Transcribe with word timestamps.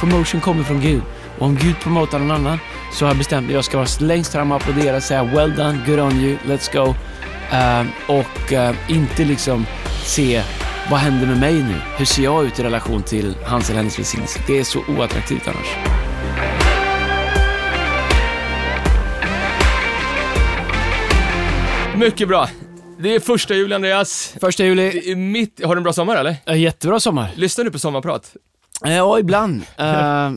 promotion 0.00 0.40
kommer 0.40 0.64
från 0.64 0.80
Gud. 0.80 1.02
Och 1.38 1.46
om 1.46 1.56
Gud 1.56 1.80
promotar 1.80 2.18
någon 2.18 2.30
annan 2.30 2.58
så 2.92 3.04
har 3.04 3.10
jag 3.10 3.18
bestämt 3.18 3.46
mig 3.46 3.54
jag 3.54 3.64
ska 3.64 3.76
vara 3.76 3.88
längst 4.00 4.32
fram 4.32 4.50
och 4.50 4.56
applådera 4.56 4.96
och 4.96 5.02
säga 5.02 5.24
well 5.24 5.56
done, 5.56 5.78
good 5.86 6.00
on 6.00 6.12
you, 6.12 6.36
let's 6.46 6.72
go. 6.72 6.94
Eh, 7.52 7.86
och 8.18 8.52
eh, 8.52 8.74
inte 8.88 9.24
liksom 9.24 9.66
se 10.04 10.42
vad 10.90 11.00
händer 11.00 11.26
med 11.26 11.40
mig 11.40 11.54
nu? 11.54 11.74
Hur 11.96 12.04
ser 12.04 12.22
jag 12.22 12.44
ut 12.44 12.58
i 12.58 12.62
relation 12.62 13.02
till 13.02 13.34
hans 13.44 13.70
eller 13.70 13.78
hennes 13.78 13.98
välsignelse? 13.98 14.40
Det 14.46 14.58
är 14.58 14.64
så 14.64 14.78
oattraktivt 14.88 15.48
annars. 15.48 15.76
Mycket 21.96 22.28
bra. 22.28 22.48
Det 22.98 23.14
är 23.14 23.20
första 23.20 23.54
juli 23.54 23.74
Andreas. 23.74 24.34
Första 24.40 24.64
juli, 24.64 25.14
mitt... 25.14 25.64
Har 25.64 25.74
du 25.74 25.78
en 25.78 25.82
bra 25.82 25.92
sommar 25.92 26.16
eller? 26.16 26.54
jättebra 26.56 27.00
sommar. 27.00 27.30
Lyssnar 27.34 27.64
du 27.64 27.70
på 27.70 27.78
sommarprat? 27.78 28.36
Eh, 28.84 28.92
Ja, 28.96 29.18
ibland. 29.18 29.62
Eh, 29.78 30.32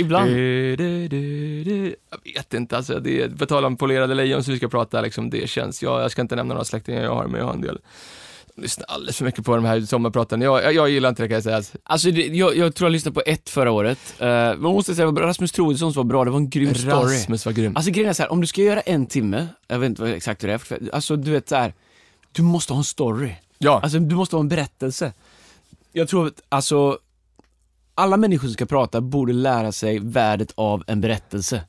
ibland. 0.00 0.30
Du, 0.30 0.76
du, 0.76 1.08
du. 1.08 1.96
Jag 2.10 2.34
vet 2.34 2.54
inte 2.54 2.76
alltså, 2.76 3.00
det 3.00 3.22
är, 3.22 3.28
på 3.28 3.46
tal 3.46 3.64
om 3.64 3.76
polerade 3.76 4.14
lejon 4.14 4.44
så 4.44 4.50
vi 4.50 4.56
ska 4.56 4.68
prata 4.68 5.00
liksom, 5.00 5.30
det 5.30 5.48
känns, 5.50 5.82
jag, 5.82 6.02
jag 6.02 6.10
ska 6.10 6.22
inte 6.22 6.36
nämna 6.36 6.54
några 6.54 6.64
släktingar 6.64 7.02
jag 7.02 7.14
har, 7.14 7.26
men 7.26 7.40
jag 7.40 7.46
har 7.46 7.54
en 7.54 7.60
del 7.60 7.78
lyssnar 8.56 8.86
alldeles 8.88 9.16
för 9.16 9.24
mycket 9.24 9.44
på 9.44 9.56
de 9.56 9.64
här 9.64 9.80
sommarpraten. 9.80 10.40
Jag, 10.40 10.64
jag, 10.64 10.72
jag 10.74 10.90
gillar 10.90 11.08
inte 11.08 11.22
det 11.22 11.28
kan 11.28 11.34
jag 11.34 11.42
säga. 11.44 11.62
Alltså, 11.82 12.10
det, 12.10 12.26
jag, 12.26 12.56
jag 12.56 12.74
tror 12.74 12.86
jag 12.86 12.92
lyssnade 12.92 13.14
på 13.14 13.22
ett 13.26 13.50
förra 13.50 13.70
året. 13.70 13.98
Uh, 14.22 14.26
man 14.26 14.58
måste 14.58 14.94
säga, 14.94 15.06
Rasmus 15.08 15.52
Troedssons 15.52 15.96
var 15.96 16.04
bra, 16.04 16.24
det 16.24 16.30
var 16.30 16.38
en 16.38 16.50
grym 16.50 16.74
story. 16.74 17.14
Rasmus 17.16 17.46
var 17.46 17.52
grym. 17.52 17.76
Alltså 17.76 17.90
grejen 17.90 18.08
är 18.10 18.12
så 18.12 18.22
här, 18.22 18.32
om 18.32 18.40
du 18.40 18.46
ska 18.46 18.62
göra 18.62 18.80
en 18.80 19.06
timme, 19.06 19.46
jag 19.68 19.78
vet 19.78 19.88
inte 19.88 20.06
exakt 20.08 20.42
hur 20.42 20.48
det 20.48 20.54
är, 20.54 20.58
för- 20.58 20.90
alltså 20.92 21.16
du 21.16 21.30
vet 21.30 21.48
så 21.48 21.56
här, 21.56 21.74
du 22.32 22.42
måste 22.42 22.72
ha 22.72 22.78
en 22.78 22.84
story. 22.84 23.30
Ja, 23.58 23.80
Alltså 23.82 23.98
du 23.98 24.14
måste 24.14 24.36
ha 24.36 24.40
en 24.40 24.48
berättelse. 24.48 25.12
Jag 25.92 26.08
tror 26.08 26.26
att, 26.26 26.42
alltså, 26.48 26.98
alla 27.94 28.16
människor 28.16 28.48
som 28.48 28.54
ska 28.54 28.66
prata 28.66 29.00
borde 29.00 29.32
lära 29.32 29.72
sig 29.72 29.98
värdet 29.98 30.52
av 30.54 30.84
en 30.86 31.00
berättelse. 31.00 31.60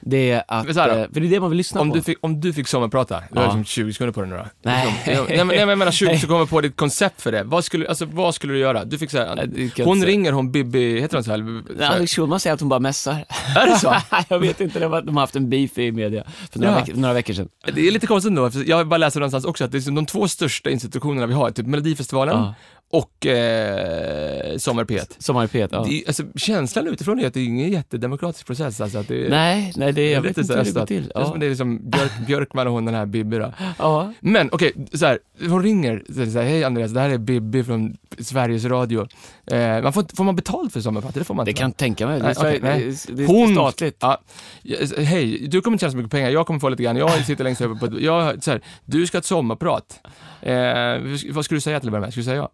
Det 0.00 0.30
är 0.30 0.42
att, 0.48 0.76
här 0.76 0.88
eh, 0.88 1.06
för 1.12 1.20
det 1.20 1.26
är 1.26 1.30
det 1.30 1.40
man 1.40 1.50
vill 1.50 1.56
lyssna 1.56 1.80
om 1.80 1.90
på. 1.90 1.96
du, 1.96 2.02
fick, 2.02 2.18
om 2.20 2.40
du 2.40 2.52
fick 2.52 2.68
sommarprata, 2.68 3.22
du 3.30 3.38
har 3.38 3.42
Ja. 3.44 3.48
liksom 3.48 3.64
20 3.64 3.92
sekunder 3.92 4.12
på 4.12 4.20
dig 4.20 4.30
nu 4.30 4.36
då. 4.36 4.44
Nej. 4.62 5.02
Liksom, 5.06 5.26
nej, 5.28 5.36
men, 5.38 5.46
nej 5.46 5.56
men 5.58 5.68
jag 5.68 5.78
menar 5.78 5.92
20 5.92 6.06
Nej. 6.08 6.18
sekunder 6.18 6.46
på 6.46 6.60
ditt 6.60 6.76
koncept 6.76 7.20
för 7.22 7.32
det. 7.32 7.42
Vad 7.44 7.64
skulle, 7.64 7.88
alltså, 7.88 8.04
vad 8.04 8.34
skulle 8.34 8.52
du 8.52 8.58
göra? 8.58 8.84
Du 8.84 8.98
fick 8.98 9.10
säga, 9.10 9.36
hon 9.84 10.04
ringer, 10.04 10.32
hon 10.32 10.52
Bibi, 10.52 11.00
heter 11.00 11.16
hon 11.16 11.24
så 11.24 11.30
här? 11.30 11.62
Alex 11.94 12.12
Schulman 12.12 12.40
säger 12.40 12.54
att 12.54 12.60
hon 12.60 12.68
bara 12.68 12.80
mässar. 12.80 13.24
Är 13.56 13.66
det 13.66 13.78
så? 13.78 13.94
jag 14.28 14.38
vet 14.38 14.60
inte, 14.60 14.78
de 14.80 14.92
har 14.92 15.20
haft 15.20 15.36
en 15.36 15.50
beef 15.50 15.78
i 15.78 15.92
media 15.92 16.24
för 16.52 16.58
några, 16.60 16.72
Ja. 16.72 16.78
veck, 16.84 16.96
några 16.96 17.14
veckor 17.14 17.34
sedan. 17.34 17.48
Det 17.74 17.88
är 17.88 17.90
lite 17.90 18.06
konstigt 18.06 18.28
ändå, 18.30 18.50
jag 18.66 18.76
har 18.76 18.84
bara 18.84 18.98
läst 18.98 19.16
någonstans 19.16 19.44
också 19.44 19.64
att 19.64 19.72
det 19.72 19.78
är 19.78 19.82
som 19.82 19.94
de 19.94 20.06
två 20.06 20.28
största 20.28 20.70
institutionerna 20.70 21.26
vi 21.26 21.34
har, 21.34 21.50
typ 21.50 21.66
Melodifestivalen 21.66 22.36
Ja. 22.38 22.54
Och 22.90 23.26
eh, 23.26 24.56
Sommar 24.56 24.84
P1. 24.84 25.14
Sommar 25.18 25.44
i 25.44 25.46
P1, 25.46 25.68
ja. 25.72 25.84
Det 25.88 26.04
alltså, 26.06 26.22
känslan 26.36 26.86
utifrån 26.86 27.20
är 27.20 27.26
att 27.26 27.34
det 27.34 27.40
är 27.40 27.44
ingen 27.44 27.70
jättedemokratisk 27.72 28.46
process. 28.46 28.80
Alltså, 28.80 28.98
att 28.98 29.08
det 29.08 29.28
Nej, 29.30 29.72
nej 29.76 29.92
det, 29.92 30.10
jag 30.10 30.22
det 30.22 30.28
är 30.28 30.28
vet 30.28 30.38
inte 30.38 30.56
hur 30.56 30.64
det 30.64 30.72
går 30.72 30.86
till. 30.86 31.02
Det 31.02 31.10
Ja. 31.14 31.36
det 31.40 31.46
är 31.46 31.50
liksom 31.50 31.90
Björk, 31.90 32.12
Björkman 32.26 32.66
och 32.66 32.72
hon 32.72 32.84
den 32.84 32.94
här 32.94 33.06
Bibi 33.06 33.38
då. 33.38 33.52
Ja. 33.78 34.12
Men 34.20 34.48
okej, 34.52 34.72
så 34.92 35.06
här, 35.06 35.18
hon 35.40 35.62
ringer 35.62 36.02
så 36.06 36.12
det 36.12 36.30
så 36.30 36.38
här, 36.38 36.46
hej 36.46 36.64
Andreas, 36.64 36.90
det 36.92 37.00
här 37.00 37.10
är 37.10 37.18
Bibi 37.18 37.64
från 37.64 37.96
Sveriges 38.18 38.64
Radio. 38.64 39.06
Eh, 39.46 39.82
man 39.82 39.92
får, 39.92 40.16
får 40.16 40.24
man 40.24 40.36
betalt 40.36 40.72
för 40.72 40.80
sommarprat? 40.80 41.14
Det 41.14 41.24
får 41.24 41.34
man 41.34 41.44
Det 41.44 41.50
inte 41.50 41.58
kan 41.60 41.68
va? 41.68 41.72
jag 41.72 41.76
tänka 41.76 42.06
mig. 42.06 42.20
Det 42.20 42.26
är, 42.28 42.42
nej. 42.44 42.60
det 42.60 42.68
är, 42.68 43.16
det 43.16 43.22
är 43.22 43.26
Hon- 43.26 43.54
statligt. 43.54 43.96
Ja, 44.00 44.20
ja, 44.62 44.76
hej, 44.98 45.46
du 45.48 45.60
kommer 45.60 45.74
inte 45.74 45.82
tjäna 45.82 45.90
så 45.90 45.96
mycket 45.96 46.10
pengar, 46.12 46.30
jag 46.30 46.46
kommer 46.46 46.60
få 46.60 46.68
lite 46.68 46.82
grann. 46.82 46.96
Jag 46.96 47.24
sitter 47.26 47.44
längst 47.44 47.60
över 47.60 47.74
på 47.74 47.86
ett, 47.86 48.00
jag, 48.00 48.42
så 48.44 48.50
här, 48.50 48.60
du 48.84 49.06
ska 49.06 49.16
ha 49.16 49.20
ett 49.20 49.24
sommarprat. 49.26 50.00
Eh, 50.42 51.32
vad 51.32 51.44
skulle 51.44 51.56
du 51.56 51.60
säga 51.60 51.80
till 51.80 51.88
att 51.88 51.92
börja 51.92 52.00
med? 52.00 52.12
Skulle 52.12 52.22
du 52.22 52.24
säga 52.24 52.36
ja? 52.36 52.50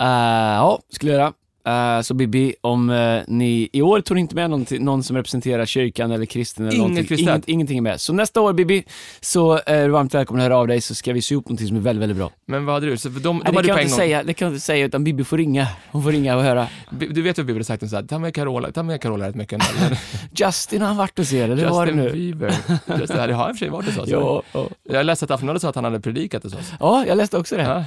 Uh, 0.00 0.56
ja, 0.56 0.80
skulle 0.90 1.12
jag 1.12 1.18
göra. 1.18 1.32
Eh, 1.66 2.00
så 2.00 2.14
Bibi, 2.14 2.54
om 2.60 2.90
eh, 2.90 3.22
ni 3.26 3.68
i 3.72 3.82
år 3.82 4.00
tog 4.00 4.18
inte 4.18 4.34
med 4.34 4.50
någon, 4.50 4.66
någon 4.70 5.02
som 5.02 5.16
representerar 5.16 5.66
kyrkan 5.66 6.10
eller 6.10 6.26
kristen 6.26 6.66
eller 6.66 6.76
Inget 6.76 6.90
någonting. 6.90 7.18
Inget, 7.18 7.48
ingenting 7.48 7.78
är 7.78 7.82
med. 7.82 8.00
Så 8.00 8.12
nästa 8.12 8.40
år 8.40 8.52
Bibi, 8.52 8.84
så 9.20 9.60
är 9.66 9.84
du 9.84 9.88
varmt 9.88 10.14
välkommen 10.14 10.40
att 10.40 10.44
höra 10.44 10.56
av 10.58 10.68
dig 10.68 10.80
så 10.80 10.94
ska 10.94 11.12
vi 11.12 11.22
sy 11.22 11.34
ihop 11.34 11.44
någonting 11.44 11.68
som 11.68 11.76
är 11.76 11.80
väldigt, 11.80 12.02
väldigt 12.02 12.16
bra. 12.16 12.30
Men 12.46 12.64
vad 12.64 12.74
hade 12.74 12.86
du? 12.86 12.96
Så 12.96 13.10
för 13.10 13.20
de, 13.20 13.38
de 13.38 13.42
Nej, 13.44 13.52
det, 13.62 13.68
kan 13.68 13.76
jag 13.76 13.82
inte 13.82 13.96
säga, 13.96 14.22
det 14.22 14.34
kan 14.34 14.46
jag 14.46 14.52
inte 14.52 14.64
säga, 14.64 14.86
utan 14.86 15.04
Bibi 15.04 15.24
får 15.24 15.38
ringa. 15.38 15.68
Hon 15.90 16.02
får 16.02 16.12
ringa 16.12 16.36
och 16.36 16.42
höra. 16.42 16.68
Du 16.90 17.22
vet 17.22 17.38
vad 17.38 17.46
Bibi 17.46 17.58
hade 17.58 17.64
sagt 17.64 17.90
så 17.90 17.96
här, 17.96 18.02
ta 18.02 18.18
med 18.18 18.34
Carola, 18.34 18.72
ta 18.72 18.82
med 18.82 19.00
Carola 19.00 19.28
rätt 19.28 19.34
mycket. 19.34 19.62
Justin 20.32 20.80
har 20.80 20.88
han 20.88 20.96
varit 20.96 21.18
och 21.18 21.26
ser 21.26 21.48
det, 21.48 21.54
det 21.54 21.68
var 21.68 21.86
det 21.86 21.92
Justin 21.92 22.04
nu. 22.04 22.12
Bieber. 22.12 22.54
Just 22.98 23.12
det, 23.12 23.32
har 23.32 23.48
i 23.48 23.52
och 23.52 23.56
för 23.56 23.58
sig 23.58 23.68
varit 23.68 23.86
hos 23.86 23.98
oss. 23.98 24.08
Ja, 24.16 24.42
ja. 24.52 24.68
Jag 24.82 25.06
läste 25.06 25.24
att 25.24 25.30
Aftonbladet 25.30 25.62
sa 25.62 25.68
att 25.68 25.74
han 25.74 25.84
hade 25.84 26.00
predikat 26.00 26.42
hos 26.42 26.54
oss. 26.54 26.72
ja, 26.80 27.04
jag 27.06 27.16
läste 27.16 27.38
också 27.38 27.56
det. 27.56 27.62
Ja. 27.62 27.84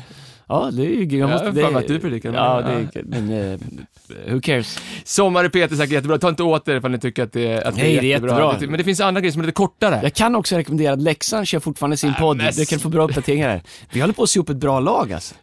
Ja, 0.51 0.69
det 0.73 0.81
är 0.81 0.85
ju 0.89 1.17
jag 1.17 1.29
Ja, 1.29 1.33
måste, 1.33 1.45
jag 1.45 1.55
det, 1.55 1.71
mig 1.71 1.75
att 1.75 1.87
du 1.87 1.99
predikar, 1.99 2.33
Ja, 2.33 2.61
ja. 2.61 2.67
det 2.93 2.99
är, 2.99 3.03
men 3.03 3.51
eh, 3.51 3.59
who 4.33 4.41
cares? 4.41 4.79
Sommar 5.05 5.45
i 5.45 5.49
Peter 5.49 5.73
är 5.75 5.77
säkert 5.77 5.93
jättebra, 5.93 6.17
ta 6.17 6.29
inte 6.29 6.43
åt 6.43 6.67
er 6.67 6.75
ifall 6.75 6.91
ni 6.91 6.99
tycker 6.99 7.23
att 7.23 7.33
det, 7.33 7.63
att 7.63 7.75
Nej, 7.75 7.83
det 7.83 7.97
är 7.97 8.01
det 8.01 8.07
är 8.07 8.09
jättebra. 8.09 8.45
jättebra. 8.51 8.69
Men 8.69 8.77
det 8.77 8.83
finns 8.83 8.99
andra 9.01 9.21
grejer 9.21 9.31
som 9.31 9.41
är 9.41 9.45
lite 9.45 9.55
kortare. 9.55 9.99
Jag 10.03 10.13
kan 10.13 10.35
också 10.35 10.55
rekommendera 10.57 10.93
att 10.93 11.01
Leksand 11.01 11.47
kör 11.47 11.59
fortfarande 11.59 11.97
sin 11.97 12.13
podd. 12.13 12.37
men- 12.37 12.53
Du 12.55 12.65
kan 12.65 12.79
få 12.79 12.89
bra 12.89 13.03
uppdateringar 13.03 13.49
här. 13.49 13.61
Vi 13.91 13.99
håller 14.01 14.13
på 14.13 14.23
att 14.23 14.29
se 14.29 14.39
upp 14.39 14.49
ett 14.49 14.57
bra 14.57 14.79
lag 14.79 15.13
alltså. 15.13 15.35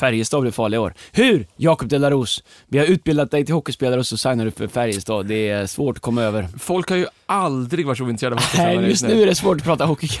Färjestad 0.00 0.40
blir 0.40 0.52
farliga 0.52 0.80
år. 0.80 0.94
Hur? 1.12 1.46
Jakob 1.56 1.88
Delaros. 1.88 2.42
Vi 2.66 2.78
har 2.78 2.86
utbildat 2.86 3.30
dig 3.30 3.44
till 3.44 3.54
hockeyspelare 3.54 4.00
och 4.00 4.06
så 4.06 4.16
signar 4.16 4.44
du 4.44 4.50
för 4.50 4.66
Färjestad. 4.68 5.26
Det 5.26 5.48
är 5.48 5.66
svårt 5.66 5.96
att 5.96 6.02
komma 6.02 6.22
över. 6.22 6.48
Folk 6.58 6.88
har 6.90 6.96
ju 6.96 7.06
aldrig 7.26 7.86
varit 7.86 7.98
så 7.98 8.04
ointresserade 8.04 8.36
av 8.36 8.42
hockey 8.42 8.58
Nej, 8.62 8.76
de 8.76 8.86
just 8.88 9.04
nu 9.08 9.22
är 9.22 9.26
det 9.26 9.34
svårt 9.34 9.56
att 9.56 9.64
prata 9.64 9.84
hockey. 9.84 10.08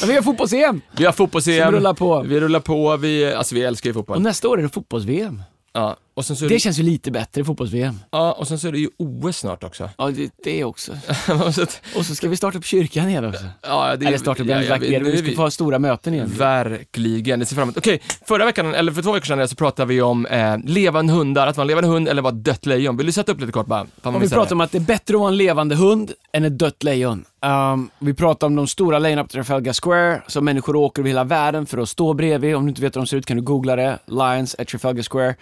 Men 0.00 0.08
vi 0.08 0.14
har 0.14 0.22
fotbolls-EM 0.22 0.80
Vi 0.96 1.04
har 1.04 1.12
fotbolls-EM, 1.12 1.64
som 1.64 1.72
rullar 1.74 1.94
på. 1.94 2.22
vi 2.22 2.40
rullar 2.40 2.60
på, 2.60 2.91
vi, 2.96 3.34
alltså 3.34 3.54
vi 3.54 3.62
älskar 3.64 3.90
ju 3.90 3.94
fotboll. 3.94 4.16
Och 4.16 4.22
nästa 4.22 4.48
år 4.48 4.58
är 4.58 4.62
det 4.62 4.68
fotbolls-VM. 4.68 5.42
Ja, 5.72 5.96
och 6.14 6.24
sen 6.24 6.36
så 6.36 6.44
Det 6.44 6.54
det, 6.54 6.58
känns 6.60 6.78
ju 6.78 6.82
lite 6.82 7.10
bättre, 7.10 7.44
fotbolls-VM. 7.44 7.98
ja, 8.10 8.32
och 8.32 8.48
sen 8.48 8.58
så 8.58 8.68
är 8.68 8.72
det 8.72 8.78
ju 8.78 8.88
OS 8.98 9.36
snart 9.36 9.64
också. 9.64 9.90
Ja, 9.98 10.10
det, 10.10 10.32
det 10.44 10.64
också. 10.64 10.92
Och 11.96 12.06
så 12.06 12.14
ska 12.14 12.28
vi 12.28 12.36
starta 12.36 12.58
upp 12.58 12.64
kyrkan 12.64 13.08
igen 13.08 13.24
också. 13.24 13.44
ja, 13.62 13.96
det, 13.96 14.06
Eller 14.06 14.18
starta 14.18 14.42
upp 14.42 14.48
ja, 14.48 14.62
ja, 14.62 14.76
vi 14.78 14.94
är 14.94 15.16
ska 15.16 15.32
få 15.36 15.42
ha 15.42 15.50
stora 15.50 15.78
möten 15.78 16.14
igen. 16.14 16.32
Verkligen, 16.38 17.38
det 17.40 17.46
ser 17.46 17.54
fram 17.56 17.62
emot. 17.62 17.76
Okej, 17.76 18.02
förra 18.28 18.44
veckan, 18.44 18.74
eller 18.74 18.92
för 18.92 19.02
två 19.02 19.12
veckor 19.12 19.26
sedan 19.26 19.48
så 19.48 19.56
pratade 19.56 19.88
vi 19.88 20.02
om 20.02 20.26
eh, 20.26 20.56
levande 20.64 21.12
hundar, 21.12 21.46
att 21.46 21.56
vara 21.56 21.62
en 21.64 21.68
levande 21.68 21.88
hund 21.88 22.08
eller 22.08 22.22
vara 22.22 22.32
dött 22.34 22.66
lejon. 22.66 22.96
Vill 22.96 23.06
du 23.06 23.12
sätta 23.12 23.32
upp 23.32 23.40
lite 23.40 23.52
kort 23.52 23.66
bara? 23.66 23.86
Om 24.02 24.20
vi 24.20 24.28
pratar 24.28 24.52
om 24.52 24.60
att 24.60 24.72
det 24.72 24.78
är 24.78 24.82
bättre 24.82 25.14
att 25.14 25.20
vara 25.20 25.30
en 25.30 25.36
levande 25.36 25.74
hund 25.74 26.12
än 26.32 26.44
ett 26.44 26.58
dött 26.58 26.82
lejon. 26.82 27.24
Um, 27.72 27.90
vi 27.98 28.14
pratar 28.14 28.46
om 28.46 28.54
de 28.56 28.66
stora 28.66 28.98
lejonen 28.98 29.24
på 29.26 29.32
Trafalgar 29.32 29.72
Square, 29.82 30.22
som 30.26 30.44
människor 30.44 30.76
åker 30.76 31.02
över 31.02 31.08
hela 31.08 31.24
världen 31.24 31.66
för 31.66 31.78
att 31.78 31.88
stå 31.88 32.14
bredvid. 32.14 32.56
Om 32.56 32.62
du 32.64 32.68
inte 32.68 32.82
vet 32.82 32.96
hur 32.96 33.00
de 33.00 33.06
ser 33.06 33.16
ut 33.16 33.26
kan 33.26 33.36
du 33.36 33.42
googla 33.42 33.76
det. 33.76 33.98
Lions 34.06 34.56
at 34.58 34.68
Trafalgar 34.68 35.02
Square. 35.02 35.34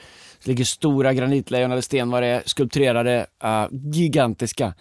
Det 0.44 0.50
ligger 0.50 0.64
stora 0.64 1.14
granitlejon 1.14 1.72
eller 1.72 1.82
sten 1.82 2.10
vad 2.10 2.22
det 2.22 2.26
är, 2.26 2.42
skulpturerade, 2.46 3.26
uh, 3.44 3.50
eh, 3.50 3.68
gigantiska. 3.70 4.74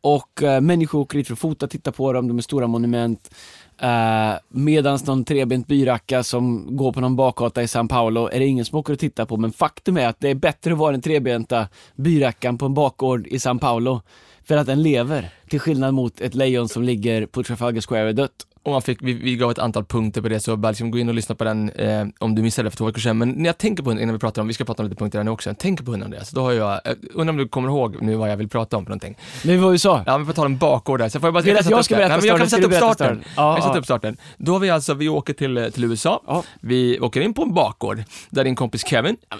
Och 0.00 0.42
uh, 0.42 0.60
människor 0.60 0.98
åker 0.98 1.18
dit 1.18 1.26
för 1.26 1.34
att 1.34 1.38
fota, 1.38 1.68
titta 1.68 1.92
på 1.92 2.12
dem, 2.12 2.28
de 2.28 2.38
är 2.38 2.42
stora 2.42 2.66
monument. 2.66 3.34
Eh, 3.78 3.88
uh, 3.88 4.34
Medan 4.48 4.98
någon 5.06 5.24
trebent 5.24 5.66
byracka 5.66 6.22
som 6.22 6.76
går 6.76 6.92
på 6.92 7.00
någon 7.00 7.16
bakgata 7.16 7.62
i 7.62 7.66
São 7.66 7.88
Paulo 7.88 8.28
är 8.32 8.38
det 8.38 8.46
ingen 8.46 8.64
som 8.64 8.78
åker 8.78 8.92
och 8.92 8.98
tittar 8.98 9.26
på, 9.26 9.36
men 9.36 9.52
faktum 9.52 9.96
är 9.96 10.08
att 10.08 10.20
det 10.20 10.28
är 10.28 10.34
bättre 10.34 10.72
att 10.72 10.78
vara 10.78 10.92
den 10.92 11.02
trebenta 11.02 11.68
byrackan 11.96 12.58
på 12.58 12.66
en 12.66 12.74
bakgård 12.74 13.26
i 13.26 13.36
São 13.36 13.58
Paulo 13.58 14.00
för 14.44 14.56
att 14.56 14.66
den 14.66 14.82
lever, 14.82 15.28
till 15.48 15.60
skillnad 15.60 15.94
mot 15.94 16.20
ett 16.20 16.34
lejon 16.34 16.68
som 16.68 16.82
ligger 16.82 17.26
på 17.26 17.42
Trafalgar 17.42 17.80
Square 17.80 18.02
och 18.02 18.08
är 18.08 18.12
dött. 18.12 18.46
Och 18.64 18.72
man 18.72 18.82
fick, 18.82 18.98
vi, 19.02 19.12
vi 19.12 19.36
gav 19.36 19.50
ett 19.50 19.58
antal 19.58 19.84
punkter 19.84 20.22
på 20.22 20.28
det, 20.28 20.40
så 20.40 20.56
bara 20.56 20.70
liksom 20.70 20.90
gå 20.90 20.98
in 20.98 21.08
och 21.08 21.14
lyssna 21.14 21.34
på 21.34 21.44
den 21.44 21.70
eh, 21.70 22.06
om 22.18 22.34
du 22.34 22.42
missade 22.42 22.66
det 22.66 22.70
för 22.70 22.76
två 22.76 22.84
veckor 22.84 23.00
sedan. 23.00 23.18
Men 23.18 23.28
när 23.30 23.44
jag 23.46 23.58
tänker 23.58 23.82
på 23.82 23.90
hunden, 23.90 24.02
innan 24.02 24.14
vi 24.14 24.18
pratar 24.18 24.42
om, 24.42 24.48
vi 24.48 24.54
ska 24.54 24.64
prata 24.64 24.82
om 24.82 24.88
lite 24.88 24.98
punkter 24.98 25.18
här 25.18 25.24
nu 25.24 25.30
också, 25.30 25.50
jag 25.50 25.58
tänker 25.58 25.84
på 25.84 25.90
hunden 25.90 26.06
Andreas, 26.06 26.30
då 26.30 26.40
har 26.40 26.52
jag, 26.52 26.72
eh, 26.72 26.92
undrar 27.14 27.32
om 27.32 27.36
du 27.36 27.48
kommer 27.48 27.68
ihåg 27.68 28.02
nu 28.02 28.14
vad 28.14 28.30
jag 28.30 28.36
vill 28.36 28.48
prata 28.48 28.76
om 28.76 28.84
för 28.84 28.90
någonting. 28.90 29.16
Men 29.44 29.62
vad 29.62 29.72
vi 29.72 29.78
sa? 29.78 30.02
Ja, 30.06 30.18
men 30.18 30.26
på 30.26 30.32
tal 30.32 30.46
om 30.46 30.56
bakgård 30.56 31.00
där, 31.00 31.08
så 31.08 31.20
får 31.20 31.26
jag 31.26 31.34
bara 31.34 31.42
Vill 31.42 31.54
jag 31.54 31.78
upp 31.78 31.84
ska 31.84 31.94
berätta 31.96 32.08
Nej, 32.08 32.18
men 32.20 32.26
jag 32.28 32.38
kan 32.38 32.48
sätta 32.50 32.66
upp 32.66 32.74
starten. 32.74 33.24
Ja, 33.36 33.54
jag 33.56 33.64
sätter 33.64 33.78
upp 33.78 33.84
starten. 33.84 34.16
Då 34.36 34.52
har 34.52 34.58
vi 34.60 34.70
alltså, 34.70 34.94
vi 34.94 35.08
åker 35.08 35.32
till, 35.32 35.56
eh, 35.56 35.68
till 35.68 35.84
USA, 35.84 36.22
Ja. 36.26 36.42
vi 36.60 37.00
åker 37.00 37.20
in 37.20 37.34
på 37.34 37.42
en 37.42 37.54
bakgård, 37.54 38.02
där 38.30 38.44
din 38.44 38.54
kompis 38.56 38.86
Kevin, 38.86 39.16
Ja, 39.30 39.36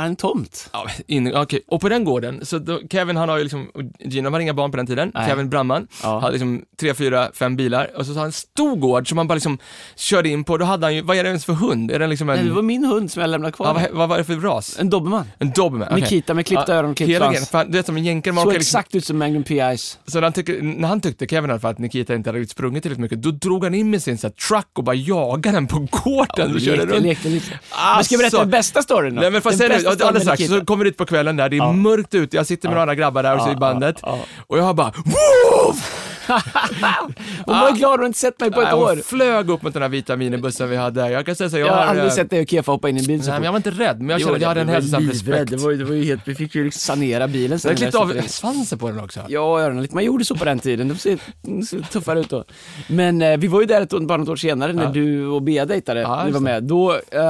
är 0.00 0.06
en 0.06 0.16
tomt. 0.16 0.70
Ja, 0.72 0.86
in, 1.06 1.36
okej. 1.36 1.60
Och 1.68 1.80
på 1.80 1.88
den 1.88 2.04
gården, 2.04 2.46
så 2.46 2.58
då, 2.58 2.80
Kevin 2.90 3.16
han 3.16 3.28
har 3.28 3.36
ju 3.36 3.42
liksom, 3.42 3.70
Gina 3.98 4.30
var 4.30 4.40
inga 4.40 4.54
barn 4.54 4.70
på 4.70 4.76
den 4.76 4.86
tiden, 4.86 5.12
Nej. 5.14 5.28
Kevin 5.28 5.50
Bramman, 5.50 5.86
Ja. 6.02 6.18
hade 6.18 6.32
liksom 6.32 6.64
tre, 6.80 6.94
fyra, 6.94 7.28
fem 7.34 7.56
bilar 7.56 7.90
och 7.96 8.06
så 8.06 8.12
har 8.12 8.18
han 8.18 8.26
en 8.26 8.32
stor 8.60 8.76
gård 8.76 9.08
som 9.08 9.18
han 9.18 9.28
bara 9.28 9.34
liksom 9.34 9.58
körde 9.96 10.28
in 10.28 10.44
på, 10.44 10.56
då 10.56 10.64
hade 10.64 10.86
han 10.86 10.94
ju, 10.94 11.02
vad 11.02 11.16
är 11.16 11.22
det 11.22 11.28
ens 11.28 11.44
för 11.44 11.52
hund? 11.52 11.90
Är 11.90 11.98
det 11.98 12.06
liksom 12.06 12.28
en, 12.30 12.36
Nej, 12.36 12.44
det 12.44 12.52
var 12.52 12.62
min 12.62 12.84
hund 12.84 13.10
som 13.10 13.20
jag 13.20 13.30
lämnade 13.30 13.52
kvar. 13.52 13.66
ja, 13.66 13.72
vad, 13.72 13.90
vad 13.98 14.08
var 14.08 14.18
det 14.18 14.24
för 14.24 14.34
ras? 14.36 14.76
En 14.80 14.90
dobermann. 14.90 15.30
En 15.38 15.50
dobermann? 15.50 15.88
okej. 15.90 16.00
Nikita 16.00 16.34
med 16.34 16.46
klippta 16.46 16.74
öron 16.74 16.90
och 16.90 16.96
klippt 16.96 17.18
svans. 17.18 17.50
Du 17.68 17.76
vet 17.78 17.86
som 17.86 17.96
en 17.96 18.04
jänkare, 18.04 18.34
man 18.34 18.44
Såg 18.44 18.52
liksom, 18.52 18.78
exakt 18.78 18.94
ut 18.94 19.04
som 19.04 19.18
Magnum 19.18 19.42
P.I.s. 19.44 19.98
så 20.06 20.18
när 20.18 20.22
han, 20.22 20.32
tycker, 20.32 20.62
när 20.62 20.88
han 20.88 21.00
tyckte, 21.00 21.26
Kevin 21.26 21.50
i 21.50 21.52
alla 21.52 21.60
fall, 21.60 21.70
att 21.70 21.78
Nikita 21.78 22.14
inte 22.14 22.30
hade 22.30 22.46
sprungit 22.46 22.82
tillräckligt 22.82 23.02
mycket, 23.02 23.22
då 23.22 23.30
drog 23.30 23.64
han 23.64 23.74
in 23.74 23.90
med 23.90 24.02
sin 24.02 24.18
så 24.18 24.26
här, 24.26 24.34
truck 24.34 24.66
och 24.78 24.84
bara 24.84 24.94
jagade 24.96 25.56
den 25.56 25.66
på 25.66 25.78
gården 25.78 26.54
och 26.54 26.60
körde 26.60 26.76
lekte, 26.76 26.94
runt. 26.94 27.02
lekte 27.06 27.28
lite. 27.28 27.58
Men 27.94 28.04
ska 28.04 28.14
jag 28.14 28.18
berätta 28.18 28.24
Alltså. 28.24 28.38
den 28.38 28.50
bästa 28.50 28.82
storyn 28.82 29.14
då? 29.14 29.20
Nej 29.20 29.30
men 29.30 29.40
jag 29.44 29.58
Den 29.58 29.68
bästa 29.68 29.94
storyn 29.94 30.14
med 30.14 30.26
Nikita. 30.38 30.58
så 30.58 30.64
kommer 30.64 30.84
vi 30.84 30.90
ut 30.90 30.96
på 30.96 31.06
kvällen 31.06 31.36
där, 31.36 31.48
det 31.48 31.56
är 31.56 31.58
Ja. 31.58 31.72
mörkt 31.72 32.14
ute, 32.14 32.36
jag 32.36 32.46
sitter 32.46 32.68
med 32.68 32.72
några 32.74 32.82
andra 32.82 32.94
grabbar 32.94 33.22
där 33.22 33.34
och 33.36 33.42
så 33.42 33.48
Ja, 33.48 33.52
i 33.52 33.56
bandet, 33.56 33.96
ja, 34.02 34.08
ja. 34.16 34.42
och 34.46 34.58
jag 34.58 34.62
har 34.62 34.74
bara 34.74 34.92
Woof! 34.96 36.09
Hon 37.46 37.58
var 37.58 37.76
glad 37.76 37.98
hon 37.98 38.06
inte 38.06 38.18
sett 38.18 38.40
mig 38.40 38.50
på 38.50 38.60
ett 38.60 38.68
Nej, 38.72 38.80
år. 38.82 38.88
Hon 38.88 39.02
flög 39.02 39.50
upp 39.50 39.62
mot 39.62 39.72
den 39.72 39.82
här 39.82 39.88
vita 39.88 40.16
minibussen 40.16 40.70
vi 40.70 40.76
hade. 40.76 41.10
Jag 41.10 41.26
kan 41.26 41.36
säga 41.36 41.50
så, 41.50 41.58
jag, 41.58 41.68
Jag 41.68 41.72
har 41.74 41.80
aldrig 41.82 42.06
eh, 42.06 42.12
sett 42.12 42.30
dig 42.30 42.40
och 42.40 42.48
Kefa 42.48 42.72
hoppa 42.72 42.88
in 42.88 42.96
i 42.96 43.00
en 43.00 43.06
bil 43.06 43.22
så 43.22 43.30
Nej, 43.30 43.38
men 43.40 43.44
jag 43.44 43.52
var 43.52 43.56
inte 43.56 43.70
rädd, 43.70 43.98
men 44.00 44.08
jag 44.08 44.20
kände 44.20 44.34
att 44.36 44.40
jag 44.42 44.48
hade 44.48 44.60
en 44.60 44.68
hälsosam 44.68 45.08
respekt. 45.08 45.50
Det 45.50 45.56
var, 45.56 45.70
ju- 45.70 45.76
det 45.76 45.84
var 45.84 45.94
ju 45.94 46.04
helt, 46.04 46.28
vi 46.28 46.34
fick 46.34 46.54
ju 46.54 46.64
liksom 46.64 46.80
sanera 46.80 47.28
bilen 47.28 47.58
sen. 47.58 47.68
Jag 47.70 47.78
klippte 47.78 47.98
av 47.98 48.22
svansen 48.26 48.78
på 48.78 48.88
den 48.88 49.00
också. 49.00 49.20
Ja, 49.28 49.60
öronen 49.60 49.82
lite. 49.82 49.94
Man 49.94 50.04
gjorde 50.04 50.24
så 50.24 50.34
på 50.34 50.44
den 50.44 50.58
tiden. 50.58 50.88
Det 50.88 50.94
ser, 50.94 51.18
det 51.42 51.62
ser 51.66 51.78
tuffare 51.80 52.20
ut 52.20 52.30
då. 52.30 52.44
Men 52.88 53.22
eh, 53.22 53.36
vi 53.36 53.46
var 53.46 53.60
ju 53.60 53.66
där 53.66 53.80
ett, 53.82 53.90
bara 53.90 54.18
något 54.18 54.28
år 54.28 54.36
senare 54.36 54.72
när 54.72 54.82
Ja. 54.84 54.90
du 54.90 55.26
och 55.26 55.42
Bea 55.42 55.64
dejtade. 55.66 56.00
Ja, 56.00 56.24
ni 56.24 56.30
var 56.30 56.40
med. 56.40 56.62
Då 56.62 56.92
eh, 56.92 57.20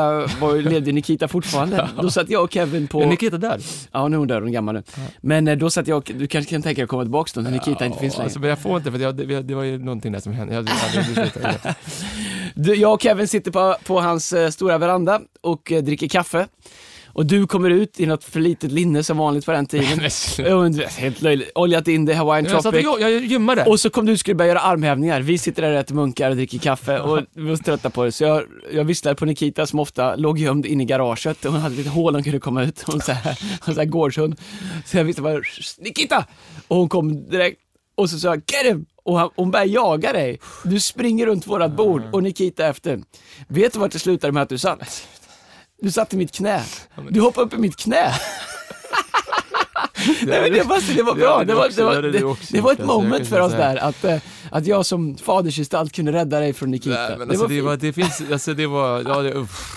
var, 0.40 0.62
levde 0.70 0.92
Nikita 0.92 1.28
fortfarande. 1.28 1.88
Då 2.02 2.10
satt 2.10 2.30
jag 2.30 2.44
och 2.44 2.52
Kevin 2.52 2.88
på... 2.88 3.02
Är 3.02 3.06
Nikita 3.06 3.38
där? 3.38 3.60
Ja, 3.92 4.08
nu 4.08 4.16
är 4.16 4.18
hon 4.18 4.28
död, 4.28 4.38
hon 4.40 4.48
är 4.48 4.52
gammal 4.52 4.74
nu. 4.74 4.82
Men 5.20 5.48
eh, 5.48 5.56
då 5.56 5.70
satt 5.70 5.88
jag 5.88 5.98
och, 5.98 6.10
du 6.14 6.26
kanske 6.26 6.50
kan 6.50 6.62
tänka 6.62 6.76
dig 6.78 6.82
att 6.84 6.88
komma 6.90 7.02
tillbaka 7.02 7.30
då 7.34 7.40
när 7.40 7.50
Nikita 7.50 7.86
inte 7.86 7.98
finns 7.98 8.14
längre. 8.14 8.24
Alltså, 8.24 8.38
men 8.40 8.48
jag 8.48 8.58
får 8.58 8.79
inte, 8.80 8.92
för 8.92 8.98
jag, 8.98 9.16
det, 9.16 9.42
det 9.42 9.54
var 9.54 9.62
ju 9.62 9.78
någonting 9.78 10.12
där 10.12 10.20
som 10.20 10.32
hände. 10.32 10.54
Jag, 10.54 10.68
jag, 10.68 11.04
jag, 11.16 11.26
jag, 11.34 11.54
jag, 11.64 11.74
Du, 12.54 12.74
jag 12.74 12.94
och 12.94 13.02
Kevin 13.02 13.28
sitter 13.28 13.50
på, 13.50 13.76
på 13.84 14.00
hans 14.00 14.32
eh, 14.32 14.50
stora 14.50 14.78
veranda 14.78 15.20
och 15.40 15.72
eh, 15.72 15.82
dricker 15.82 16.08
kaffe. 16.08 16.46
Och 17.12 17.26
du 17.26 17.46
kommer 17.46 17.70
ut 17.70 18.00
i 18.00 18.06
något 18.06 18.24
för 18.24 18.40
litet 18.40 18.72
linne 18.72 19.04
som 19.04 19.16
vanligt 19.16 19.46
på 19.46 19.52
den 19.52 19.66
tiden. 19.66 20.00
Men 20.38 20.80
Helt 20.98 21.22
löjligt. 21.22 21.50
Oljat 21.54 21.88
in 21.88 22.04
det, 22.04 22.14
Hawaiian 22.14 22.44
jag, 22.44 22.50
satt 22.52 22.74
och, 22.74 22.80
Tropic. 22.80 23.00
jag, 23.00 23.12
jag 23.12 23.24
gymmade. 23.24 23.64
Och 23.64 23.80
så 23.80 23.90
kom 23.90 24.06
du 24.06 24.12
och 24.12 24.18
skulle 24.18 24.34
börja 24.34 24.48
göra 24.48 24.60
armhävningar. 24.60 25.20
Vi 25.20 25.38
sitter 25.38 25.62
där 25.62 25.72
och 25.72 25.78
äter 25.78 25.94
munkar 25.94 26.30
och 26.30 26.36
dricker 26.36 26.58
kaffe 26.58 26.98
och 26.98 27.20
vi 27.34 27.48
var 27.48 27.56
trötta 27.56 27.90
på 27.90 28.04
det. 28.04 28.12
Så 28.12 28.24
jag, 28.24 28.42
jag 28.72 28.84
visslade 28.84 29.16
på 29.16 29.24
Nikita 29.24 29.66
som 29.66 29.78
ofta 29.78 30.16
låg 30.16 30.38
gömd 30.38 30.66
inne 30.66 30.82
i 30.82 30.86
garaget 30.86 31.44
hon 31.44 31.54
hade 31.54 31.74
lite 31.74 31.90
hål 31.90 32.14
hon 32.14 32.22
kunde 32.24 32.38
komma 32.40 32.62
ut. 32.62 32.82
Hon 32.86 33.00
så 33.00 33.12
här, 33.12 33.38
hon 33.64 33.74
så 33.74 33.80
här 33.80 33.88
gårdshund. 33.88 34.40
Så 34.86 34.96
jag 34.96 35.04
visste 35.04 35.22
bara, 35.22 35.40
Nikita! 35.78 36.24
Och 36.68 36.76
hon 36.76 36.88
kom 36.88 37.28
direkt 37.28 37.60
och 38.00 38.10
så 38.10 38.18
sa 38.18 38.28
jag, 38.28 38.36
get 38.36 38.66
him! 38.66 38.86
Och 39.04 39.18
han, 39.18 39.30
hon 39.36 39.50
börjar 39.50 39.66
jaga 39.66 40.12
dig. 40.12 40.40
Du 40.64 40.80
springer 40.80 41.26
runt 41.26 41.46
vårat 41.46 41.72
bord 41.72 42.02
och 42.12 42.22
Nikita 42.22 42.66
efter. 42.66 43.00
Vet 43.48 43.72
du 43.72 43.78
vart 43.78 43.92
det 43.92 43.98
slutade 43.98 44.32
med 44.32 44.42
att 44.42 44.48
du 44.48 44.58
satt? 44.58 45.08
Du 45.82 45.90
satt 45.90 46.14
i 46.14 46.16
mitt 46.16 46.32
knä. 46.32 46.62
Du 47.10 47.20
hoppade 47.20 47.46
upp 47.46 47.54
i 47.54 47.58
mitt 47.58 47.76
knä. 47.76 48.14
Nej, 50.22 50.40
men 50.40 50.52
det, 50.52 50.62
var, 50.62 50.94
det 50.96 51.02
var 51.02 51.14
bra. 51.14 51.44
Det 51.44 51.54
var, 51.54 51.68
det 51.68 51.84
var, 51.84 52.02
det, 52.02 52.36
det 52.50 52.60
var 52.60 52.72
ett 52.72 52.86
moment 52.86 53.28
för 53.28 53.40
oss 53.40 53.52
där, 53.52 53.76
att, 53.76 54.04
eh, 54.04 54.16
att 54.50 54.66
jag 54.66 54.86
som 54.86 55.16
fadersgestalt 55.16 55.92
kunde 55.92 56.12
rädda 56.12 56.40
dig 56.40 56.52
från 56.52 56.70
Nikita. 56.70 57.08
Nej, 57.08 57.18
men 57.18 57.18
det 57.18 57.24
alltså, 57.24 57.42
var 57.42 57.48
det, 57.54 57.60
var, 57.60 57.76
det 57.76 57.92
finns, 57.92 58.22
alltså 58.32 58.54
det 58.54 58.66
var, 58.66 59.02
ja, 59.06 59.22
det, 59.22 59.32
uff. 59.34 59.76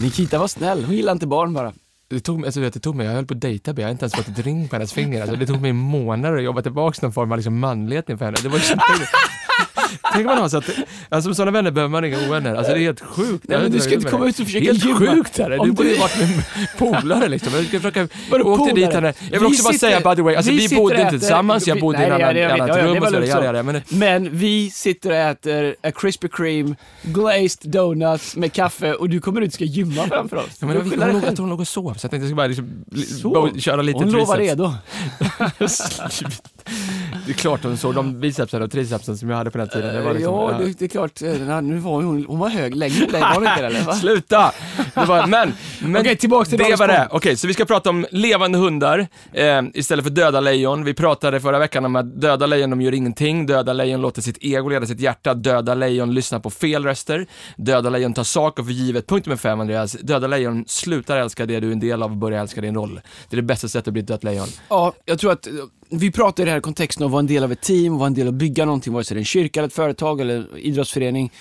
Nikita 0.00 0.38
var 0.38 0.48
snäll, 0.48 0.84
hon 0.84 0.96
gillade 0.96 1.12
inte 1.12 1.26
barn 1.26 1.54
bara. 1.54 1.72
Det 2.10 2.20
tog, 2.20 2.44
alltså, 2.44 2.60
det 2.60 2.70
tog 2.70 2.94
mig, 2.94 3.06
jag 3.06 3.12
höll 3.12 3.26
på 3.26 3.34
att 3.34 3.40
dejta 3.40 3.74
jag 3.76 3.82
har 3.86 3.90
inte 3.90 4.04
ens 4.04 4.14
fått 4.14 4.28
ett 4.28 4.38
ring 4.38 4.68
på 4.68 4.76
hennes 4.76 4.92
finger. 4.92 5.20
Alltså, 5.20 5.36
det 5.36 5.46
tog 5.46 5.60
mig 5.60 5.72
månader 5.72 6.36
att 6.36 6.42
jobba 6.42 6.62
tillbaka 6.62 6.98
någon 7.02 7.12
form 7.12 7.32
av 7.32 7.38
liksom, 7.38 7.58
manlighet 7.58 8.10
inför 8.10 8.24
henne. 8.24 8.36
Det 8.42 8.48
var 8.48 8.58
Tänk 10.12 10.26
man 10.26 10.38
har 10.38 10.48
så 10.48 10.56
att, 10.58 10.70
alltså 11.08 11.28
med 11.28 11.36
sådana 11.36 11.50
vänner 11.50 11.70
behöver 11.70 11.90
man 11.90 12.04
inga 12.04 12.28
ovänner. 12.28 12.54
Alltså 12.54 12.72
det 12.72 12.78
är 12.78 12.82
helt 12.82 13.00
sjukt. 13.00 13.44
Nej, 13.48 13.58
men 13.58 13.72
du 13.72 13.80
ska 13.80 13.94
inte 13.94 14.10
komma 14.10 14.28
ut 14.28 14.38
och 14.38 14.46
försöka 14.46 14.64
Helt 14.64 14.84
gymma. 14.84 14.98
sjukt 14.98 15.38
är 15.38 15.50
det. 15.50 15.64
Du 15.64 15.72
borde 15.72 15.88
ju 15.88 15.98
varit 15.98 16.18
min 16.18 16.42
polare 16.78 17.28
liksom. 17.28 17.52
Jag 17.54 17.64
ska 17.64 17.80
försöka, 17.80 18.08
Vadå 18.30 18.44
åkte 18.44 18.74
dit 18.74 18.92
henne. 18.92 19.14
Jag 19.30 19.30
vill 19.30 19.40
Vi 19.40 19.46
också 19.46 19.62
bara 19.62 19.74
säga 19.74 20.10
by 20.10 20.16
the 20.16 20.22
way, 20.22 20.34
alltså 20.34 20.52
vi 20.52 20.76
bodde 20.76 21.00
inte 21.00 21.18
tillsammans, 21.18 21.66
jag 21.66 21.80
bodde 21.80 22.06
i 22.06 22.10
vet, 22.10 22.60
annat 22.60 22.76
rum 22.76 23.02
och 23.02 23.64
men 23.64 23.82
Men 23.88 24.36
vi 24.36 24.70
sitter 24.70 25.10
och 25.10 25.16
äter 25.16 25.74
a 25.82 25.90
Krispy 25.90 26.28
Kreme, 26.28 26.76
glazed 27.02 27.70
donuts 27.70 28.36
med 28.36 28.52
kaffe 28.52 28.94
och 28.94 29.08
du 29.08 29.20
kommer 29.20 29.40
ut 29.40 29.48
och 29.48 29.54
ska 29.54 29.64
gymma 29.64 30.06
framför 30.08 30.36
oss. 30.36 30.58
Ja, 30.60 30.66
men 30.66 31.00
jag, 31.00 31.24
att 31.24 31.38
hon 31.38 31.48
låg 31.48 31.60
och 31.60 31.68
sov, 31.68 31.94
så 31.98 32.04
jag 32.04 32.10
tänkte 32.10 32.16
jag 32.16 32.28
skulle 32.28 32.36
bara 32.36 32.46
liksom, 32.46 33.60
köra 33.60 33.82
lite 33.82 33.98
Hon 33.98 34.10
lovar 34.10 34.38
redo. 34.38 34.74
Det 37.28 37.32
är 37.32 37.36
klart 37.36 37.64
hon 37.64 37.76
såg 37.76 37.94
de 37.94 38.20
bicepsen 38.20 38.62
och 38.62 38.70
tricepsen 38.70 39.18
som 39.18 39.30
jag 39.30 39.36
hade 39.36 39.50
på 39.50 39.58
den 39.58 39.68
tiden. 39.68 39.94
Det 39.94 40.02
var 40.02 40.14
liksom, 40.14 40.34
ja, 40.34 40.58
det, 40.58 40.78
det 40.78 40.84
är 40.84 40.88
klart. 40.88 41.20
Nu 41.62 41.78
var 41.78 42.02
hon, 42.02 42.24
hon 42.28 42.38
var 42.38 42.48
hög 42.48 42.76
längre 42.76 43.04
än 43.04 43.12
dig, 43.12 43.20
var 43.20 43.34
hon 43.34 43.46
inte 43.46 43.60
det, 43.60 43.66
eller? 43.66 43.82
Va? 43.82 43.92
Sluta! 43.94 44.52
Det 44.94 45.04
var, 45.04 45.26
men, 45.26 45.52
men 45.80 46.00
Okej, 46.00 46.16
tillbaks 46.16 46.48
till 46.48 46.58
det 46.58 46.76
var 46.76 46.88
det. 46.88 47.08
Okej, 47.10 47.36
så 47.36 47.46
vi 47.46 47.54
ska 47.54 47.64
prata 47.64 47.90
om 47.90 48.06
levande 48.10 48.58
hundar 48.58 49.06
eh, 49.32 49.62
istället 49.74 50.04
för 50.04 50.10
döda 50.10 50.40
lejon. 50.40 50.84
Vi 50.84 50.94
pratade 50.94 51.40
förra 51.40 51.58
veckan 51.58 51.84
om 51.84 51.96
att 51.96 52.20
döda 52.20 52.46
lejon, 52.46 52.70
de 52.70 52.80
gör 52.80 52.94
ingenting. 52.94 53.46
Döda 53.46 53.72
lejon 53.72 54.00
låter 54.00 54.22
sitt 54.22 54.38
ego 54.40 54.68
leda 54.68 54.86
sitt 54.86 55.00
hjärta. 55.00 55.34
Döda 55.34 55.74
lejon 55.74 56.14
lyssnar 56.14 56.40
på 56.40 56.50
fel 56.50 56.84
röster. 56.84 57.26
Döda 57.56 57.90
lejon 57.90 58.14
tar 58.14 58.24
saker 58.24 58.62
för 58.62 58.72
givet. 58.72 59.06
Punkt 59.06 59.26
nummer 59.26 59.36
fem, 59.36 59.60
Andreas. 59.60 59.92
Döda 59.92 60.26
lejon 60.26 60.64
slutar 60.66 61.16
älska 61.16 61.46
det 61.46 61.60
du 61.60 61.68
är 61.68 61.72
en 61.72 61.80
del 61.80 62.02
av 62.02 62.10
och 62.10 62.16
börjar 62.16 62.40
älska 62.40 62.60
din 62.60 62.74
roll. 62.74 63.00
Det 63.28 63.34
är 63.34 63.36
det 63.36 63.42
bästa 63.42 63.68
sättet 63.68 63.88
att 63.88 63.92
bli 63.92 64.02
ett 64.02 64.08
dött 64.08 64.24
lejon. 64.24 64.48
Ja, 64.68 64.92
jag 65.04 65.18
tror 65.18 65.32
att 65.32 65.48
vi 65.90 66.12
pratar 66.12 66.42
i 66.42 66.46
den 66.46 66.54
här 66.54 66.60
kontexten 66.60 67.04
av 67.04 67.08
att 67.08 67.12
vara 67.12 67.20
en 67.20 67.26
del 67.26 67.44
av 67.44 67.52
ett 67.52 67.60
team, 67.60 67.98
vara 67.98 68.06
en 68.06 68.14
del 68.14 68.28
av 68.28 68.34
att 68.34 68.38
bygga 68.38 68.64
någonting, 68.64 68.92
vare 68.92 69.04
sig 69.04 69.14
det 69.14 69.18
är 69.18 69.20
en 69.20 69.24
kyrka, 69.24 69.60
eller 69.60 69.68
ett 69.68 69.74
företag 69.74 70.20
eller 70.20 70.58
idrottsförening. 70.58 71.32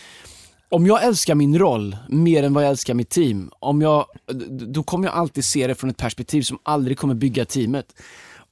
Om 0.69 0.85
jag 0.85 1.03
älskar 1.03 1.35
min 1.35 1.59
roll 1.59 1.97
mer 2.09 2.43
än 2.43 2.53
vad 2.53 2.63
jag 2.63 2.69
älskar 2.69 2.93
mitt 2.93 3.09
team, 3.09 3.51
om 3.59 3.81
jag, 3.81 4.05
då 4.49 4.83
kommer 4.83 5.07
jag 5.07 5.15
alltid 5.15 5.45
se 5.45 5.67
det 5.67 5.75
från 5.75 5.89
ett 5.89 5.97
perspektiv 5.97 6.41
som 6.41 6.59
aldrig 6.63 6.97
kommer 6.97 7.15
bygga 7.15 7.45
teamet. 7.45 7.95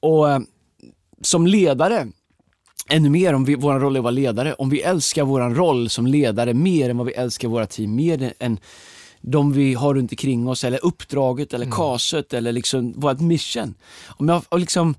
Och 0.00 0.30
eh, 0.30 0.38
som 1.20 1.46
ledare, 1.46 2.06
ännu 2.88 3.10
mer 3.10 3.32
om 3.32 3.44
vi, 3.44 3.54
vår 3.54 3.80
roll 3.80 3.96
är 3.96 4.00
att 4.00 4.04
vara 4.04 4.10
ledare, 4.10 4.54
om 4.54 4.70
vi 4.70 4.80
älskar 4.80 5.24
vår 5.24 5.40
roll 5.40 5.88
som 5.88 6.06
ledare 6.06 6.54
mer 6.54 6.90
än 6.90 6.98
vad 6.98 7.06
vi 7.06 7.12
älskar 7.12 7.48
våra 7.48 7.66
team, 7.66 7.94
mer 7.94 8.32
än 8.38 8.58
de 9.20 9.52
vi 9.52 9.74
har 9.74 9.94
runt 9.94 10.12
omkring 10.12 10.48
oss, 10.48 10.64
eller 10.64 10.84
uppdraget, 10.84 11.54
eller 11.54 11.70
kaset, 11.70 12.34
eller 12.34 12.52
liksom 12.52 12.92
vårt 12.92 13.20
mission. 13.20 13.74
Om 14.06 14.28
jag 14.28 14.60
liksom 14.60 14.94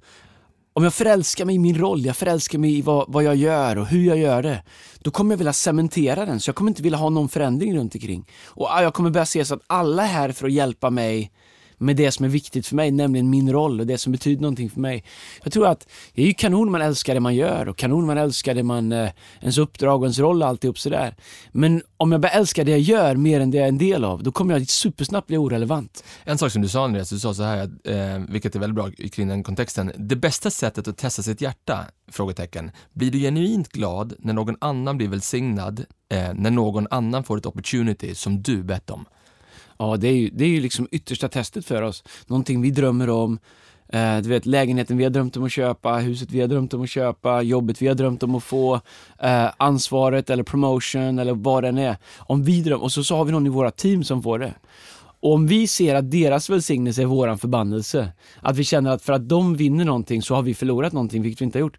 om 0.77 0.83
jag 0.83 0.93
förälskar 0.93 1.45
mig 1.45 1.55
i 1.55 1.59
min 1.59 1.77
roll, 1.77 2.05
jag 2.05 2.17
förälskar 2.17 2.59
mig 2.59 2.77
i 2.77 2.81
vad, 2.81 3.05
vad 3.07 3.23
jag 3.23 3.35
gör 3.35 3.77
och 3.77 3.87
hur 3.87 4.05
jag 4.05 4.17
gör 4.17 4.43
det, 4.43 4.63
då 4.99 5.11
kommer 5.11 5.33
jag 5.33 5.37
vilja 5.37 5.53
cementera 5.53 6.25
den, 6.25 6.39
så 6.39 6.49
jag 6.49 6.55
kommer 6.55 6.71
inte 6.71 6.83
vilja 6.83 6.97
ha 6.97 7.09
någon 7.09 7.29
förändring 7.29 7.77
runt 7.77 7.95
omkring. 7.95 8.25
Och 8.45 8.71
ah, 8.71 8.81
jag 8.81 8.93
kommer 8.93 9.09
börja 9.09 9.25
se 9.25 9.45
så 9.45 9.53
att 9.53 9.63
alla 9.67 10.03
är 10.03 10.07
här 10.07 10.31
för 10.31 10.47
att 10.47 10.53
hjälpa 10.53 10.89
mig 10.89 11.31
med 11.77 11.95
det 11.95 12.11
som 12.11 12.25
är 12.25 12.29
viktigt 12.29 12.67
för 12.67 12.75
mig, 12.75 12.91
nämligen 12.91 13.29
min 13.29 13.51
roll 13.51 13.79
och 13.79 13.87
det 13.87 13.97
som 13.97 14.11
betyder 14.11 14.41
någonting 14.41 14.69
för 14.69 14.79
mig. 14.79 15.03
Jag 15.43 15.53
tror 15.53 15.67
att 15.67 15.87
det 16.13 16.21
är 16.21 16.25
ju 16.25 16.33
kanon 16.33 16.71
man 16.71 16.81
älskar 16.81 17.13
det 17.13 17.19
man 17.19 17.35
gör 17.35 17.67
och 17.67 17.77
kanon 17.77 18.05
man 18.05 18.17
älskar 18.17 18.55
det 18.55 18.63
man, 18.63 18.91
eh, 18.91 19.09
ens 19.41 19.57
uppdrag 19.57 19.99
och 19.99 20.05
ens 20.05 20.19
roll 20.19 20.41
och 20.41 20.47
alltihop 20.47 20.79
sådär. 20.79 21.15
Men 21.51 21.81
om 21.97 22.11
jag 22.11 22.21
börjar 22.21 22.35
älska 22.35 22.63
det 22.63 22.71
jag 22.71 22.79
gör 22.79 23.15
mer 23.15 23.39
än 23.39 23.51
det 23.51 23.57
jag 23.57 23.65
är 23.65 23.69
en 23.69 23.77
del 23.77 24.03
av, 24.03 24.23
då 24.23 24.31
kommer 24.31 24.53
jag 24.53 24.69
supersnabbt 24.69 25.27
bli 25.27 25.37
orelevant. 25.37 26.03
En 26.23 26.37
sak 26.37 26.51
som 26.51 26.61
du 26.61 26.67
sa 26.67 26.83
Andreas, 26.83 27.09
du 27.09 27.19
sa 27.19 27.33
så 27.33 27.43
här, 27.43 27.69
eh, 27.83 28.23
vilket 28.29 28.55
är 28.55 28.59
väldigt 28.59 28.75
bra 28.75 28.91
kring 29.11 29.27
den 29.27 29.43
kontexten. 29.43 29.91
Det 29.97 30.15
bästa 30.15 30.49
sättet 30.49 30.87
att 30.87 30.97
testa 30.97 31.23
sitt 31.23 31.41
hjärta? 31.41 31.85
Frågetecken. 32.11 32.71
Blir 32.93 33.11
du 33.11 33.19
genuint 33.19 33.69
glad 33.69 34.13
när 34.19 34.33
någon 34.33 34.55
annan 34.61 34.97
blir 34.97 35.07
välsignad, 35.07 35.85
eh, 36.09 36.33
när 36.33 36.51
någon 36.51 36.87
annan 36.89 37.23
får 37.23 37.37
ett 37.37 37.45
opportunity 37.45 38.15
som 38.15 38.41
du 38.41 38.63
bett 38.63 38.89
om? 38.89 39.05
Ja, 39.77 39.97
det 39.97 40.07
är 40.07 40.13
ju, 40.13 40.29
det 40.29 40.43
är 40.45 40.49
ju 40.49 40.61
liksom 40.61 40.87
yttersta 40.91 41.29
testet 41.29 41.65
för 41.65 41.81
oss. 41.81 42.03
Någonting 42.27 42.61
vi 42.61 42.71
drömmer 42.71 43.09
om. 43.09 43.39
Eh, 43.89 44.17
du 44.17 44.29
vet, 44.29 44.45
lägenheten 44.45 44.97
vi 44.97 45.03
har 45.03 45.11
drömt 45.11 45.37
om 45.37 45.43
att 45.43 45.51
köpa, 45.51 45.95
huset 45.95 46.31
vi 46.31 46.41
har 46.41 46.47
drömt 46.47 46.73
om 46.73 46.81
att 46.83 46.89
köpa, 46.89 47.41
jobbet 47.41 47.81
vi 47.81 47.87
har 47.87 47.95
drömt 47.95 48.23
om 48.23 48.35
att 48.35 48.43
få, 48.43 48.79
eh, 49.19 49.47
ansvaret 49.57 50.29
eller 50.29 50.43
promotion 50.43 51.19
eller 51.19 51.33
vad 51.33 51.63
det 51.63 51.69
än 51.69 51.77
är. 51.77 51.97
Om 52.17 52.43
vi 52.43 52.61
drömmer, 52.61 52.83
och 52.83 52.91
så, 52.91 53.03
så 53.03 53.15
har 53.15 53.25
vi 53.25 53.31
någon 53.31 53.45
i 53.45 53.49
våra 53.49 53.71
team 53.71 54.03
som 54.03 54.23
får 54.23 54.39
det. 54.39 54.53
Och 55.19 55.33
om 55.33 55.47
vi 55.47 55.67
ser 55.67 55.95
att 55.95 56.11
deras 56.11 56.49
välsignelse 56.49 57.01
är 57.01 57.05
våran 57.05 57.37
förbannelse, 57.37 58.09
att 58.41 58.57
vi 58.57 58.63
känner 58.63 58.91
att 58.91 59.01
för 59.01 59.13
att 59.13 59.29
de 59.29 59.55
vinner 59.55 59.85
någonting 59.85 60.21
så 60.21 60.35
har 60.35 60.41
vi 60.41 60.53
förlorat 60.53 60.93
någonting, 60.93 61.21
vilket 61.21 61.41
vi 61.41 61.45
inte 61.45 61.57
har 61.57 61.61
gjort. 61.61 61.77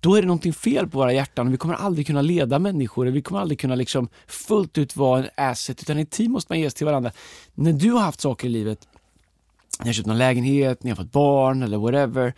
Då 0.00 0.14
är 0.14 0.20
det 0.20 0.26
någonting 0.26 0.52
fel 0.52 0.88
på 0.88 0.98
våra 0.98 1.12
hjärtan 1.12 1.46
och 1.46 1.52
vi 1.52 1.56
kommer 1.56 1.74
aldrig 1.74 2.06
kunna 2.06 2.22
leda 2.22 2.58
människor, 2.58 3.06
vi 3.06 3.22
kommer 3.22 3.40
aldrig 3.40 3.60
kunna 3.60 3.74
liksom 3.74 4.08
fullt 4.26 4.78
ut 4.78 4.96
vara 4.96 5.18
en 5.18 5.30
asset, 5.36 5.82
utan 5.82 5.98
i 5.98 6.02
ett 6.02 6.10
team 6.10 6.32
måste 6.32 6.52
man 6.52 6.60
ges 6.60 6.74
till 6.74 6.86
varandra. 6.86 7.12
När 7.54 7.72
du 7.72 7.90
har 7.90 8.00
haft 8.00 8.20
saker 8.20 8.46
i 8.46 8.50
livet, 8.50 8.88
ni 9.80 9.88
har 9.88 9.92
köpt 9.92 10.06
någon 10.06 10.18
lägenhet, 10.18 10.82
ni 10.82 10.90
har 10.90 10.96
fått 10.96 11.12
barn 11.12 11.62
eller 11.62 11.78
whatever. 11.78 12.34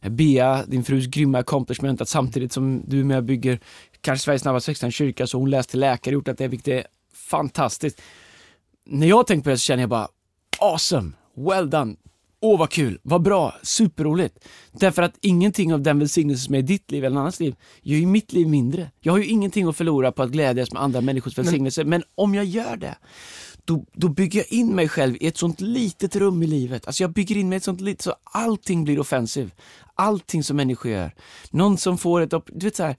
Bea, 0.00 0.64
din 0.66 0.84
frus 0.84 1.06
grymma 1.06 1.38
accomplishment, 1.38 2.00
att 2.00 2.08
samtidigt 2.08 2.52
som 2.52 2.82
du 2.86 3.00
är 3.00 3.04
med 3.04 3.16
och 3.16 3.24
bygger 3.24 3.60
kanske 4.00 4.24
Sveriges 4.24 4.42
snabbaste 4.42 4.70
växande 4.70 4.92
kyrka 4.92 5.26
så 5.26 5.36
har 5.36 5.40
hon 5.40 5.50
läst 5.50 5.70
till 5.70 5.80
läkare, 5.80 6.14
gjort 6.14 6.28
att 6.28 6.38
det 6.38 6.48
vilket 6.48 6.68
är 6.68 6.86
fantastiskt. 7.14 8.00
När 8.86 9.06
jag 9.06 9.26
tänker 9.26 9.44
på 9.44 9.50
det 9.50 9.58
så 9.58 9.62
känner 9.62 9.82
jag 9.82 9.90
bara 9.90 10.08
awesome, 10.58 11.12
well 11.36 11.70
done, 11.70 11.96
åh 12.40 12.58
vad 12.58 12.70
kul, 12.70 12.98
vad 13.02 13.22
bra, 13.22 13.54
superroligt. 13.62 14.44
Därför 14.72 15.02
att 15.02 15.14
ingenting 15.20 15.74
av 15.74 15.82
den 15.82 15.98
välsignelse 15.98 16.44
som 16.44 16.54
är 16.54 16.58
i 16.58 16.62
ditt 16.62 16.90
liv 16.90 17.04
eller 17.04 17.14
någon 17.14 17.20
annans 17.20 17.40
liv 17.40 17.54
gör 17.82 17.98
ju 17.98 18.06
mitt 18.06 18.32
liv 18.32 18.48
mindre. 18.48 18.90
Jag 19.00 19.12
har 19.12 19.18
ju 19.18 19.26
ingenting 19.26 19.68
att 19.68 19.76
förlora 19.76 20.12
på 20.12 20.22
att 20.22 20.30
glädjas 20.30 20.72
med 20.72 20.82
andra 20.82 21.00
människors 21.00 21.38
välsignelse, 21.38 21.84
men 21.84 22.02
om 22.14 22.34
jag 22.34 22.44
gör 22.44 22.76
det 22.76 22.96
då, 23.64 23.84
då 23.92 24.08
bygger 24.08 24.38
jag 24.40 24.52
in 24.52 24.74
mig 24.74 24.88
själv 24.88 25.16
i 25.20 25.26
ett 25.26 25.36
sånt 25.36 25.60
litet 25.60 26.16
rum 26.16 26.42
i 26.42 26.46
livet. 26.46 26.86
Alltså 26.86 27.02
jag 27.02 27.12
bygger 27.12 27.36
in 27.36 27.48
mig 27.48 27.56
i 27.56 27.58
ett 27.58 27.64
sånt 27.64 27.80
litet, 27.80 28.02
så 28.02 28.14
allting 28.24 28.84
blir 28.84 29.00
offensiv. 29.00 29.52
Allting 29.94 30.44
som 30.44 30.56
människor 30.56 30.92
gör. 30.92 31.14
Någon 31.50 31.78
som 31.78 31.98
får 31.98 32.20
ett, 32.20 32.30
du 32.46 32.66
vet 32.66 32.76
så 32.76 32.82
här, 32.82 32.96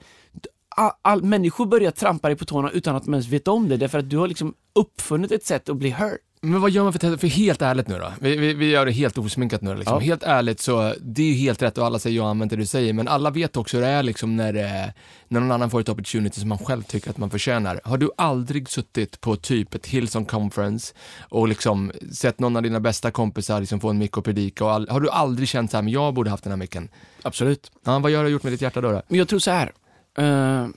all, 0.76 0.92
all, 1.02 1.24
människor 1.24 1.66
börjar 1.66 1.92
trampa 1.92 2.28
dig 2.28 2.38
på 2.38 2.46
tårna 2.46 2.72
utan 2.72 2.96
att 2.96 3.04
de 3.04 3.14
ens 3.14 3.28
vet 3.28 3.48
om 3.48 3.70
det, 3.70 3.78
därför 3.78 4.00
att 4.00 4.10
du 4.10 4.18
har 4.18 4.28
liksom 4.28 4.54
uppfunnit 4.76 5.32
ett 5.32 5.46
sätt 5.46 5.70
att 5.70 5.78
bli 5.78 5.90
hurt. 5.90 6.20
Men 6.44 6.62
vad 6.62 6.72
gör 6.72 6.84
man 6.84 6.94
för 6.94 7.00
tester? 7.00 7.18
För 7.18 7.28
helt 7.28 7.62
ärligt 7.62 7.88
nu 7.88 8.00
då, 8.00 8.14
vi, 8.20 8.38
vi, 8.38 8.54
vi 8.54 8.70
gör 8.70 8.86
det 8.86 8.92
helt 8.92 9.18
osminkat 9.18 9.62
nu 9.62 9.76
liksom. 9.76 9.94
Ja. 9.94 10.00
Helt 10.00 10.24
ärligt 10.24 10.60
så, 10.60 10.94
det 11.02 11.22
är 11.22 11.26
ju 11.26 11.34
helt 11.34 11.62
rätt 11.62 11.78
och 11.78 11.86
alla 11.86 12.00
säger 12.00 12.18
jag 12.18 12.26
använt 12.26 12.50
det 12.50 12.56
du 12.56 12.66
säger, 12.66 12.94
men 12.94 13.08
alla 13.08 13.30
vet 13.30 13.58
också 13.58 13.78
hur 13.78 13.84
det 13.84 13.90
är 13.90 14.04
liksom 14.04 14.36
när, 14.36 14.54
det, 14.54 14.94
när 15.28 15.40
någon 15.40 15.52
annan 15.52 15.70
får 15.70 15.80
ett 15.82 15.90
opportunity 15.90 16.40
som 16.40 16.50
man 16.50 16.58
själv 16.58 16.84
tycker 16.84 17.10
att 17.10 17.18
man 17.18 17.30
förtjänar. 17.30 17.82
Har 17.84 17.98
du 17.98 18.10
aldrig 18.18 18.70
suttit 18.70 19.22
på 19.22 19.36
typ 19.36 19.74
ett 19.74 19.88
Hillsong 19.88 20.26
conference 20.26 20.94
och 21.20 21.48
liksom 21.48 21.92
sett 22.14 22.40
någon 22.40 22.56
av 22.56 22.64
dina 22.64 22.80
bästa 22.80 23.12
kompisar 23.12 23.60
liksom 23.60 23.80
få 23.80 23.90
en 23.90 23.98
mick 23.98 24.18
och 24.18 24.26
predika 24.26 24.66
och 24.66 24.72
all, 24.72 24.90
har 24.90 25.00
du 25.00 25.10
aldrig 25.10 25.48
känt 25.48 25.72
så 25.72 25.78
här, 25.78 25.82
men 25.82 25.94
jag 25.94 26.14
borde 26.14 26.30
haft 26.30 26.44
den 26.44 26.52
här 26.52 26.58
micken? 26.58 26.90
Absolut. 27.22 27.72
Ja, 27.84 28.00
vad 28.00 28.14
har 28.14 28.24
du 28.24 28.30
gjort 28.30 28.44
med 28.44 28.54
ditt 28.54 28.62
hjärta 28.62 28.82
då? 28.82 28.92
då? 28.92 29.02
Men 29.08 29.18
jag 29.18 29.28
tror 29.28 29.40
så 29.40 29.52
här. 29.52 29.72
eh, 30.18 30.68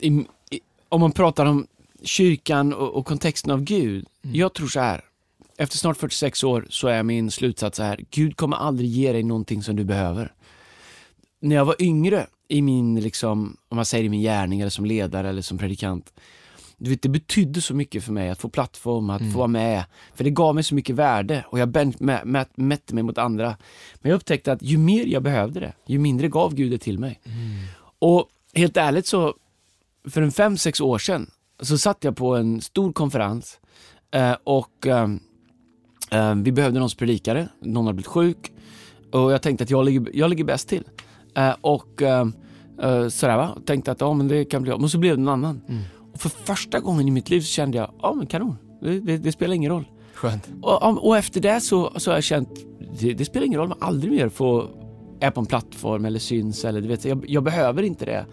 i, 0.00 0.08
i, 0.50 0.60
om 0.88 1.00
man 1.00 1.12
pratar 1.12 1.46
om 1.46 1.66
kyrkan 2.02 2.72
och, 2.72 2.94
och 2.94 3.06
kontexten 3.06 3.50
av 3.50 3.60
Gud. 3.62 4.06
Jag 4.22 4.54
tror 4.54 4.68
så 4.68 4.80
här. 4.80 5.04
Efter 5.58 5.76
snart 5.78 5.96
46 5.96 6.44
år 6.44 6.66
så 6.70 6.88
är 6.88 7.02
min 7.02 7.30
slutsats 7.30 7.76
så 7.76 7.82
här. 7.82 8.00
Gud 8.10 8.36
kommer 8.36 8.56
aldrig 8.56 8.90
ge 8.90 9.12
dig 9.12 9.22
någonting 9.22 9.62
som 9.62 9.76
du 9.76 9.84
behöver. 9.84 10.32
När 11.40 11.56
jag 11.56 11.64
var 11.64 11.76
yngre 11.82 12.26
i 12.48 12.62
min, 12.62 13.00
liksom, 13.00 13.56
om 13.68 13.76
man 13.76 13.84
säger 13.84 14.04
i 14.04 14.08
min 14.08 14.20
gärning 14.20 14.60
eller 14.60 14.70
som 14.70 14.84
ledare 14.84 15.28
eller 15.28 15.42
som 15.42 15.58
predikant. 15.58 16.12
Du 16.76 16.90
vet, 16.90 17.02
det 17.02 17.08
betydde 17.08 17.60
så 17.60 17.74
mycket 17.74 18.04
för 18.04 18.12
mig 18.12 18.28
att 18.30 18.38
få 18.40 18.48
plattform, 18.48 19.10
att 19.10 19.32
få 19.32 19.38
vara 19.38 19.48
med. 19.48 19.84
För 20.14 20.24
det 20.24 20.30
gav 20.30 20.54
mig 20.54 20.64
så 20.64 20.74
mycket 20.74 20.96
värde 20.96 21.44
och 21.48 21.58
jag 21.58 21.68
bench- 21.68 21.98
mä- 21.98 22.24
mä- 22.24 22.46
mätte 22.54 22.94
mig 22.94 23.02
mot 23.04 23.18
andra. 23.18 23.56
Men 23.94 24.10
jag 24.10 24.16
upptäckte 24.16 24.52
att 24.52 24.62
ju 24.62 24.78
mer 24.78 25.06
jag 25.06 25.22
behövde 25.22 25.60
det, 25.60 25.72
ju 25.86 25.98
mindre 25.98 26.28
gav 26.28 26.54
Gud 26.54 26.70
det 26.70 26.78
till 26.78 26.98
mig. 26.98 27.20
Och 27.98 28.28
helt 28.54 28.76
ärligt 28.76 29.06
så, 29.06 29.34
för 30.10 30.22
en 30.22 30.32
fem, 30.32 30.56
sex 30.56 30.80
år 30.80 30.98
sedan, 30.98 31.30
så 31.62 31.78
satt 31.78 32.04
jag 32.04 32.16
på 32.16 32.36
en 32.36 32.60
stor 32.60 32.92
konferens 32.92 33.60
eh, 34.14 34.34
och 34.44 34.86
ehm, 34.86 35.20
eh, 36.10 36.34
vi 36.34 36.52
behövde 36.52 36.80
någon 36.80 36.90
som 36.90 36.98
predikade, 36.98 37.48
någon 37.60 37.86
hade 37.86 37.96
blivit 37.96 38.06
sjuk 38.06 38.52
och 39.12 39.32
jag 39.32 39.42
tänkte 39.42 39.64
att 39.64 39.70
jag 39.70 39.84
ligger, 39.84 40.10
jag 40.12 40.30
ligger 40.30 40.44
bäst 40.44 40.68
till. 40.68 40.84
Eh, 41.36 41.54
och 41.60 42.02
ehm, 42.02 42.32
eh, 42.82 43.08
sådär 43.08 43.36
va, 43.36 43.48
och 43.48 43.66
tänkte 43.66 43.92
att 43.92 44.00
ja 44.00 44.14
men 44.14 44.28
det 44.28 44.44
kan 44.44 44.62
bli 44.62 44.70
jag. 44.70 44.80
Men 44.80 44.90
så 44.90 44.98
blev 44.98 45.16
det 45.16 45.22
någon 45.22 45.44
annan. 45.44 45.60
Och 46.12 46.20
för 46.20 46.28
första 46.28 46.80
gången 46.80 47.08
i 47.08 47.10
mitt 47.10 47.30
liv 47.30 47.40
så 47.40 47.46
kände 47.46 47.78
jag, 47.78 47.90
ja 48.02 48.14
men 48.14 48.26
kanon, 48.26 48.56
det, 48.80 49.00
det, 49.00 49.18
det 49.18 49.32
spelar 49.32 49.54
ingen 49.54 49.72
roll. 49.72 49.84
Skönt. 50.14 50.48
Och, 50.62 51.06
och 51.06 51.16
efter 51.16 51.40
det 51.40 51.60
så, 51.60 51.92
så 51.96 52.10
har 52.10 52.16
jag 52.16 52.24
känt, 52.24 52.48
det, 53.00 53.14
det 53.14 53.24
spelar 53.24 53.46
ingen 53.46 53.60
roll 53.60 53.68
jag 53.68 53.88
aldrig 53.88 54.12
mer 54.12 54.28
får 54.28 54.79
är 55.20 55.30
på 55.30 55.40
en 55.40 55.46
plattform 55.46 56.04
eller 56.04 56.18
syns 56.18 56.64
eller 56.64 56.80
du 56.80 56.88
vet, 56.88 57.04
jag, 57.04 57.24
jag 57.28 57.42
behöver 57.42 57.82
inte 57.82 58.04
det. 58.04 58.26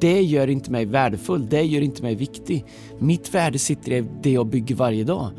Det 0.00 0.22
gör 0.22 0.48
inte 0.48 0.70
mig 0.70 0.84
värdefull, 0.84 1.46
det 1.48 1.62
gör 1.62 1.80
inte 1.80 2.02
mig 2.02 2.14
viktig. 2.14 2.64
Mitt 2.98 3.34
värde 3.34 3.58
sitter 3.58 3.92
i 3.92 4.04
det 4.22 4.30
jag 4.30 4.46
bygger 4.46 4.74
varje 4.74 5.04
dag. 5.04 5.30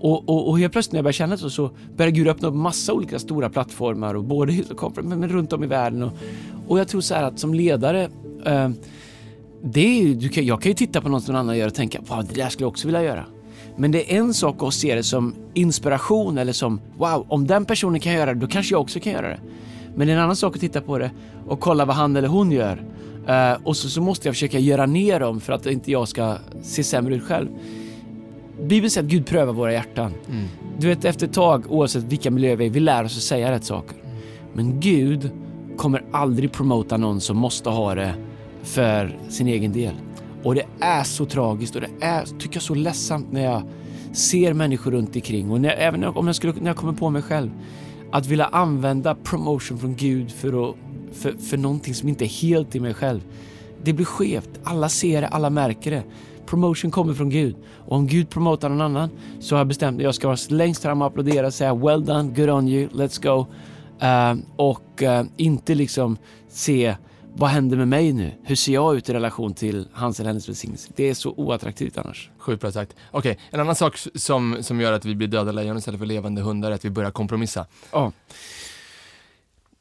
Och, 0.00 0.28
och, 0.28 0.48
och 0.48 0.58
helt 0.58 0.72
plötsligt 0.72 0.92
när 0.92 0.98
jag 0.98 1.04
börjar 1.04 1.12
känna 1.12 1.36
så, 1.36 1.50
så 1.50 1.70
börjar 1.96 2.10
Gud 2.10 2.28
öppna 2.28 2.48
upp 2.48 2.54
massa 2.54 2.92
olika 2.92 3.18
stora 3.18 3.50
plattformar 3.50 4.14
och 4.14 4.24
både 4.24 4.62
men, 5.02 5.20
men 5.20 5.28
runt 5.28 5.52
om 5.52 5.64
i 5.64 5.66
världen. 5.66 6.02
Och, 6.02 6.12
och 6.68 6.78
jag 6.78 6.88
tror 6.88 7.00
så 7.00 7.14
här 7.14 7.22
att 7.22 7.38
som 7.38 7.54
ledare 7.54 8.08
eh, 8.44 8.70
det 9.62 9.80
är, 9.80 10.14
du 10.14 10.28
kan, 10.28 10.46
jag 10.46 10.62
kan 10.62 10.70
ju 10.70 10.74
titta 10.74 11.00
på 11.00 11.08
något 11.08 11.24
som 11.24 11.32
någon 11.32 11.40
annan 11.40 11.58
gör 11.58 11.66
och 11.66 11.74
tänka, 11.74 12.00
wow, 12.06 12.24
det 12.24 12.34
där 12.34 12.48
skulle 12.48 12.64
jag 12.64 12.70
också 12.70 12.88
vilja 12.88 13.02
göra. 13.02 13.24
Men 13.76 13.90
det 13.90 14.12
är 14.12 14.18
en 14.18 14.34
sak 14.34 14.62
att 14.62 14.74
se 14.74 14.94
det 14.94 15.02
som 15.02 15.34
inspiration 15.54 16.38
eller 16.38 16.52
som, 16.52 16.80
wow, 16.96 17.26
om 17.28 17.46
den 17.46 17.64
personen 17.64 18.00
kan 18.00 18.12
göra 18.12 18.34
det, 18.34 18.40
då 18.40 18.46
kanske 18.46 18.74
jag 18.74 18.80
också 18.80 19.00
kan 19.00 19.12
göra 19.12 19.28
det. 19.28 19.40
Men 19.94 20.06
det 20.06 20.12
är 20.12 20.16
en 20.16 20.22
annan 20.22 20.36
sak 20.36 20.54
att 20.54 20.60
titta 20.60 20.80
på 20.80 20.98
det 20.98 21.10
och 21.46 21.60
kolla 21.60 21.84
vad 21.84 21.96
han 21.96 22.16
eller 22.16 22.28
hon 22.28 22.52
gör. 22.52 22.84
Eh, 23.26 23.52
och 23.64 23.76
så, 23.76 23.88
så 23.88 24.00
måste 24.00 24.28
jag 24.28 24.34
försöka 24.34 24.58
göra 24.58 24.86
ner 24.86 25.20
dem 25.20 25.40
för 25.40 25.52
att 25.52 25.66
inte 25.66 25.90
jag 25.90 26.08
ska 26.08 26.36
se 26.62 26.84
sämre 26.84 27.14
ut 27.14 27.22
själv. 27.22 27.48
Bibeln 28.62 28.90
säger 28.90 29.04
att 29.04 29.10
Gud 29.10 29.26
prövar 29.26 29.52
våra 29.52 29.72
hjärtan. 29.72 30.12
Du 30.78 30.88
vet, 30.88 31.04
efter 31.04 31.26
ett 31.26 31.32
tag, 31.32 31.64
oavsett 31.68 32.04
vilka 32.04 32.30
miljöer 32.30 32.56
vi 32.56 32.66
är 32.66 32.70
vi 32.70 32.80
lär 32.80 33.04
oss 33.04 33.16
att 33.16 33.22
säga 33.22 33.52
rätt 33.52 33.64
saker. 33.64 33.96
Men 34.52 34.80
Gud 34.80 35.30
kommer 35.76 36.04
aldrig 36.12 36.52
promota 36.52 36.96
någon 36.96 37.20
som 37.20 37.36
måste 37.36 37.70
ha 37.70 37.94
det 37.94 38.14
för 38.62 39.18
sin 39.28 39.46
egen 39.46 39.72
del. 39.72 39.94
Och 40.42 40.54
det 40.54 40.64
är 40.80 41.02
så 41.02 41.24
tragiskt 41.24 41.74
och 41.74 41.80
det 41.80 42.06
är, 42.06 42.24
tycker 42.24 42.56
jag, 42.56 42.62
så 42.62 42.74
ledsamt 42.74 43.32
när 43.32 43.44
jag 43.44 43.62
ser 44.12 44.54
människor 44.54 44.90
runt 44.90 45.16
omkring 45.16 45.50
och 45.50 45.60
när, 45.60 45.70
även 45.70 46.04
om 46.04 46.26
jag 46.26 46.36
skulle, 46.36 46.52
när 46.60 46.66
jag 46.66 46.76
kommer 46.76 46.92
på 46.92 47.10
mig 47.10 47.22
själv, 47.22 47.50
att 48.12 48.26
vilja 48.26 48.44
använda 48.44 49.14
promotion 49.14 49.78
från 49.78 49.96
Gud 49.96 50.30
för, 50.30 50.70
att, 50.70 50.76
för, 51.12 51.32
för 51.32 51.56
någonting 51.56 51.94
som 51.94 52.08
inte 52.08 52.24
är 52.24 52.42
helt 52.42 52.74
i 52.74 52.80
mig 52.80 52.94
själv. 52.94 53.20
Det 53.82 53.92
blir 53.92 54.06
skevt. 54.06 54.50
Alla 54.64 54.88
ser 54.88 55.20
det, 55.20 55.28
alla 55.28 55.50
märker 55.50 55.90
det. 55.90 56.02
Promotion 56.46 56.90
kommer 56.90 57.14
från 57.14 57.30
Gud. 57.30 57.56
Och 57.86 57.96
om 57.96 58.06
Gud 58.06 58.30
promotar 58.30 58.68
någon 58.68 58.80
annan 58.80 59.10
så 59.40 59.54
har 59.54 59.60
jag 59.60 59.66
bestämt 59.68 59.96
att 59.96 60.04
jag 60.04 60.14
ska 60.14 60.28
vara 60.28 60.38
längst 60.48 60.82
fram 60.82 61.02
och 61.02 61.06
applådera 61.06 61.46
och 61.46 61.54
säga 61.54 61.74
well 61.74 62.04
done, 62.04 62.32
good 62.36 62.50
on 62.50 62.68
you, 62.68 62.88
let's 62.88 63.22
go. 63.22 63.46
Uh, 64.02 64.44
och 64.56 65.02
uh, 65.02 65.22
inte 65.36 65.74
liksom 65.74 66.16
se 66.48 66.94
vad 67.34 67.50
händer 67.50 67.76
med 67.76 67.88
mig 67.88 68.12
nu? 68.12 68.32
Hur 68.42 68.56
ser 68.56 68.72
jag 68.72 68.96
ut 68.96 69.08
i 69.08 69.12
relation 69.12 69.54
till 69.54 69.88
hans 69.92 70.20
eller 70.20 70.30
hennes 70.30 70.48
välsignelse? 70.48 70.90
Det 70.96 71.04
är 71.10 71.14
så 71.14 71.30
oattraktivt 71.30 71.98
annars. 71.98 72.30
Sjukt 72.38 72.60
bra 72.60 72.72
sagt. 72.72 72.96
Okej, 73.10 73.38
en 73.50 73.60
annan 73.60 73.74
sak 73.74 73.98
som, 74.14 74.58
som 74.60 74.80
gör 74.80 74.92
att 74.92 75.04
vi 75.04 75.14
blir 75.14 75.28
döda 75.28 75.52
lejon 75.52 75.78
istället 75.78 76.00
för 76.00 76.06
levande 76.06 76.42
hundar 76.42 76.70
är 76.70 76.74
att 76.74 76.84
vi 76.84 76.90
börjar 76.90 77.10
kompromissa. 77.10 77.66
Ja. 77.92 78.12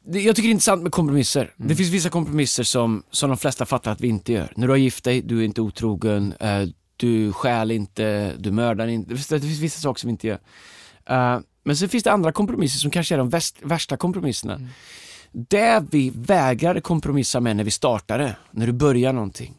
Det, 0.06 0.22
jag 0.22 0.36
tycker 0.36 0.48
det 0.48 0.51
är 0.51 0.53
intressant 0.53 0.84
med 0.84 0.91
kompromisser. 0.91 1.53
Det 1.58 1.75
finns 1.75 1.89
vissa 1.89 2.10
kompromisser 2.10 2.63
som, 2.63 3.03
som 3.12 3.29
de 3.29 3.38
flesta 3.38 3.65
fattar 3.65 3.91
att 3.91 4.01
vi 4.01 4.08
inte 4.08 4.34
gör. 4.34 4.53
När 4.56 4.68
du 4.68 4.74
har 4.74 4.77
gift 4.77 5.03
dig, 5.03 5.22
du 5.22 5.39
är 5.39 5.44
inte 5.44 5.62
otrogen, 5.62 6.34
eh, 6.39 6.68
du 6.98 7.34
stjäl 7.34 7.72
inte, 7.72 8.36
du 8.38 8.51
mördar 8.51 8.88
inte. 8.88 9.10
Det 9.10 9.15
finns, 9.15 9.27
det 9.27 9.39
finns 9.39 9.60
vissa 9.60 9.79
saker 9.79 10.00
som 10.00 10.08
vi 10.08 10.12
inte 10.12 10.27
gör. 10.27 10.39
Eh, 11.06 11.39
men 11.63 11.77
sen 11.77 11.89
finns 11.89 12.03
det 12.03 12.12
andra 12.12 12.32
kompromisser 12.32 12.79
som 12.79 12.91
kanske 12.91 13.15
är 13.15 13.18
de 13.18 13.29
väst, 13.29 13.58
värsta 13.62 13.98
kompromisserna. 13.98 14.62
Det 15.31 15.83
vi 15.91 16.12
vägrade 16.15 16.81
kompromissa 16.81 17.39
med 17.39 17.55
när 17.55 17.63
vi 17.63 17.71
startade, 17.71 18.36
när 18.51 18.67
du 18.67 18.74
börjar 18.74 19.13
någonting. 19.13 19.55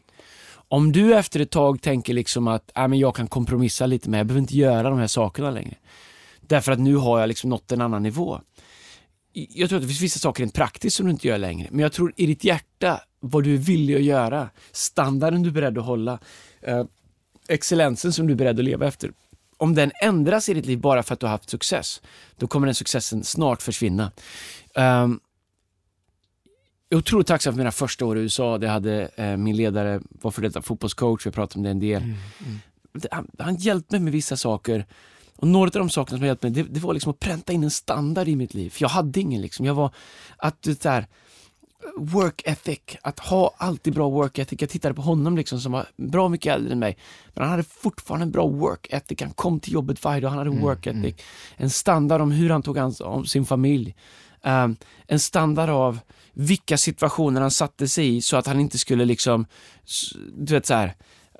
Om 0.53 0.91
du 0.91 1.15
efter 1.15 1.39
ett 1.39 1.51
tag 1.51 1.81
tänker 1.81 2.13
liksom 2.13 2.47
att 2.47 2.71
äh, 2.77 2.87
men 2.87 2.99
jag 2.99 3.15
kan 3.15 3.27
kompromissa 3.27 3.85
lite 3.85 4.09
med, 4.09 4.19
jag 4.19 4.27
behöver 4.27 4.41
inte 4.41 4.57
göra 4.57 4.89
de 4.89 4.99
här 4.99 5.07
sakerna 5.07 5.51
längre. 5.51 5.75
Därför 6.41 6.71
att 6.71 6.79
nu 6.79 6.95
har 6.95 7.19
jag 7.19 7.27
liksom 7.27 7.49
nått 7.49 7.71
en 7.71 7.81
annan 7.81 8.03
nivå. 8.03 8.41
Jag 9.33 9.69
tror 9.69 9.77
att 9.77 9.83
det 9.83 9.87
finns 9.87 10.01
vissa 10.01 10.19
saker 10.19 10.43
rent 10.43 10.53
praktiskt 10.53 10.97
som 10.97 11.05
du 11.05 11.11
inte 11.11 11.27
gör 11.27 11.37
längre. 11.37 11.67
Men 11.71 11.79
jag 11.79 11.93
tror 11.93 12.13
i 12.17 12.25
ditt 12.25 12.43
hjärta, 12.43 13.01
vad 13.19 13.43
du 13.43 13.53
är 13.53 13.57
villig 13.57 13.95
att 13.95 14.03
göra, 14.03 14.49
standarden 14.71 15.43
du 15.43 15.49
är 15.49 15.53
beredd 15.53 15.77
att 15.77 15.85
hålla, 15.85 16.19
eh, 16.61 16.83
excellensen 17.47 18.13
som 18.13 18.27
du 18.27 18.33
är 18.33 18.37
beredd 18.37 18.59
att 18.59 18.65
leva 18.65 18.87
efter. 18.87 19.11
Om 19.57 19.75
den 19.75 19.91
ändras 20.01 20.49
i 20.49 20.53
ditt 20.53 20.65
liv 20.65 20.79
bara 20.79 21.03
för 21.03 21.13
att 21.13 21.19
du 21.19 21.25
har 21.25 21.31
haft 21.31 21.49
success, 21.49 22.01
då 22.37 22.47
kommer 22.47 22.67
den 22.67 22.75
successen 22.75 23.23
snart 23.23 23.61
försvinna. 23.61 24.11
Um, 24.75 25.19
är 26.95 26.97
otroligt 26.99 27.27
tacksam 27.27 27.53
för 27.53 27.57
mina 27.57 27.71
första 27.71 28.05
år 28.05 28.17
i 28.17 28.21
USA. 28.21 28.57
Det 28.57 28.67
hade 28.67 29.09
eh, 29.15 29.37
min 29.37 29.55
ledare, 29.55 30.01
var 30.21 30.31
för 30.31 30.41
detta 30.41 30.61
fotbollscoach, 30.61 31.25
vi 31.27 31.31
pratade 31.31 31.59
om 31.59 31.63
det 31.63 31.69
en 31.69 31.79
del. 31.79 32.03
Det- 32.93 33.07
Han, 33.11 33.27
han 33.39 33.55
hjälpte 33.55 33.95
mig 33.95 33.99
med 34.01 34.13
vissa 34.13 34.37
saker. 34.37 34.85
Och 35.35 35.47
några 35.47 35.65
av 35.67 35.71
de 35.71 35.89
sakerna 35.89 36.17
som 36.17 36.27
hjälpte 36.27 36.49
mig, 36.49 36.63
det, 36.63 36.69
det 36.69 36.79
var 36.79 36.93
liksom 36.93 37.09
att 37.11 37.19
pränta 37.19 37.53
in 37.53 37.63
en 37.63 37.71
standard 37.71 38.27
i 38.27 38.35
mitt 38.35 38.53
liv. 38.53 38.69
För 38.69 38.81
jag 38.83 38.89
hade 38.89 39.19
ingen 39.19 39.41
liksom. 39.41 39.65
Jag 39.65 39.73
var, 39.73 39.89
att 40.37 40.61
det 40.61 40.81
där, 40.81 41.05
work 41.97 42.41
ethic, 42.45 42.79
att 43.01 43.19
ha 43.19 43.53
alltid 43.57 43.93
bra 43.93 44.09
work 44.09 44.37
ethic. 44.39 44.61
Jag 44.61 44.69
tittade 44.69 44.93
på 44.93 45.01
honom 45.01 45.37
liksom 45.37 45.59
som 45.59 45.71
var 45.71 45.85
bra 45.97 46.29
mycket 46.29 46.53
äldre 46.55 46.71
än 46.73 46.79
mig. 46.79 46.97
Men 47.33 47.41
han 47.41 47.51
hade 47.51 47.63
fortfarande 47.63 48.23
en 48.23 48.31
bra 48.31 48.47
work 48.47 48.87
ethic. 48.89 49.21
Han 49.21 49.31
kom 49.31 49.59
till 49.59 49.73
jobbet 49.73 50.03
varje 50.03 50.21
dag, 50.21 50.29
han 50.29 50.37
hade 50.37 50.49
work 50.49 50.87
ethic. 50.87 51.15
En 51.57 51.69
standard 51.69 52.21
om 52.21 52.31
hur 52.31 52.49
han 52.49 52.61
tog 52.61 52.77
ans 52.77 53.01
om 53.01 53.25
sin 53.25 53.45
familj. 53.45 53.95
Um, 54.43 54.75
en 55.07 55.19
standard 55.19 55.69
av 55.69 55.99
vilka 56.33 56.77
situationer 56.77 57.41
han 57.41 57.51
satte 57.51 57.87
sig 57.87 58.17
i 58.17 58.21
så 58.21 58.37
att 58.37 58.47
han 58.47 58.59
inte 58.59 58.77
skulle 58.77 59.05
liksom, 59.05 59.45
du 60.37 60.53
vet 60.53 60.65
så 60.65 60.73
här. 60.73 60.95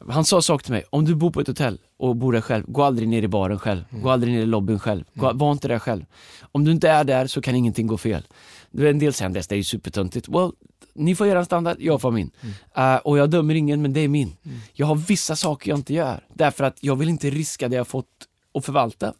Han 0.09 0.25
sa 0.25 0.41
saker 0.41 0.63
till 0.63 0.73
mig, 0.73 0.83
om 0.89 1.05
du 1.05 1.15
bor 1.15 1.31
på 1.31 1.39
ett 1.41 1.47
hotell 1.47 1.77
och 1.97 2.15
bor 2.15 2.33
där 2.33 2.41
själv, 2.41 2.63
gå 2.67 2.83
aldrig 2.83 3.07
ner 3.07 3.23
i 3.23 3.27
baren 3.27 3.59
själv, 3.59 3.83
gå 3.89 4.09
aldrig 4.09 4.33
ner 4.33 4.41
i 4.41 4.45
lobbyn 4.45 4.79
själv, 4.79 5.03
gå, 5.13 5.33
var 5.33 5.51
inte 5.51 5.67
där 5.67 5.79
själv. 5.79 6.05
Om 6.41 6.65
du 6.65 6.71
inte 6.71 6.89
är 6.89 7.03
där 7.03 7.27
så 7.27 7.41
kan 7.41 7.55
ingenting 7.55 7.87
gå 7.87 7.97
fel. 7.97 8.27
Det 8.71 8.85
är 8.85 8.89
en 8.89 8.99
del 8.99 9.13
säger 9.13 9.29
det 9.29 9.51
är 9.51 9.55
ju 9.55 9.63
supertöntigt. 9.63 10.29
Well, 10.29 10.51
ni 10.93 11.15
får 11.15 11.27
göra 11.27 11.39
en 11.39 11.45
standard, 11.45 11.77
jag 11.79 12.01
får 12.01 12.11
min. 12.11 12.31
Eh, 12.75 12.95
och 12.95 13.17
jag 13.17 13.29
dömer 13.29 13.55
ingen, 13.55 13.81
men 13.81 13.93
det 13.93 13.99
är 13.99 14.07
min. 14.07 14.37
Jag 14.73 14.87
har 14.87 14.95
vissa 14.95 15.35
saker 15.35 15.69
jag 15.69 15.79
inte 15.79 15.93
gör, 15.93 16.23
därför 16.33 16.63
att 16.63 16.77
jag 16.79 16.95
vill 16.95 17.09
inte 17.09 17.29
riska 17.29 17.67
det 17.67 17.75
jag 17.75 17.87
fått 17.87 18.07
att 18.53 18.65
förvalta. 18.65 19.13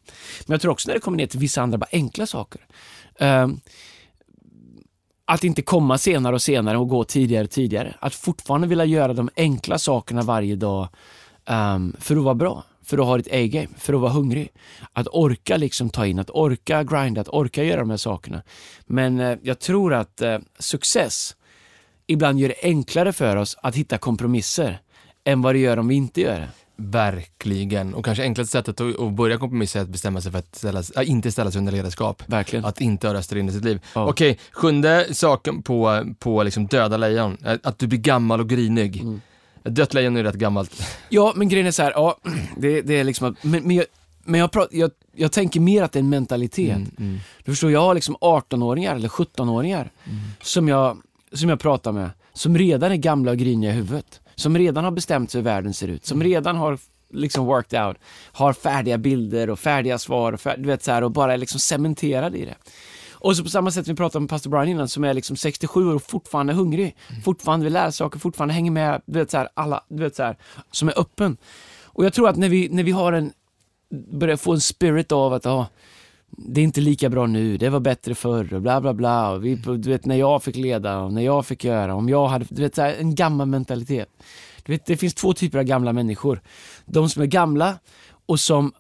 Men 0.46 0.54
jag 0.54 0.62
tror 0.62 0.72
också 0.72 0.90
när 0.90 0.96
det 0.96 1.02
kommer 1.02 1.18
ner 1.18 1.28
till 1.28 1.40
vissa 1.40 1.62
andra 1.62 1.78
bara 1.78 1.90
enkla 1.92 2.28
saker. 2.28 2.62
Ehm, 3.20 3.60
att 5.32 5.44
inte 5.44 5.62
komma 5.62 5.98
senare 5.98 6.36
och 6.36 6.42
senare 6.42 6.78
och 6.78 6.90
gå 6.90 7.04
tidigare 7.04 7.44
och 7.44 7.50
tidigare. 7.50 7.96
Att 8.00 8.16
fortfarande 8.16 8.68
vilja 8.68 8.86
göra 8.86 9.14
de 9.14 9.30
enkla 9.36 9.78
sakerna 9.78 10.22
varje 10.22 10.56
dag 10.56 10.88
um, 11.50 11.96
för 12.00 12.16
att 12.16 12.24
vara 12.24 12.36
bra, 12.36 12.64
för 12.84 12.98
att 12.98 13.06
ha 13.06 13.20
ett 13.20 13.28
A-game, 13.32 13.68
för 13.78 13.94
att 13.94 14.00
vara 14.00 14.12
hungrig. 14.12 14.50
Att 14.94 15.08
orka 15.08 15.58
liksom 15.58 15.90
ta 15.90 16.06
in, 16.06 16.20
att 16.20 16.30
orka 16.30 16.84
grinda, 16.84 17.22
att 17.22 17.28
orka 17.28 17.64
göra 17.64 17.80
de 17.80 17.90
här 17.90 17.98
sakerna. 17.98 18.44
Men 18.86 19.20
uh, 19.20 19.38
jag 19.42 19.60
tror 19.60 19.94
att 19.94 20.22
uh, 20.22 20.38
success 20.60 21.36
ibland 22.08 22.40
gör 22.40 22.50
det 22.50 22.64
enklare 22.64 23.14
för 23.14 23.36
oss 23.36 23.58
att 23.64 23.76
hitta 23.76 23.98
kompromisser 23.98 24.82
än 25.24 25.42
vad 25.42 25.56
det 25.56 25.60
gör 25.60 25.80
om 25.80 25.88
vi 25.88 25.96
inte 25.96 26.22
gör 26.22 26.40
det. 26.40 26.50
Verkligen. 26.84 27.94
Och 27.94 28.06
kanske 28.06 28.24
enklaste 28.24 28.52
sättet 28.52 28.82
att, 28.82 29.14
börja 29.14 29.38
kompromissa 29.38 29.80
är 29.80 29.84
att 29.84 29.90
bestämma 29.90 30.22
sig 30.22 30.32
för 30.32 30.40
att 30.40 30.56
ställa, 30.56 30.84
äh, 30.96 31.10
inte 31.10 31.32
ställa 31.32 31.52
sig 31.52 31.60
under 31.60 31.72
ledarskap. 31.72 32.24
Verkligen. 32.26 32.66
Att 32.66 32.82
inte 32.82 33.08
ha 33.08 33.14
röster 33.14 33.36
in 33.36 33.50
i 33.50 33.52
sitt 33.52 33.64
liv. 33.64 33.80
Ja. 33.96 34.10
Okej, 34.10 34.40
sjunde 34.52 35.08
saken 35.12 35.62
på, 35.62 36.04
på 36.20 36.44
liksom 36.44 36.68
döda 36.68 36.98
lejon. 36.98 37.38
Att 37.64 37.80
du 37.80 37.88
blir 37.88 38.00
gammal 38.00 38.40
och 38.40 38.50
grinig. 38.50 39.02
Mm. 39.02 39.22
Dött 39.64 39.94
lejon 39.94 40.18
är 40.18 40.24
rätt 40.24 40.36
gammalt. 40.36 40.84
Ja, 41.10 41.34
men 41.36 41.50
grejen 41.50 41.68
är 41.68 41.72
så 41.72 41.84
här, 41.84 41.92
ja, 41.92 42.18
det, 42.58 42.82
det 42.82 43.00
är 43.00 43.04
liksom 43.04 43.36
men, 43.42 43.64
men, 43.64 43.76
jag, 43.76 43.86
men 44.24 44.40
jag, 44.40 44.52
pratar, 44.52 44.78
jag, 44.78 44.92
jag 45.16 45.32
tänker 45.32 45.60
mer 45.60 45.84
att 45.84 45.92
det 45.92 46.00
är 46.00 46.04
en 46.04 46.10
mentalitet. 46.10 46.76
Mm, 46.76 46.92
mm. 46.98 47.20
Du 47.46 47.52
förstår, 47.52 47.72
jag 47.72 47.80
har 47.80 47.96
liksom 47.96 48.16
18-åringar 48.16 48.96
eller 48.96 49.10
17-åringar 49.10 49.92
som, 50.42 50.68
jag, 50.68 50.98
som 51.34 51.50
jag 51.50 51.60
pratar 51.60 51.92
med, 51.92 52.10
som 52.34 52.58
redan 52.58 52.92
är 52.92 52.96
gamla 52.96 53.32
och 53.32 53.38
griniga 53.38 53.72
i 53.72 53.74
huvudet. 53.74 54.21
Som 54.36 54.58
redan 54.58 54.84
har 54.84 54.92
bestämt 54.92 55.32
sig 55.32 55.40
hur 55.40 55.46
världen 55.46 55.74
ser 55.74 55.88
ut, 55.88 56.06
som 56.06 56.24
redan 56.24 56.56
har 56.56 56.80
liksom 57.14 57.46
worked 57.46 57.86
out, 57.86 57.98
har 58.32 58.54
färdiga 58.54 58.98
bilder 58.98 59.50
och 59.50 59.60
färdiga 59.60 59.98
svar 59.98 60.34
och, 60.34 60.42
fär, 60.42 60.58
du 60.58 60.68
vet, 60.68 60.84
så 60.84 60.92
här, 60.92 61.04
och 61.04 61.12
bara 61.12 61.34
är 61.34 61.38
liksom 61.38 61.60
cementerad 61.60 62.36
i 62.36 62.46
det. 62.46 62.56
Och 63.12 63.38
så 63.38 63.44
på 63.44 63.50
samma 63.50 63.72
sätt 63.72 63.88
vi 63.88 63.96
pratade 63.96 64.18
om 64.18 64.28
pastor 64.28 64.50
Brian 64.50 64.68
innan, 64.68 64.88
som 64.88 65.04
är 65.04 65.14
liksom 65.14 65.36
67 65.36 65.90
år 65.90 65.96
och 65.96 66.04
fortfarande 66.04 66.54
hungrig, 66.54 66.96
fortfarande 67.24 67.64
vill 67.64 67.74
lära 67.74 67.92
saker, 67.92 68.20
fortfarande 68.20 68.54
hänger 68.54 68.72
med, 68.72 69.02
du 69.06 69.20
vet 69.20 69.32
så 69.32 69.38
här, 69.38 69.50
alla, 69.54 69.84
du 69.88 70.04
vet 70.04 70.16
så 70.16 70.24
här, 70.24 70.38
som 70.72 70.88
är 70.88 71.00
öppen. 71.00 71.38
Och 71.84 72.06
jag 72.06 72.14
tror 72.14 72.30
att 72.30 72.36
när 72.36 72.50
vi, 72.50 72.70
när 72.70 72.84
vi 72.84 72.92
har 72.92 73.14
en, 73.14 73.34
börjar 74.12 74.38
få 74.38 74.54
en 74.54 74.62
spirit 74.62 75.12
av 75.12 75.34
att, 75.34 75.46
ja, 75.46 75.68
det 76.38 76.62
är 76.62 76.64
inte 76.64 76.82
lika 76.82 77.10
bra 77.10 77.28
nu, 77.28 77.58
det 77.58 77.70
var 77.70 77.80
bättre 77.80 78.16
förr 78.16 78.54
och 78.54 78.62
bla 78.62 78.82
bla 78.82 78.94
bla. 78.94 79.32
Och 79.32 79.46
vi, 79.46 79.56
du 79.56 79.90
vet 79.90 80.06
när 80.06 80.16
jag 80.16 80.44
fick 80.44 80.56
leda 80.56 81.00
och 81.00 81.14
när 81.14 81.22
jag 81.22 81.46
fick 81.46 81.64
göra, 81.64 81.96
om 81.96 82.10
jag 82.10 82.28
hade, 82.28 82.46
du 82.50 82.62
vet 82.62 82.76
så 82.76 82.82
här, 82.82 82.94
en 83.00 83.16
gammal 83.16 83.48
mentalitet. 83.48 84.10
Du 84.64 84.72
vet, 84.74 84.86
det 84.86 84.98
finns 84.98 85.14
två 85.14 85.34
typer 85.34 85.58
av 85.60 85.64
gamla 85.64 85.94
människor. 85.94 86.42
De 86.86 87.10
som 87.10 87.22
är 87.22 87.26
gamla 87.26 87.80
och 88.26 88.40
som 88.40 88.74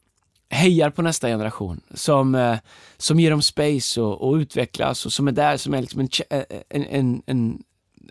hejar 0.49 0.89
på 0.89 1.01
nästa 1.01 1.27
generation, 1.27 1.81
som, 1.93 2.35
eh, 2.35 2.57
som 2.97 3.19
ger 3.19 3.31
dem 3.31 3.41
space 3.41 4.01
och, 4.01 4.27
och 4.29 4.33
utvecklas 4.35 5.05
och 5.05 5.13
som 5.13 5.27
är 5.27 5.31
där 5.31 5.57
som 5.57 5.73
är 5.73 5.81
liksom 5.81 5.99
en, 5.99 6.07
che- 6.07 6.23
eh, 6.29 6.43
en, 6.69 6.85
en, 6.85 7.21
en 7.25 7.63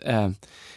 eh, 0.05 0.29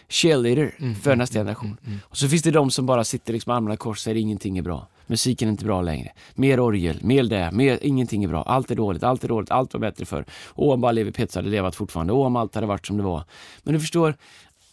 cheerleader 0.08 0.74
Mm, 0.78 0.94
för 0.94 1.16
nästa 1.16 1.38
generation. 1.38 1.76
Och 2.02 2.16
så 2.16 2.28
finns 2.28 2.42
det 2.42 2.50
de 2.50 2.70
som 2.70 2.86
bara 2.86 3.04
sitter 3.04 3.32
liksom 3.32 3.52
armarna 3.52 3.76
kors 3.76 3.96
och 3.98 4.02
säger 4.02 4.16
ingenting 4.20 4.58
är 4.58 4.62
bra. 4.62 4.88
Musiken 5.06 5.48
är 5.48 5.52
inte 5.52 5.64
bra 5.64 5.82
längre. 5.82 6.12
Mer 6.34 6.60
orgel, 6.60 6.98
mer 7.02 7.24
det, 7.24 7.50
mer, 7.52 7.78
ingenting 7.82 8.24
är 8.24 8.28
bra. 8.28 8.42
Allt 8.42 8.70
är 8.70 8.74
dåligt, 8.74 9.02
allt 9.02 9.24
är 9.24 9.28
dåligt, 9.28 9.50
allt 9.50 9.74
var 9.74 9.80
bättre 9.80 10.04
förr. 10.04 10.24
Åh, 10.54 10.74
om 10.74 10.80
bara 10.80 10.92
Levi 10.92 11.12
Petz 11.12 11.34
hade 11.34 11.48
levat 11.48 11.74
fortfarande. 11.74 12.12
Åh, 12.12 12.26
om 12.26 12.36
allt 12.36 12.54
hade 12.54 12.66
varit 12.66 12.86
som 12.86 12.96
det 12.96 13.02
var. 13.02 13.24
Men 13.62 13.74
du 13.74 13.80
förstår, 13.80 14.14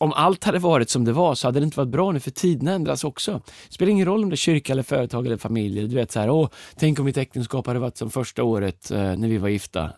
om 0.01 0.13
allt 0.13 0.43
hade 0.43 0.59
varit 0.59 0.89
som 0.89 1.05
det 1.05 1.11
var 1.13 1.35
så 1.35 1.47
hade 1.47 1.59
det 1.59 1.63
inte 1.63 1.77
varit 1.77 1.89
bra 1.89 2.11
nu 2.11 2.19
för 2.19 2.31
tiderna 2.31 2.71
ändras 2.71 3.03
också. 3.03 3.41
Det 3.67 3.73
spelar 3.73 3.91
ingen 3.91 4.05
roll 4.05 4.23
om 4.23 4.29
det 4.29 4.33
är 4.33 4.37
kyrka 4.37 4.73
eller 4.73 4.83
företag 4.83 5.25
eller 5.25 5.37
familj. 5.37 5.87
Du 5.87 5.95
vet 5.95 6.11
så 6.11 6.19
här, 6.19 6.29
åh, 6.29 6.49
tänk 6.75 6.99
om 6.99 7.05
mitt 7.05 7.17
äktenskap 7.17 7.67
hade 7.67 7.79
varit 7.79 7.97
som 7.97 8.09
första 8.09 8.43
året 8.43 8.91
eh, 8.91 8.97
när 8.97 9.27
vi 9.27 9.37
var 9.37 9.49
gifta. 9.49 9.91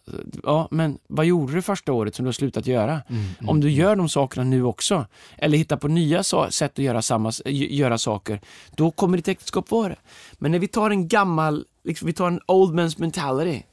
Ja, 0.44 0.68
men 0.72 0.98
vad 1.08 1.26
gjorde 1.26 1.54
du 1.54 1.62
första 1.62 1.94
året 1.94 2.16
som 2.16 2.26
du 2.26 2.28
har 2.28 2.34
slutat 2.34 2.68
göra? 2.68 3.02
Om 3.48 3.60
du 3.62 3.72
gör 3.72 3.96
de 3.96 4.10
sakerna 4.10 4.44
nu 4.44 4.64
också, 4.64 5.06
eller 5.38 5.58
hittar 5.58 5.78
på 5.78 5.88
nya 5.88 6.24
sa- 6.24 6.52
sätt 6.52 6.72
att 6.72 6.86
göra, 6.86 7.02
samma, 7.02 7.32
göra 7.46 7.98
saker, 7.98 8.42
då 8.76 8.92
kommer 8.92 9.18
ditt 9.18 9.28
äktenskap 9.28 9.72
vara 9.72 9.90
det. 9.90 10.00
Men 10.34 10.52
när 10.52 10.60
vi 10.60 10.68
tar 10.68 10.90
en 10.90 11.08
gammal, 11.08 11.66
liksom, 11.84 12.06
vi 12.06 12.14
tar 12.14 12.28
en 12.28 12.40
old 12.48 12.80
man's 12.80 13.00
mentality, 13.00 13.64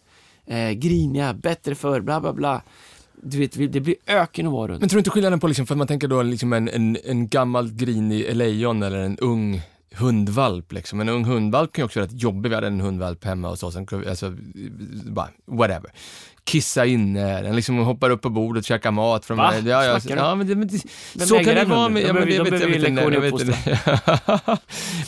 eh, 0.47 0.71
griniga, 0.71 1.35
bättre 1.35 1.75
för 1.75 2.01
bla 2.01 2.21
bla 2.21 2.33
bla. 2.33 2.63
Du 3.23 3.39
vet, 3.39 3.73
det 3.73 3.81
blir 3.81 3.95
öken 4.07 4.47
att 4.47 4.53
vara 4.53 4.73
runt. 4.73 4.81
Men 4.81 4.89
tror 4.89 4.97
du 4.97 5.01
inte 5.01 5.11
skillnaden 5.11 5.41
på, 5.41 5.47
liksom, 5.47 5.67
för 5.67 5.75
att 5.75 5.79
man 5.79 5.87
tänker 5.87 6.09
då 6.09 6.23
liksom 6.23 6.53
en, 6.53 6.69
en, 6.69 6.97
en 7.05 7.29
gammal 7.29 7.71
grinig 7.73 8.37
lejon 8.37 8.83
eller 8.83 8.99
en 8.99 9.19
ung 9.19 9.63
hundvalp 9.95 10.73
liksom. 10.73 11.01
En 11.01 11.09
ung 11.09 11.25
hundvalp 11.25 11.73
kan 11.73 11.83
ju 11.83 11.87
också 11.87 12.01
vara 12.01 12.07
rätt 12.07 12.23
jobbig. 12.23 12.49
Vi 12.49 12.55
hade 12.55 12.67
en 12.67 12.81
hundvalp 12.81 13.25
hemma 13.25 13.49
hos 13.49 13.63
oss, 13.63 13.77
en, 13.77 13.87
alltså, 14.09 14.37
bara, 15.07 15.29
whatever. 15.47 15.91
Kissa 16.45 16.87
inne, 16.87 17.43
den 17.43 17.57
liksom 17.57 17.79
hoppar 17.79 18.11
upp 18.11 18.23
på 18.23 18.31
bordet, 18.31 18.65
käkar 18.67 18.91
mat 18.91 19.25
från 19.25 19.37
Va? 19.39 19.55
Ja, 19.65 19.85
ja, 19.85 20.01
Snackar 20.01 20.17
du? 20.17 20.23
ja, 20.23 20.35
men 20.35 20.47
det, 20.47 20.55
men 20.57 20.69
det, 21.15 21.27
så 21.27 21.35
kan 21.37 21.45
det 21.55 21.65
vara. 21.65 21.89
Men, 21.89 22.03
ja, 22.03 22.13
men, 22.13 22.23
jag 22.23 22.29
de 22.29 22.35
jag 22.35 22.51
behöver 22.51 22.79
lektion 22.79 23.15
i 23.15 23.17
jag. 24.47 24.59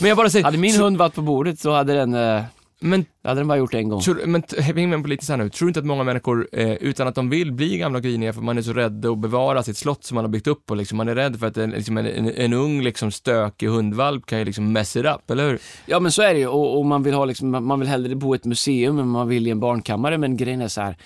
Men 0.00 0.08
jag 0.08 0.16
bara 0.16 0.30
säger, 0.30 0.44
Hade 0.44 0.58
min 0.58 0.72
så- 0.72 0.82
hund 0.82 0.96
varit 0.96 1.14
på 1.14 1.22
bordet 1.22 1.60
så 1.60 1.72
hade 1.72 1.94
den, 1.94 2.14
eh, 2.14 2.42
men 2.82 3.04
det 3.22 3.28
hade 3.28 3.40
den 3.40 3.48
bara 3.48 3.58
gjort 3.58 3.74
en 3.74 3.88
gång. 3.88 4.00
Tror, 4.00 4.26
men 4.26 4.42
häng 4.58 4.90
med 4.90 5.02
på 5.02 5.08
lite 5.08 5.24
så 5.24 5.32
här 5.32 5.38
nu, 5.38 5.48
tror 5.48 5.66
du 5.66 5.70
inte 5.70 5.80
att 5.80 5.86
många 5.86 6.04
människor, 6.04 6.48
eh, 6.52 6.72
utan 6.72 7.08
att 7.08 7.14
de 7.14 7.30
vill, 7.30 7.52
blir 7.52 7.78
gamla 7.78 7.98
och 7.98 8.04
griniga 8.04 8.32
för 8.32 8.40
man 8.40 8.58
är 8.58 8.62
så 8.62 8.72
rädd 8.72 9.06
att 9.06 9.18
bevara 9.18 9.62
sitt 9.62 9.76
slott 9.76 10.04
som 10.04 10.14
man 10.14 10.24
har 10.24 10.28
byggt 10.30 10.46
upp 10.46 10.70
och 10.70 10.76
liksom, 10.76 10.96
man 10.96 11.08
är 11.08 11.14
rädd 11.14 11.38
för 11.40 11.46
att 11.46 11.56
en, 11.56 11.70
liksom 11.70 11.98
en, 11.98 12.06
en, 12.06 12.30
en 12.34 12.52
ung 12.52 12.82
liksom 12.82 13.10
stökig 13.10 13.66
hundvalp 13.66 14.26
kan 14.26 14.38
ju 14.38 14.44
liksom 14.44 14.72
mess 14.72 14.96
it 14.96 15.04
up, 15.04 15.30
eller 15.30 15.48
hur? 15.48 15.58
Ja 15.86 16.00
men 16.00 16.12
så 16.12 16.22
är 16.22 16.34
det 16.34 16.40
ju 16.40 16.46
och, 16.46 16.78
och 16.78 16.86
man 16.86 17.02
vill 17.02 17.14
ha 17.14 17.24
liksom, 17.24 17.66
man 17.66 17.80
vill 17.80 17.88
hellre 17.88 18.14
bo 18.14 18.34
i 18.34 18.36
ett 18.36 18.44
museum 18.44 18.98
än 18.98 19.08
man 19.08 19.28
vill 19.28 19.46
i 19.46 19.50
en 19.50 19.60
barnkammare 19.60 20.18
men 20.18 20.36
grejen 20.36 20.60
är 20.60 20.68
så 20.68 20.80
här. 20.80 20.96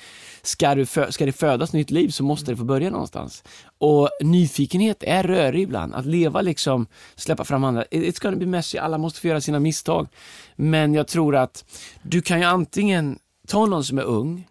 Ska, 0.47 0.75
du 0.75 0.85
fö- 0.85 1.11
ska 1.11 1.27
det 1.27 1.33
födas 1.33 1.73
nytt 1.73 1.91
liv 1.91 2.09
så 2.09 2.25
måste 2.25 2.53
det 2.53 2.57
få 2.57 2.65
börja 2.65 2.91
någonstans. 2.91 3.45
Och 3.79 4.11
nyfikenhet 4.21 5.03
är 5.03 5.23
rörig 5.23 5.63
ibland. 5.63 5.95
Att 5.95 6.07
leva 6.07 6.41
liksom, 6.41 6.87
släppa 7.15 7.45
fram 7.45 7.65
andra. 7.65 7.85
It's 7.85 8.23
gonna 8.23 8.37
be 8.37 8.47
messy, 8.47 8.79
alla 8.79 8.99
måste 8.99 9.21
få 9.21 9.27
göra 9.27 9.41
sina 9.41 9.61
misstag. 9.61 10.09
Men 10.57 10.95
jag 10.95 11.09
tror 11.09 11.37
att 11.37 11.65
du 12.03 12.23
kan 12.23 12.39
ju 12.39 12.45
antingen 12.45 13.19
ta 13.49 13.67
någon 13.67 13.85
som 13.85 13.99
är 13.99 14.03
ung 14.03 14.49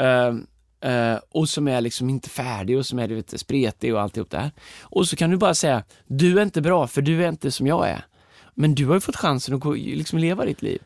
uh, 0.00 0.34
uh, 0.90 1.18
och 1.30 1.48
som 1.48 1.68
är 1.68 1.80
liksom 1.80 2.10
inte 2.10 2.28
färdig 2.28 2.78
och 2.78 2.86
som 2.86 2.98
är 2.98 3.08
du 3.08 3.14
vet, 3.14 3.40
spretig 3.40 3.94
och 3.94 4.00
alltihop 4.00 4.30
det 4.30 4.38
här. 4.38 4.50
Och 4.80 5.08
så 5.08 5.16
kan 5.16 5.30
du 5.30 5.36
bara 5.36 5.54
säga, 5.54 5.82
du 6.06 6.38
är 6.38 6.42
inte 6.42 6.60
bra 6.60 6.86
för 6.86 7.02
du 7.02 7.24
är 7.24 7.28
inte 7.28 7.50
som 7.50 7.66
jag 7.66 7.88
är. 7.88 8.04
Men 8.54 8.74
du 8.74 8.86
har 8.86 8.94
ju 8.94 9.00
fått 9.00 9.16
chansen 9.16 9.54
att 9.54 9.60
gå, 9.60 9.72
liksom 9.74 10.18
leva 10.18 10.44
ditt 10.44 10.62
liv. 10.62 10.82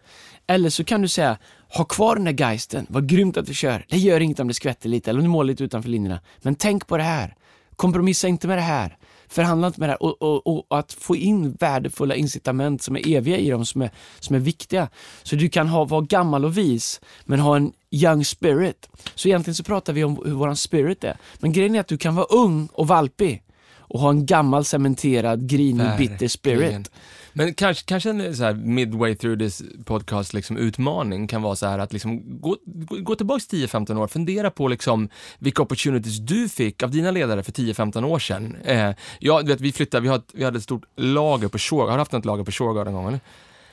Eller 0.48 0.70
så 0.70 0.84
kan 0.84 1.02
du 1.02 1.08
säga, 1.08 1.38
ha 1.68 1.84
kvar 1.84 2.16
den 2.16 2.24
där 2.24 2.32
geisten, 2.32 2.86
vad 2.88 3.08
grymt 3.08 3.36
att 3.36 3.48
vi 3.48 3.54
kör. 3.54 3.84
Det 3.88 3.96
gör 3.96 4.20
inget 4.20 4.40
om 4.40 4.48
det 4.48 4.54
skvätter 4.54 4.88
lite 4.88 5.10
eller 5.10 5.20
om 5.20 5.24
du 5.24 5.30
målar 5.30 5.46
lite 5.46 5.64
utanför 5.64 5.90
linjerna. 5.90 6.20
Men 6.42 6.54
tänk 6.54 6.86
på 6.86 6.96
det 6.96 7.02
här. 7.02 7.34
Kompromissa 7.76 8.28
inte 8.28 8.48
med 8.48 8.58
det 8.58 8.62
här. 8.62 8.96
Förhandla 9.28 9.66
inte 9.66 9.80
med 9.80 9.88
det 9.88 9.92
här. 9.92 10.02
Och, 10.02 10.22
och, 10.22 10.68
och 10.70 10.78
att 10.78 10.92
få 10.92 11.16
in 11.16 11.52
värdefulla 11.52 12.14
incitament 12.14 12.82
som 12.82 12.96
är 12.96 13.08
eviga 13.08 13.36
i 13.36 13.50
dem, 13.50 13.66
som 13.66 13.82
är, 13.82 13.90
som 14.20 14.36
är 14.36 14.40
viktiga. 14.40 14.88
Så 15.22 15.36
du 15.36 15.48
kan 15.48 15.68
ha, 15.68 15.84
vara 15.84 16.00
gammal 16.00 16.44
och 16.44 16.58
vis, 16.58 17.00
men 17.24 17.40
ha 17.40 17.56
en 17.56 17.72
young 17.90 18.24
spirit. 18.24 18.88
Så 19.14 19.28
egentligen 19.28 19.54
så 19.54 19.64
pratar 19.64 19.92
vi 19.92 20.04
om 20.04 20.22
hur 20.24 20.32
våran 20.32 20.56
spirit 20.56 21.04
är. 21.04 21.16
Men 21.38 21.52
grejen 21.52 21.74
är 21.74 21.80
att 21.80 21.88
du 21.88 21.98
kan 21.98 22.14
vara 22.14 22.26
ung 22.26 22.68
och 22.72 22.86
valpig 22.88 23.42
och 23.76 24.00
ha 24.00 24.10
en 24.10 24.26
gammal 24.26 24.64
cementerad, 24.64 25.48
grinig, 25.48 25.86
bitter 25.98 26.28
spirit. 26.28 26.90
Men 27.38 27.54
kanske, 27.54 27.84
kanske 27.84 28.10
en 28.10 28.20
eh, 28.20 28.32
så 28.32 28.44
här 28.44 28.54
midway 28.54 29.14
through 29.14 29.38
this 29.38 29.62
podcast 29.84 30.34
liksom 30.34 30.56
utmaning 30.56 31.26
kan 31.26 31.42
vara 31.42 31.56
så 31.56 31.66
här 31.66 31.78
att 31.78 31.92
liksom 31.92 32.40
gå, 32.40 32.56
gå, 32.64 32.96
gå 32.96 33.14
tillbaks 33.14 33.48
10-15 33.48 33.98
år, 33.98 34.06
fundera 34.06 34.50
på 34.50 34.68
liksom 34.68 35.08
vilka 35.38 35.62
opportunities 35.62 36.18
du 36.18 36.48
fick 36.48 36.82
av 36.82 36.90
dina 36.90 37.10
ledare 37.10 37.42
för 37.42 37.52
10-15 37.52 38.04
år 38.04 38.18
sedan. 38.18 38.56
Eh, 38.64 38.90
ja, 39.18 39.42
du 39.42 39.48
vet, 39.48 39.60
vi 39.60 39.72
flyttade, 39.72 40.02
vi, 40.02 40.08
har 40.08 40.22
vi 40.32 40.44
hade 40.44 40.56
ett 40.56 40.64
stort 40.64 40.84
lager 40.96 41.48
på 41.48 41.58
Shurgard, 41.58 41.88
har 41.88 41.96
du 41.96 42.00
haft 42.00 42.12
något 42.12 42.24
lager 42.24 42.44
på 42.44 42.50
Shurgard 42.50 42.88
en 42.88 42.94
gång 42.94 43.06
eller? 43.08 43.20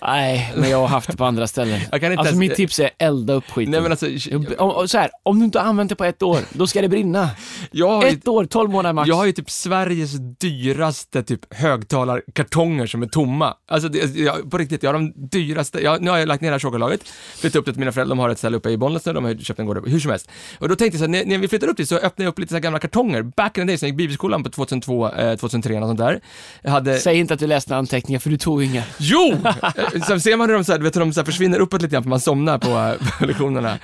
Nej, 0.08 0.54
men 0.58 0.70
jag 0.70 0.78
har 0.78 0.88
haft 0.88 1.12
det 1.12 1.18
på 1.18 1.26
andra 1.26 1.48
ställen. 1.48 1.80
Jag 1.92 2.02
kan 2.02 2.12
inte 2.12 2.20
alltså 2.20 2.34
ens- 2.34 2.40
mitt 2.40 2.56
tips 2.56 2.80
är 2.80 2.90
elda 2.98 3.34
upp 3.34 3.52
skiten. 3.52 3.72
Nej 3.72 3.82
men 3.82 3.92
alltså, 3.92 4.08
om, 4.36 4.48
om- 4.58 4.88
så 4.88 4.98
här, 4.98 5.10
om 5.24 5.40
du 5.40 5.46
inte 5.46 5.60
har 5.60 5.66
använt 5.66 5.90
det 5.90 5.96
på 5.96 6.04
ett 6.06 6.24
år, 6.24 6.40
då 6.54 6.68
ska 6.68 6.82
det 6.82 6.90
brinna. 6.90 7.30
jag 7.72 7.90
har 7.90 8.04
ju, 8.04 8.10
Ett 8.10 8.28
år, 8.28 8.46
12 8.46 8.70
månader 8.70 8.94
max. 8.94 9.08
jag 9.08 9.16
har 9.16 9.26
ju 9.26 9.32
typ 9.32 9.50
Sveriges 9.50 10.12
dyraste 10.40 11.24
typ 11.24 11.54
högtalarkartonger 11.54 12.88
som 12.88 13.02
är 13.04 13.08
tomma. 13.08 13.54
Alltså 13.68 13.90
det, 13.90 14.16
jag, 14.16 14.52
på 14.52 14.58
riktigt, 14.58 14.84
jag 14.84 14.90
har 14.94 14.94
de 14.94 15.14
dyraste, 15.30 15.80
jag, 15.84 16.02
nu 16.02 16.12
har 16.12 16.18
jag 16.18 16.28
lagt 16.28 16.42
ner 16.42 16.50
det 16.50 16.54
här 16.54 16.60
choklagret, 16.60 17.02
flyttat 17.38 17.56
upp 17.60 17.66
det 17.66 17.72
till 17.72 17.80
mina 17.80 17.92
föräldrar, 17.92 18.16
de 18.16 18.20
har 18.20 18.30
ett 18.30 18.38
ställe 18.38 18.58
uppe 18.58 18.70
i 18.70 18.78
Bollnäs 18.78 19.06
nu, 19.06 19.14
de 19.14 19.24
har 19.24 19.32
ju 19.32 19.40
köpt 19.40 19.60
en 19.60 19.66
gård 19.66 19.88
hur 19.90 20.00
som 20.00 20.12
helst. 20.12 20.30
Och 20.60 20.70
då 20.70 20.76
tänkte 20.76 20.96
jag 20.98 21.00
så 21.00 21.12
här, 21.14 21.24
när, 21.26 21.26
när 21.26 21.38
vi 21.38 21.48
flyttade 21.48 21.72
upp 21.72 21.78
dit 21.78 21.90
så 21.90 21.96
öppnade 21.96 22.24
jag 22.24 22.30
upp 22.32 22.40
lite 22.40 22.50
så 22.50 22.56
här 22.56 22.62
gamla 22.62 22.80
kartonger, 22.80 23.22
back 23.24 23.58
in 23.58 23.64
the 23.64 23.68
days 23.68 23.82
när 23.82 23.88
jag 23.88 23.92
gick 23.92 23.98
bibelskolan 23.98 24.44
på 24.44 24.50
2002, 24.50 25.10
eh, 25.12 25.36
2003 25.38 25.80
och 25.82 25.88
sånt 25.88 26.00
där. 26.00 26.20
Jag 26.62 26.72
hade, 26.72 26.98
Säg 27.00 27.18
inte 27.20 27.34
att 27.34 27.40
du 27.40 27.48
läste 27.48 27.76
anteckningar, 27.76 28.20
för 28.20 28.30
du 28.30 28.38
tog 28.38 28.64
inga. 28.64 28.84
Jo! 29.00 29.38
Sen 30.08 30.22
ser 30.22 30.38
man 30.38 30.50
hur 30.50 30.56
de, 30.56 30.64
så 30.64 30.72
här, 30.72 30.80
vet, 30.80 30.96
hur 30.96 31.00
de 31.00 31.14
så 31.14 31.20
här 31.20 31.26
försvinner 31.26 31.60
uppåt 31.60 31.82
lite 31.82 31.94
grann 31.94 32.04
för 32.04 32.10
man 32.10 32.20
somnar 32.20 32.58
på, 32.58 32.70
eh, 32.70 33.20
på 33.20 33.26
lektionerna. 33.26 33.78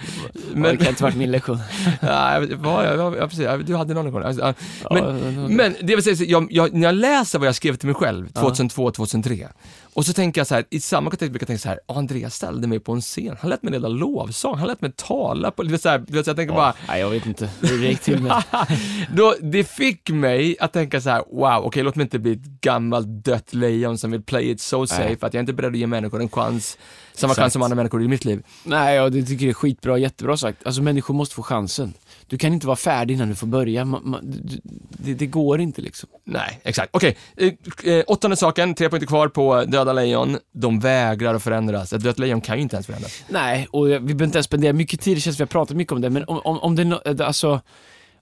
Men... 0.53 0.61
Det 0.61 0.77
kan 0.77 0.87
inte 0.87 1.03
varit 1.03 1.15
min 1.15 1.31
lektion. 1.31 1.59
Ja, 2.01 2.45
ja, 2.63 2.85
ja, 2.95 3.15
ja, 3.17 3.27
precis. 3.27 3.47
Du 3.65 3.75
hade 3.75 3.93
någon 3.93 4.05
lektion. 4.05 4.23
Alltså, 4.23 4.53
Men, 4.91 5.55
men 5.55 5.75
det 5.81 5.95
vill 5.95 6.03
säga, 6.03 6.15
jag, 6.29 6.47
jag, 6.51 6.73
när 6.73 6.87
jag 6.87 6.95
läser 6.95 7.39
vad 7.39 7.47
jag 7.47 7.55
skrev 7.55 7.75
till 7.75 7.87
mig 7.87 7.95
själv 7.95 8.27
2002, 8.27 8.91
2003 8.91 9.47
och 9.93 10.05
så 10.05 10.13
tänker 10.13 10.39
jag 10.41 10.47
så 10.47 10.55
här, 10.55 10.65
i 10.69 10.79
samma 10.79 11.09
kontext 11.09 11.31
brukar 11.31 11.43
jag 11.43 11.47
tänka 11.47 11.61
så 11.61 11.69
här, 11.69 11.79
"Ja, 11.87 11.97
Andreas 11.97 12.35
ställde 12.35 12.67
mig 12.67 12.79
på 12.79 12.91
en 12.91 13.01
scen, 13.01 13.37
han 13.41 13.49
lät 13.49 13.63
mig 13.63 13.71
leda 13.71 13.87
lovsång, 13.87 14.57
han 14.57 14.67
lät 14.67 14.81
mig 14.81 14.91
tala 14.95 15.51
på, 15.51 15.63
du 15.63 15.69
vet, 15.69 15.81
så 15.81 15.89
här, 15.89 16.03
du 16.07 16.13
vet, 16.13 16.25
så 16.25 16.29
jag 16.29 16.35
tänker 16.37 16.53
bara, 16.55 16.73
Nej, 16.87 16.99
jag 16.99 17.09
vet 17.09 17.25
inte. 17.25 17.49
Hur 17.61 17.77
det 17.81 17.87
gick 17.87 17.99
till. 17.99 18.31
Då, 19.15 19.35
det 19.41 19.63
fick 19.63 20.09
mig 20.09 20.55
att 20.59 20.73
tänka 20.73 21.01
så 21.01 21.09
här: 21.09 21.23
wow, 21.31 21.65
okej 21.65 21.83
låt 21.83 21.95
mig 21.95 22.03
inte 22.03 22.19
bli 22.19 22.31
ett 22.31 22.45
gammalt 22.61 23.07
dött 23.25 23.53
lejon 23.53 23.97
som 23.97 24.11
vill 24.11 24.23
play 24.23 24.49
it 24.51 24.61
so 24.61 24.87
safe, 24.87 25.25
att 25.25 25.33
jag 25.33 25.35
är 25.35 25.39
inte 25.39 25.53
beredd 25.53 25.71
att 25.71 25.77
ge 25.77 25.87
människor 25.87 26.21
en 26.21 26.29
chans 26.29 26.77
samma 27.13 27.31
Exakt. 27.31 27.43
chans 27.43 27.53
som 27.53 27.61
andra 27.61 27.75
människor 27.75 28.03
i 28.03 28.07
mitt 28.07 28.25
liv. 28.25 28.43
Nej, 28.63 28.95
jag 28.95 29.11
det 29.11 29.23
tycker 29.23 29.45
det 29.45 29.51
är 29.51 29.53
skitbra, 29.53 29.97
jättebra 29.97 30.37
sagt. 30.37 30.65
Alltså 30.65 30.81
människor 30.81 31.13
måste 31.13 31.35
få 31.35 31.43
chansen. 31.43 31.93
Du 32.27 32.37
kan 32.37 32.53
inte 32.53 32.67
vara 32.67 32.75
färdig 32.77 33.13
innan 33.13 33.29
du 33.29 33.35
får 33.35 33.47
börja. 33.47 33.85
Ma, 33.85 33.99
ma, 34.03 34.19
du, 34.23 34.59
det, 34.89 35.13
det 35.13 35.25
går 35.27 35.61
inte 35.61 35.81
liksom. 35.81 36.09
Nej, 36.25 36.59
exakt. 36.63 36.89
Okej, 36.93 37.17
eh, 37.37 37.53
eh, 37.93 38.03
åttonde 38.07 38.35
saken, 38.37 38.73
tre 38.73 38.89
punkter 38.89 39.07
kvar 39.07 39.27
på 39.27 39.63
döda 39.63 39.93
lejon. 39.93 40.37
De 40.53 40.79
vägrar 40.79 41.35
att 41.35 41.43
förändras. 41.43 41.93
Ett 41.93 42.03
dött 42.03 42.19
lejon 42.19 42.41
kan 42.41 42.55
ju 42.57 42.61
inte 42.61 42.75
ens 42.75 42.85
förändras. 42.87 43.23
Nej, 43.29 43.67
och 43.71 43.85
vi 43.87 43.99
behöver 43.99 44.25
inte 44.25 44.37
ens 44.37 44.45
spendera 44.45 44.73
mycket 44.73 45.01
tid, 45.01 45.17
det 45.17 45.21
känns 45.21 45.35
som 45.37 45.43
vi 45.43 45.47
har 45.47 45.51
pratat 45.51 45.77
mycket 45.77 45.91
om 45.93 46.01
det, 46.01 46.09
men 46.09 46.23
om, 46.27 46.39
om, 46.39 46.59
om, 46.59 46.75
det, 46.75 46.81
är 46.81 46.85
no- 46.85 47.23
alltså, 47.23 47.61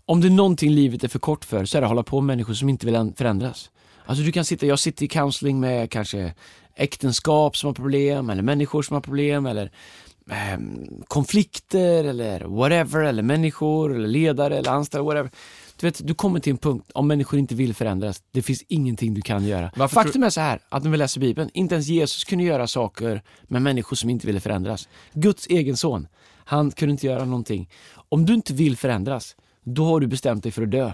om 0.06 0.22
det 0.22 0.28
är 0.28 0.32
någonting 0.32 0.72
livet 0.72 1.04
är 1.04 1.08
för 1.08 1.20
kort 1.20 1.46
för 1.46 1.66
så 1.66 1.78
är 1.78 1.82
det 1.82 1.88
att 1.88 1.92
hålla 1.92 2.04
på 2.04 2.22
med 2.22 2.28
människor 2.38 2.54
som 2.54 2.70
inte 2.70 2.86
vill 2.86 2.96
än- 2.96 3.14
förändras. 3.14 3.70
Alltså 4.06 4.24
du 4.24 4.32
kan 4.32 4.46
sitta, 4.46 4.66
jag 4.66 4.80
sitter 4.80 5.06
i 5.06 5.08
counseling 5.08 5.60
med 5.60 5.92
kanske 5.92 6.34
äktenskap 6.80 7.58
som 7.58 7.68
har 7.68 7.74
problem, 7.74 8.30
eller 8.30 8.44
människor 8.44 8.82
som 8.82 8.94
har 8.94 9.02
problem, 9.02 9.46
eller 9.46 9.72
ehm, 10.32 11.04
konflikter, 11.08 12.04
eller 12.04 12.42
whatever, 12.42 13.00
eller 13.00 13.24
människor, 13.24 13.96
eller 13.96 14.08
ledare, 14.08 14.58
eller 14.58 14.72
anställda, 14.72 15.04
whatever. 15.04 15.32
Du 15.80 15.88
vet, 15.88 16.08
du 16.08 16.14
kommer 16.14 16.40
till 16.40 16.52
en 16.52 16.58
punkt, 16.58 16.92
om 16.94 17.08
människor 17.08 17.40
inte 17.40 17.56
vill 17.56 17.74
förändras, 17.74 18.24
det 18.32 18.42
finns 18.42 18.64
ingenting 18.68 19.14
du 19.14 19.22
kan 19.22 19.46
göra. 19.46 19.72
Varför 19.76 19.94
Faktum 19.96 20.24
är 20.24 20.30
så 20.30 20.42
här, 20.42 20.60
att 20.70 20.84
när 20.84 20.92
vi 20.92 20.98
läser 20.98 21.22
Bibeln, 21.22 21.50
inte 21.54 21.76
ens 21.76 21.88
Jesus 21.88 22.24
kunde 22.24 22.44
göra 22.44 22.68
saker 22.68 23.22
med 23.44 23.62
människor 23.62 23.96
som 23.96 24.10
inte 24.10 24.28
ville 24.28 24.40
förändras. 24.40 24.90
Guds 25.14 25.48
egen 25.48 25.78
son, 25.78 26.08
han 26.46 26.72
kunde 26.72 26.92
inte 26.92 27.08
göra 27.08 27.26
någonting. 27.26 27.70
Om 28.10 28.26
du 28.26 28.34
inte 28.34 28.54
vill 28.54 28.78
förändras, 28.78 29.36
då 29.64 29.86
har 29.86 30.00
du 30.00 30.08
bestämt 30.08 30.44
dig 30.44 30.52
för 30.52 30.64
att 30.64 30.72
dö. 30.72 30.92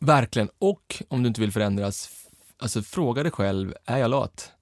Verkligen. 0.00 0.48
Och 0.58 1.02
om 1.08 1.22
du 1.22 1.28
inte 1.28 1.40
vill 1.40 1.52
förändras, 1.52 2.10
alltså 2.58 2.82
fråga 2.82 3.22
dig 3.22 3.32
själv, 3.32 3.74
är 3.84 3.98
jag 3.98 4.10
lat? 4.10 4.52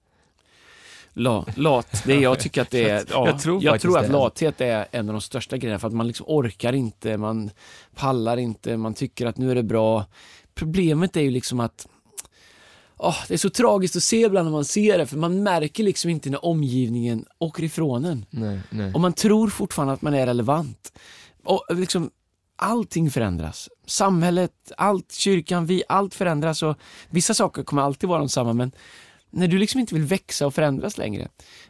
La, 1.17 1.45
lat, 1.55 2.03
det 2.05 2.13
är, 2.13 2.19
jag 2.19 2.39
tycker 2.39 2.61
att 2.61 2.69
det 2.69 2.89
är, 2.89 3.05
ja, 3.09 3.27
Jag 3.27 3.39
tror 3.39 3.63
jag 3.63 3.81
tror 3.81 3.99
att 3.99 4.11
lathet 4.11 4.61
är 4.61 4.87
en 4.91 5.09
av 5.09 5.13
de 5.13 5.21
största 5.21 5.57
grejerna 5.57 5.79
för 5.79 5.87
att 5.87 5.93
man 5.93 6.07
liksom 6.07 6.25
orkar 6.29 6.73
inte, 6.73 7.17
man 7.17 7.49
pallar 7.95 8.37
inte, 8.37 8.77
man 8.77 8.93
tycker 8.93 9.25
att 9.25 9.37
nu 9.37 9.51
är 9.51 9.55
det 9.55 9.63
bra. 9.63 10.05
Problemet 10.55 11.17
är 11.17 11.21
ju 11.21 11.31
liksom 11.31 11.59
att 11.59 11.87
åh, 12.97 13.17
det 13.27 13.33
är 13.33 13.37
så 13.37 13.49
tragiskt 13.49 13.95
att 13.95 14.03
se 14.03 14.25
ibland 14.25 14.45
när 14.45 14.51
man 14.51 14.65
ser 14.65 14.97
det, 14.97 15.05
för 15.05 15.17
man 15.17 15.43
märker 15.43 15.83
liksom 15.83 16.09
inte 16.09 16.29
när 16.29 16.45
omgivningen 16.45 17.25
åker 17.37 17.63
ifrån 17.63 18.05
en. 18.05 18.25
Nej, 18.29 18.59
nej. 18.69 18.93
Och 18.93 19.01
man 19.01 19.13
tror 19.13 19.47
fortfarande 19.47 19.93
att 19.93 20.01
man 20.01 20.13
är 20.13 20.25
relevant. 20.25 20.93
Och 21.43 21.65
liksom, 21.69 22.09
allting 22.55 23.11
förändras. 23.11 23.69
Samhället, 23.85 24.51
allt, 24.77 25.11
kyrkan, 25.11 25.65
vi, 25.65 25.83
allt 25.89 26.15
förändras 26.15 26.63
och 26.63 26.77
vissa 27.09 27.33
saker 27.33 27.63
kommer 27.63 27.81
alltid 27.81 28.09
vara 28.09 28.27
samma 28.27 28.53
men 28.53 28.71
när 29.29 29.47
du 29.47 29.57
liksom 29.57 29.79
inte 29.79 29.93
vill 29.95 30.03
växa 30.03 30.47
och 30.47 30.53
förändras 30.53 30.97
längre. 30.97 31.27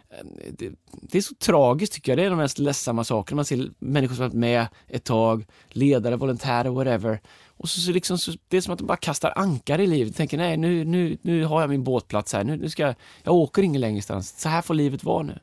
eh, 0.09 0.51
Det, 0.51 0.71
det 1.01 1.17
är 1.17 1.21
så 1.21 1.35
tragiskt 1.35 1.93
tycker 1.93 2.11
jag. 2.11 2.19
Det 2.19 2.25
är 2.25 2.29
de 2.29 2.39
mest 2.39 2.59
ledsamma 2.59 3.03
sakerna. 3.03 3.35
Man 3.35 3.45
ser 3.45 3.69
människor 3.79 4.15
som 4.15 4.23
varit 4.25 4.33
med 4.33 4.67
ett 4.87 5.03
tag, 5.03 5.45
ledare, 5.69 6.15
volontärer, 6.15 6.69
whatever. 6.69 7.21
Och 7.57 7.69
så, 7.69 7.81
så 7.81 7.91
liksom, 7.91 8.17
så, 8.17 8.31
det 8.47 8.57
är 8.57 8.61
som 8.61 8.73
att 8.73 8.79
de 8.79 8.87
bara 8.87 8.97
kastar 8.97 9.33
ankar 9.35 9.79
i 9.79 9.87
livet. 9.87 10.15
Tänker 10.15 10.37
nej, 10.37 10.57
nu, 10.57 10.85
nu, 10.85 11.17
nu 11.21 11.45
har 11.45 11.61
jag 11.61 11.69
min 11.69 11.83
båtplats 11.83 12.33
här. 12.33 12.43
Nu, 12.43 12.57
nu 12.57 12.69
ska 12.69 12.83
jag, 12.83 12.95
jag 13.23 13.33
åker 13.33 13.61
ingen 13.61 13.81
längre 13.81 14.21
Så 14.21 14.49
här 14.49 14.61
får 14.61 14.73
livet 14.73 15.03
vara 15.03 15.23
nu. 15.23 15.39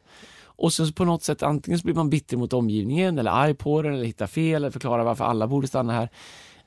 Och 0.57 0.73
sen 0.73 0.87
så 0.87 0.93
på 0.93 1.05
något 1.05 1.23
sätt 1.23 1.43
antingen 1.43 1.79
så 1.79 1.85
blir 1.85 1.95
man 1.95 2.11
bitter 2.11 2.37
mot 2.37 2.53
omgivningen 2.53 3.19
eller 3.19 3.31
arg 3.31 3.55
på 3.55 3.83
den 3.83 3.95
eller 3.95 4.05
hittar 4.05 4.27
fel 4.27 4.55
eller 4.55 4.71
förklarar 4.71 5.05
varför 5.05 5.25
alla 5.25 5.47
borde 5.47 5.67
stanna 5.67 5.93
här. 5.93 6.09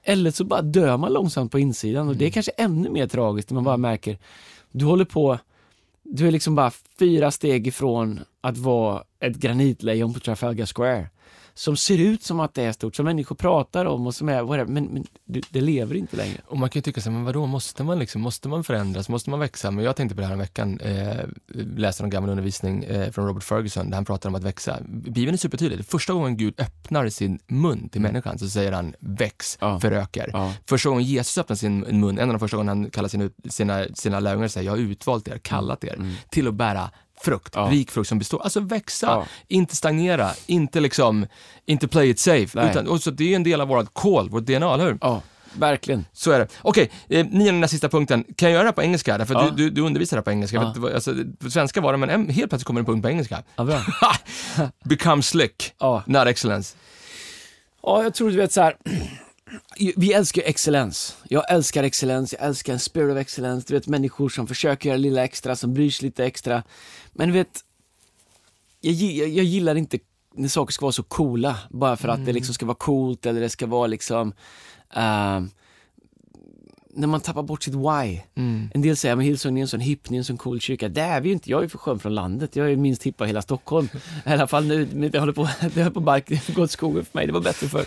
Eller 0.04 0.32
så 0.32 0.44
bara 0.44 0.62
dör 0.62 0.98
man 0.98 1.14
långsamt 1.14 1.52
på 1.52 1.60
insidan 1.60 2.08
och 2.08 2.16
det 2.16 2.26
är 2.26 2.30
kanske 2.32 2.52
ännu 2.52 2.90
mer 2.90 3.08
tragiskt 3.08 3.50
när 3.50 3.56
man 3.56 3.64
bara 3.64 3.78
märker 3.78 4.18
du 4.78 4.86
håller 4.86 5.06
på, 5.06 5.40
du 6.04 6.28
är 6.28 6.32
liksom 6.32 6.56
bara 6.56 6.72
fyra 7.00 7.32
steg 7.32 7.68
ifrån 7.68 8.20
att 8.42 8.58
vara 8.58 9.04
ett 9.20 9.36
granitlejon 9.36 10.14
på 10.14 10.20
Trafalgar 10.20 10.66
Square. 10.66 11.10
Som 11.58 11.78
ser 11.78 11.98
ut 11.98 12.24
som 12.24 12.40
att 12.40 12.54
det 12.54 12.64
är 12.64 12.72
stort, 12.72 12.96
som 12.96 13.06
människor 13.06 13.36
pratar 13.36 13.86
om 13.86 14.08
och 14.08 14.16
som 14.16 14.30
är 14.30 14.44
whatever, 14.44 14.66
men, 14.72 14.84
men 14.86 15.06
det 15.50 15.62
lever 15.62 15.96
inte 15.96 16.18
längre. 16.18 16.42
Och 16.46 16.58
man 16.58 16.70
kan 16.70 16.80
ju 16.80 16.82
tycka 16.84 17.02
så 17.02 17.10
här, 17.10 17.16
men 17.18 17.26
vadå, 17.26 17.46
måste 17.46 17.84
man 17.84 18.00
liksom, 18.00 18.22
måste 18.22 18.50
man 18.50 18.64
förändras, 18.64 19.10
måste 19.10 19.30
man 19.30 19.40
växa? 19.40 19.72
Men 19.72 19.86
jag 19.86 19.96
tänkte 19.96 20.16
på 20.16 20.22
det 20.22 20.28
här 20.28 20.34
en 20.34 20.40
veckan, 20.40 20.80
eh, 20.80 21.18
läste 21.76 22.04
en 22.04 22.10
gammal 22.10 22.30
undervisning 22.30 22.84
eh, 22.84 23.12
från 23.12 23.28
Robert 23.28 23.44
Ferguson 23.44 23.90
där 23.90 23.96
han 23.96 24.06
pratar 24.06 24.30
om 24.30 24.36
att 24.36 24.44
växa. 24.44 24.78
Bibeln 24.90 25.34
är 25.34 25.38
supertydlig. 25.38 25.86
Första 25.86 26.14
gången 26.14 26.38
Gud 26.38 26.54
öppnar 26.60 27.10
sin 27.10 27.40
mun 27.48 27.90
till 27.90 28.02
människan 28.02 28.40
så 28.40 28.50
säger 28.50 28.72
han 28.72 28.94
väx, 29.00 29.58
Ja. 29.62 29.80
föröker. 29.80 30.30
Ja. 30.34 30.54
Första 30.70 30.90
gången 30.90 31.04
Jesus 31.04 31.38
öppnar 31.38 31.56
sin 31.56 31.80
mun, 31.80 32.20
en 32.20 32.30
av 32.30 32.34
de 32.34 32.40
första 32.40 32.58
gångerna 32.58 32.72
han 32.82 32.90
kallar 32.90 33.10
sina, 33.10 33.30
sina, 33.50 33.86
sina 33.94 34.20
lärjungar 34.20 34.48
säger 34.48 34.66
jag 34.66 34.72
har 34.74 34.80
utvalt 34.80 35.28
er, 35.28 35.38
kallat 35.38 35.84
er 35.84 36.16
till 36.30 36.48
att 36.48 36.54
bära 36.54 36.90
frukt, 37.22 37.54
Ja. 37.56 37.68
rik 37.72 37.92
frukt 37.92 38.10
som 38.10 38.20
består. 38.20 38.42
Alltså 38.44 38.60
växa, 38.60 39.08
Ja. 39.08 39.26
inte 39.48 39.76
stagnera, 39.76 40.32
inte 40.46 40.80
liksom, 40.80 41.28
inte 41.66 41.88
play 41.88 42.10
it 42.10 42.20
safe. 42.20 42.48
Nej. 42.54 42.70
Utan, 42.72 42.88
och 42.88 43.02
så 43.04 43.12
det 43.12 43.32
är 43.32 43.36
en 43.36 43.44
del 43.44 43.62
av 43.62 43.68
vårt 43.68 43.94
call, 43.94 44.30
vårt 44.30 44.44
DNA, 44.46 44.74
eller 44.74 44.86
hur? 44.86 44.98
Ja, 45.02 45.22
verkligen. 45.54 46.06
Så 46.14 46.32
är 46.32 46.40
det. 46.40 46.48
Okej, 46.62 46.92
eh, 47.10 47.26
nionde 47.26 47.52
näst 47.60 47.72
sista 47.72 47.90
punkten. 47.90 48.24
Kan 48.36 48.50
jag 48.50 48.54
göra 48.54 48.64
det 48.64 48.68
här 48.68 48.74
på 48.74 48.82
engelska? 48.84 49.18
Därför 49.18 49.34
Ja. 49.34 49.42
du, 49.44 49.52
du, 49.52 49.70
du 49.70 49.82
undervisar 49.82 50.18
det 50.18 50.20
här 50.20 50.24
på 50.24 50.32
engelska. 50.32 50.58
Ja. 50.58 50.74
vad- 50.78 50.94
alltså, 50.94 51.14
på 51.40 51.50
svenska 51.52 51.82
var 51.82 51.92
det, 51.92 51.98
men 51.98 52.10
en, 52.10 52.30
helt 52.30 52.50
plötsligt 52.50 52.68
kommer 52.68 52.80
en 52.80 52.86
punkt 52.86 53.04
på 53.04 53.10
engelska. 53.10 53.44
Ja, 53.56 53.64
bra. 53.64 53.82
Become 54.86 55.24
slick, 55.24 55.74
Ja. 55.80 56.04
not 56.08 56.28
excellence. 56.28 56.76
Ja, 57.84 58.04
jag 58.04 58.14
tror 58.14 58.30
du 58.30 58.38
vet 58.38 58.52
så 58.54 58.62
här. 58.62 58.76
Vi 59.96 60.14
älskar 60.14 60.42
excellens. 60.46 61.18
Jag 61.30 61.52
älskar 61.52 61.84
excellens, 61.84 62.34
jag 62.34 62.48
älskar 62.48 62.74
en 62.74 62.80
spirit 62.80 63.12
of 63.12 63.18
excellence. 63.18 63.66
Du 63.68 63.74
vet 63.74 63.88
människor 63.88 64.30
som 64.30 64.48
försöker 64.48 64.90
göra 64.90 64.98
lilla 64.98 65.24
extra, 65.24 65.56
som 65.56 65.74
bryr 65.74 65.90
sig 65.90 66.06
lite 66.06 66.26
extra. 66.26 66.64
Men 67.14 67.28
du 67.28 67.34
vet, 67.34 67.64
jag, 68.82 68.94
jag, 68.94 69.30
jag 69.30 69.46
gillar 69.46 69.76
inte 69.76 70.00
när 70.34 70.48
saker 70.48 70.74
ska 70.74 70.86
vara 70.86 70.92
så 70.92 71.04
coola, 71.04 71.58
bara 71.70 71.98
för 71.98 72.08
att 72.08 72.26
det 72.26 72.34
liksom 72.34 72.54
ska 72.54 72.66
vara 72.66 72.76
coolt 72.76 73.26
eller 73.26 73.42
det 73.42 73.50
ska 73.50 73.68
vara 73.68 73.88
liksom 73.88 74.34
ehm, 74.94 75.50
när 76.98 77.08
man 77.08 77.22
tappar 77.22 77.44
bort 77.44 77.64
sitt 77.64 77.76
why. 77.76 78.22
Mm. 78.36 78.70
En 78.74 78.82
del 78.82 78.98
säger, 78.98 79.16
men 79.16 79.26
Hillsong 79.26 79.58
är 79.58 79.62
en 79.62 79.68
sån 79.68 79.80
hipp, 79.80 80.10
ni 80.10 80.18
är 80.18 80.20
en 80.20 80.26
sån 80.26 80.38
cool 80.38 80.60
kyrka. 80.60 80.90
Det 80.90 81.02
är 81.02 81.22
vi 81.22 81.30
ju 81.30 81.34
inte, 81.34 81.52
jag 81.52 81.64
är 81.64 81.68
för 81.68 81.78
skön 81.78 82.00
från 82.00 82.16
landet. 82.16 82.56
Jag 82.56 82.72
är 82.72 82.76
minst 82.76 83.04
hippa 83.04 83.24
i 83.24 83.28
hela 83.28 83.42
Stockholm. 83.42 83.90
I 84.26 84.30
alla 84.30 84.48
fall 84.48 84.66
nu, 84.66 84.88
men 84.94 85.12
det 85.12 85.20
håller 85.20 85.34
på, 85.34 85.44
det 85.74 85.82
håller 85.82 85.90
på 85.90 86.00
bark, 86.00 86.48
gått 86.56 86.72
skogen 86.72 87.06
för 87.06 87.18
mig, 87.18 87.28
det 87.28 87.34
var 87.34 87.42
bättre 87.42 87.68
förr. 87.68 87.86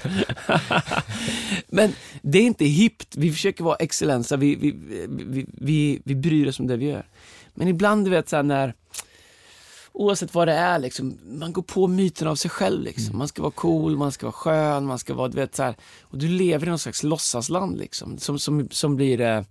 men 1.68 1.92
det 2.22 2.38
är 2.38 2.42
inte 2.42 2.64
hippt, 2.64 3.16
vi 3.16 3.32
försöker 3.32 3.64
vara 3.64 3.76
excellensa, 3.76 4.36
vi, 4.36 4.54
vi, 4.54 4.74
vi, 5.08 5.46
vi, 5.52 6.00
vi 6.04 6.14
bryr 6.14 6.48
oss 6.48 6.60
om 6.60 6.66
det 6.66 6.76
vi 6.76 6.86
gör. 6.86 7.06
Men 7.54 7.68
ibland, 7.68 8.04
du 8.04 8.10
vet, 8.10 8.28
så 8.28 8.36
här, 8.36 8.42
när 8.42 8.74
Oavsett 9.92 10.34
vad 10.34 10.48
det 10.48 10.54
är, 10.54 10.78
liksom, 10.78 11.18
man 11.24 11.52
går 11.52 11.62
på 11.62 11.86
myten 11.86 12.28
av 12.28 12.34
sig 12.34 12.50
själv. 12.50 12.82
Liksom. 12.82 13.18
Man 13.18 13.28
ska 13.28 13.42
vara 13.42 13.52
cool, 13.52 13.96
man 13.96 14.12
ska 14.12 14.26
vara 14.26 14.32
skön, 14.32 14.86
man 14.86 14.98
ska 14.98 15.14
vara, 15.14 15.28
du 15.28 15.36
vet 15.36 15.54
så 15.54 15.62
här, 15.62 15.76
Och 16.02 16.18
du 16.18 16.28
lever 16.28 16.66
i 16.66 16.70
någon 16.70 16.78
slags 16.78 17.02
låtsasland 17.02 17.78
liksom, 17.78 18.18
som, 18.18 18.38
som, 18.38 18.68
som 18.70 18.96
blir 18.96 19.20
eh, 19.20 19.42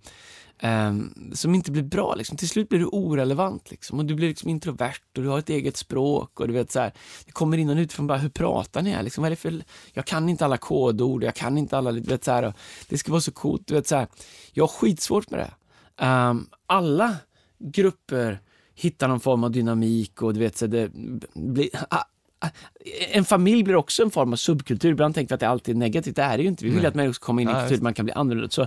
ehm, 0.58 1.32
som 1.34 1.54
inte 1.54 1.70
blir 1.70 1.82
bra. 1.82 2.14
Liksom. 2.14 2.36
Till 2.36 2.48
slut 2.48 2.68
blir 2.68 2.78
du 2.78 2.86
orelevant 2.86 3.70
liksom. 3.70 3.98
och 3.98 4.04
du 4.04 4.14
blir 4.14 4.28
liksom 4.28 4.50
introvert 4.50 5.16
och 5.16 5.22
du 5.22 5.28
har 5.28 5.38
ett 5.38 5.50
eget 5.50 5.76
språk 5.76 6.40
och 6.40 6.48
du 6.48 6.54
vet 6.54 6.72
så 6.72 6.80
här, 6.80 6.92
det 7.24 7.32
kommer 7.32 7.58
in 7.58 7.66
någon 7.66 7.78
utifrån 7.78 8.06
bara, 8.06 8.18
hur 8.18 8.28
pratar 8.28 8.82
ni 8.82 8.90
här? 8.90 9.02
Liksom, 9.02 9.24
vad 9.24 9.38
för, 9.38 9.62
jag 9.92 10.06
kan 10.06 10.28
inte 10.28 10.44
alla 10.44 10.58
kodord, 10.58 11.24
jag 11.24 11.34
kan 11.34 11.58
inte 11.58 11.78
alla, 11.78 11.92
du 11.92 12.00
vet 12.00 12.24
så 12.24 12.32
här, 12.32 12.42
och 12.42 12.54
det 12.88 12.98
ska 12.98 13.12
vara 13.12 13.20
så 13.20 13.32
coolt, 13.32 13.66
du 13.66 13.74
vet 13.74 13.86
så 13.86 13.96
här, 13.96 14.08
jag 14.52 14.64
har 14.64 14.68
skitsvårt 14.68 15.30
med 15.30 15.40
det. 15.40 15.54
Ehm, 16.04 16.46
alla 16.66 17.16
grupper 17.58 18.40
hittar 18.80 19.08
någon 19.08 19.20
form 19.20 19.44
av 19.44 19.50
dynamik 19.50 20.22
och 20.22 20.34
du 20.34 20.40
vet 20.40 20.56
så 20.56 20.66
det 20.66 20.90
blir 21.34 21.68
ah, 21.90 22.04
ah, 22.38 22.48
en 23.12 23.24
familj 23.24 23.62
blir 23.62 23.76
också 23.76 24.02
en 24.02 24.10
form 24.10 24.32
av 24.32 24.36
subkultur. 24.36 24.90
Ibland 24.90 25.14
tänker 25.14 25.28
vi 25.28 25.34
att 25.34 25.40
det 25.40 25.48
alltid 25.48 25.74
är 25.74 25.78
negativt. 25.78 26.16
Det 26.16 26.22
är 26.22 26.36
det 26.36 26.42
ju 26.42 26.48
inte. 26.48 26.64
Vi 26.64 26.70
vill 26.70 26.78
Nej. 26.78 26.86
att 26.86 26.94
människor 26.94 27.12
ska 27.12 27.26
komma 27.26 27.42
in 27.42 27.48
i 27.48 27.52
en 27.52 27.60
kultur 27.60 27.76
där 27.76 27.82
man 27.82 27.94
kan 27.94 28.04
bli 28.04 28.14
annorlunda. 28.14 28.50
Så, 28.50 28.66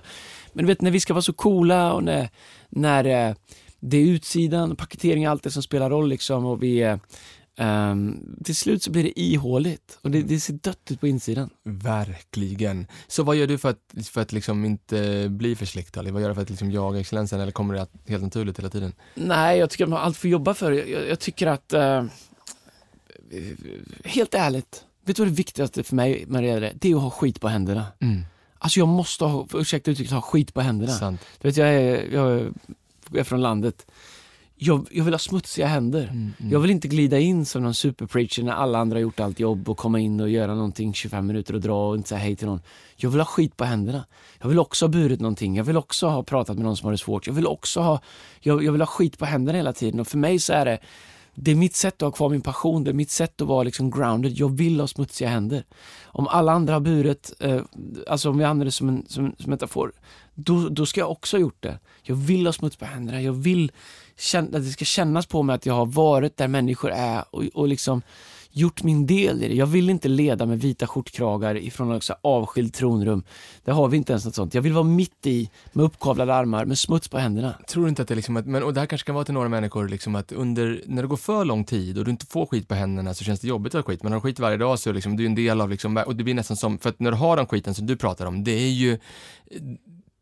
men 0.54 0.66
du 0.66 0.68
vet, 0.68 0.82
när 0.82 0.92
vi 0.92 1.00
ska 1.00 1.14
vara 1.14 1.22
så 1.22 1.34
coola 1.34 1.94
och 1.94 2.04
när, 2.04 2.30
när 2.70 3.30
eh, 3.30 3.36
det 3.80 3.98
är 3.98 4.06
utsidan 4.06 4.76
paketering 4.76 5.28
och 5.28 5.32
allt 5.32 5.44
det 5.44 5.52
som 5.52 5.64
spelar 5.64 5.90
roll 5.90 6.10
liksom 6.10 6.46
och 6.46 6.64
vi 6.64 6.98
ehm, 7.58 8.36
till 8.44 8.56
slut 8.56 8.84
så 8.84 8.92
blir 8.92 9.04
det 9.04 9.20
ihåligt 9.20 9.98
och 10.02 10.12
det, 10.12 10.22
det 10.22 10.40
ser 10.40 10.54
dött 10.54 10.92
ut 10.92 11.00
på 11.00 11.08
insidan. 11.08 11.50
Verkligen. 11.64 12.88
Så 13.08 13.24
vad 13.24 13.36
gör 13.36 13.48
du 13.48 13.58
för 13.58 13.70
att, 13.70 14.08
för 14.08 14.22
att 14.22 14.32
liksom 14.32 14.66
inte 14.66 15.28
bli 15.30 15.56
för 15.56 15.66
slick 15.66 15.98
Ali? 15.98 16.12
Vad 16.12 16.22
gör 16.22 16.30
du 16.30 16.36
för 16.36 16.42
att 16.42 16.50
liksom 16.50 16.72
jaga 16.72 17.00
excellensen 17.00 17.40
eller 17.40 17.52
kommer 17.52 17.74
det 17.74 17.82
att, 17.82 17.92
helt 18.08 18.24
naturligt 18.24 18.60
hela 18.60 18.70
tiden? 18.70 18.94
Nej, 19.16 19.58
jag 19.60 19.70
tycker 19.70 19.84
att 19.84 19.90
man 19.90 20.00
har 20.00 20.06
allt 20.06 20.18
får 20.18 20.30
jobba 20.30 20.54
för. 20.54 20.72
Jag, 20.72 21.08
jag, 21.10 21.20
tycker 21.20 21.48
att, 21.48 21.74
eh, 21.74 22.04
helt 24.06 24.34
ärligt, 24.34 24.84
vet 25.06 25.16
du 25.16 25.22
vad 25.22 25.32
det 25.32 25.36
viktigaste 25.36 25.84
för 25.84 25.96
mig, 25.96 26.26
Maria, 26.28 26.54
är? 26.58 26.74
det 26.76 26.92
är 26.92 26.96
att 26.96 27.02
ha 27.02 27.10
skit 27.10 27.42
på 27.42 27.48
händerna. 27.48 27.86
Mm. 28.00 28.22
Alltså 28.58 28.80
jag 28.80 28.88
måste 28.88 29.26
ha, 29.26 29.48
ursäkta 29.54 29.92
uttrycket, 29.92 30.14
ha 30.14 30.22
skit 30.22 30.54
på 30.54 30.62
händerna. 30.62 30.92
Sant. 30.94 31.22
Du 31.42 31.48
vet, 31.48 31.58
jag 31.58 31.68
är, 31.74 32.14
jag 32.14 32.32
är- 32.40 32.52
jag 33.10 33.20
är 33.20 33.24
från 33.24 33.42
landet. 33.42 33.86
Jag, 34.56 34.88
jag 34.92 35.04
vill 35.04 35.14
ha 35.14 35.20
smutsiga 35.20 35.68
händer. 35.68 36.04
Mm, 36.04 36.34
mm. 36.40 36.52
Jag 36.52 36.60
vill 36.60 36.72
inte 36.72 36.88
glida 36.88 37.20
in 37.20 37.46
som 37.46 37.64
någon 37.64 37.74
superpreacher 37.74 38.44
när 38.44 38.52
alla 38.52 38.80
andra 38.80 38.96
har 38.96 39.02
gjort 39.02 39.20
allt 39.20 39.40
jobb 39.40 39.70
och 39.70 39.78
komma 39.78 40.00
in 40.00 40.20
och 40.20 40.30
göra 40.30 40.56
någonting 40.56 40.94
25 40.94 41.28
minuter 41.28 41.54
och 41.54 41.62
dra 41.62 41.90
och 41.90 41.96
inte 41.96 42.10
säga 42.10 42.20
hej 42.20 42.36
till 42.36 42.48
någon. 42.48 42.62
Jag 42.96 43.10
vill 43.10 43.20
ha 43.20 43.26
skit 43.26 43.58
på 43.58 43.64
händerna. 43.64 44.06
Jag 44.40 44.50
vill 44.50 44.60
också 44.60 44.86
ha 44.86 44.90
burit 44.90 45.20
någonting. 45.20 45.56
Jag 45.56 45.64
vill 45.64 45.78
också 45.78 46.08
ha 46.08 46.24
pratat 46.24 46.56
med 46.56 46.66
någon 46.66 46.78
som 46.78 46.86
har 46.86 46.92
det 46.92 46.98
svårt. 46.98 47.28
Jag 47.28 47.34
vill 47.34 47.48
också 47.48 47.82
ha, 47.82 48.02
jag, 48.40 48.64
jag 48.64 48.72
vill 48.72 48.82
ha 48.82 48.86
skit 48.88 49.20
på 49.20 49.26
händerna 49.26 49.58
hela 49.58 49.74
tiden 49.74 50.00
och 50.00 50.08
för 50.08 50.18
mig 50.18 50.40
så 50.40 50.54
är 50.54 50.66
det 50.66 50.80
det 51.36 51.52
är 51.52 51.56
mitt 51.56 51.76
sätt 51.76 51.94
att 51.94 52.02
ha 52.02 52.12
kvar 52.12 52.30
min 52.30 52.42
passion, 52.42 52.84
det 52.84 52.92
är 52.92 52.94
mitt 52.94 53.12
sätt 53.12 53.42
att 53.42 53.48
vara 53.48 53.64
liksom 53.64 53.92
grounded. 53.92 54.32
Jag 54.32 54.58
vill 54.58 54.80
ha 54.80 54.88
smutsiga 54.88 55.30
händer. 55.30 55.64
Om 56.04 56.28
alla 56.28 56.52
andra 56.52 56.74
har 56.74 56.80
burit, 56.80 57.34
eh, 57.40 57.62
alltså 58.08 58.30
om 58.30 58.38
vi 58.38 58.44
använder 58.44 58.66
det 58.66 58.72
som 58.72 58.90
en, 58.90 59.06
som, 59.08 59.36
som 59.40 59.50
metafor, 59.50 59.92
då, 60.34 60.70
då 60.70 60.86
ska 60.86 61.00
jag 61.00 61.12
också 61.12 61.38
ha 61.38 61.42
gjort 61.42 61.64
det. 61.64 61.80
Jag 62.04 62.16
vill 62.16 62.46
ha 62.46 62.54
smuts 62.54 62.76
på 62.76 62.86
händerna, 62.86 63.22
jag 63.22 63.34
vill 63.34 63.72
känna, 64.18 64.58
att 64.58 64.64
det 64.64 64.72
ska 64.72 64.86
kännas 64.86 65.26
på 65.26 65.44
mig 65.44 65.56
att 65.56 65.66
jag 65.66 65.74
har 65.74 65.86
varit 65.86 66.38
där 66.38 66.48
människor 66.48 66.92
är 66.92 67.24
och, 67.30 67.44
och 67.54 67.68
liksom 67.68 68.02
gjort 68.54 68.84
min 68.84 69.06
del 69.06 69.44
i 69.44 69.48
det. 69.48 69.56
Jag 69.56 69.66
vill 69.66 69.90
inte 69.90 70.08
leda 70.08 70.46
med 70.46 70.60
vita 70.60 70.88
skjortkragar 70.88 71.58
ifrån 71.58 71.90
något 71.90 72.10
avskild 72.22 72.54
avskilt 72.54 72.74
tronrum. 72.74 73.24
Där 73.64 73.74
har 73.74 73.88
vi 73.88 73.98
inte 73.98 74.14
ens 74.14 74.26
något 74.26 74.36
sånt. 74.36 74.54
Jag 74.54 74.62
vill 74.62 74.74
vara 74.74 74.84
mitt 74.84 75.28
i 75.28 75.50
med 75.72 75.86
uppkavlade 75.86 76.34
armar 76.34 76.66
med 76.66 76.78
smuts 76.78 77.08
på 77.08 77.18
händerna. 77.18 77.54
Tror 77.68 77.84
du 77.84 77.90
inte 77.90 78.02
att 78.02 78.08
det 78.08 78.14
är 78.14 78.16
liksom 78.16 78.38
att, 78.38 78.46
men, 78.46 78.64
och 78.64 78.74
det 78.74 78.80
här 78.80 78.88
kanske 78.88 79.06
kan 79.06 79.16
vara 79.16 79.26
till 79.26 79.34
några 79.34 79.50
människor 79.50 79.88
liksom 79.88 80.16
att 80.16 80.32
under, 80.32 80.84
när 80.86 81.02
det 81.02 81.08
går 81.08 81.18
för 81.18 81.46
lång 81.46 81.64
tid 81.64 81.98
och 81.98 82.06
du 82.06 82.12
inte 82.12 82.26
får 82.26 82.46
skit 82.46 82.68
på 82.68 82.76
händerna 82.76 83.14
så 83.14 83.24
känns 83.24 83.40
det 83.40 83.48
jobbigt 83.48 83.76
att 83.76 83.86
ha 83.86 83.92
skit. 83.92 84.04
Men 84.04 84.12
har 84.12 84.20
du 84.20 84.22
skit 84.22 84.40
varje 84.40 84.58
dag 84.58 84.80
så 84.80 84.90
är 84.90 84.94
liksom, 84.94 85.18
du 85.18 85.24
är 85.24 85.28
en 85.28 85.36
del 85.36 85.62
av 85.62 85.70
liksom, 85.70 85.98
och 85.98 86.16
det 86.16 86.24
blir 86.24 86.34
nästan 86.34 86.58
som, 86.58 86.78
för 86.78 86.90
att 86.90 87.00
när 87.00 87.12
du 87.12 87.18
har 87.18 87.38
den 87.38 87.48
skiten 87.48 87.74
som 87.74 87.88
du 87.88 87.96
pratar 87.96 88.26
om, 88.26 88.44
det 88.44 88.52
är 88.52 88.72
ju 88.72 89.00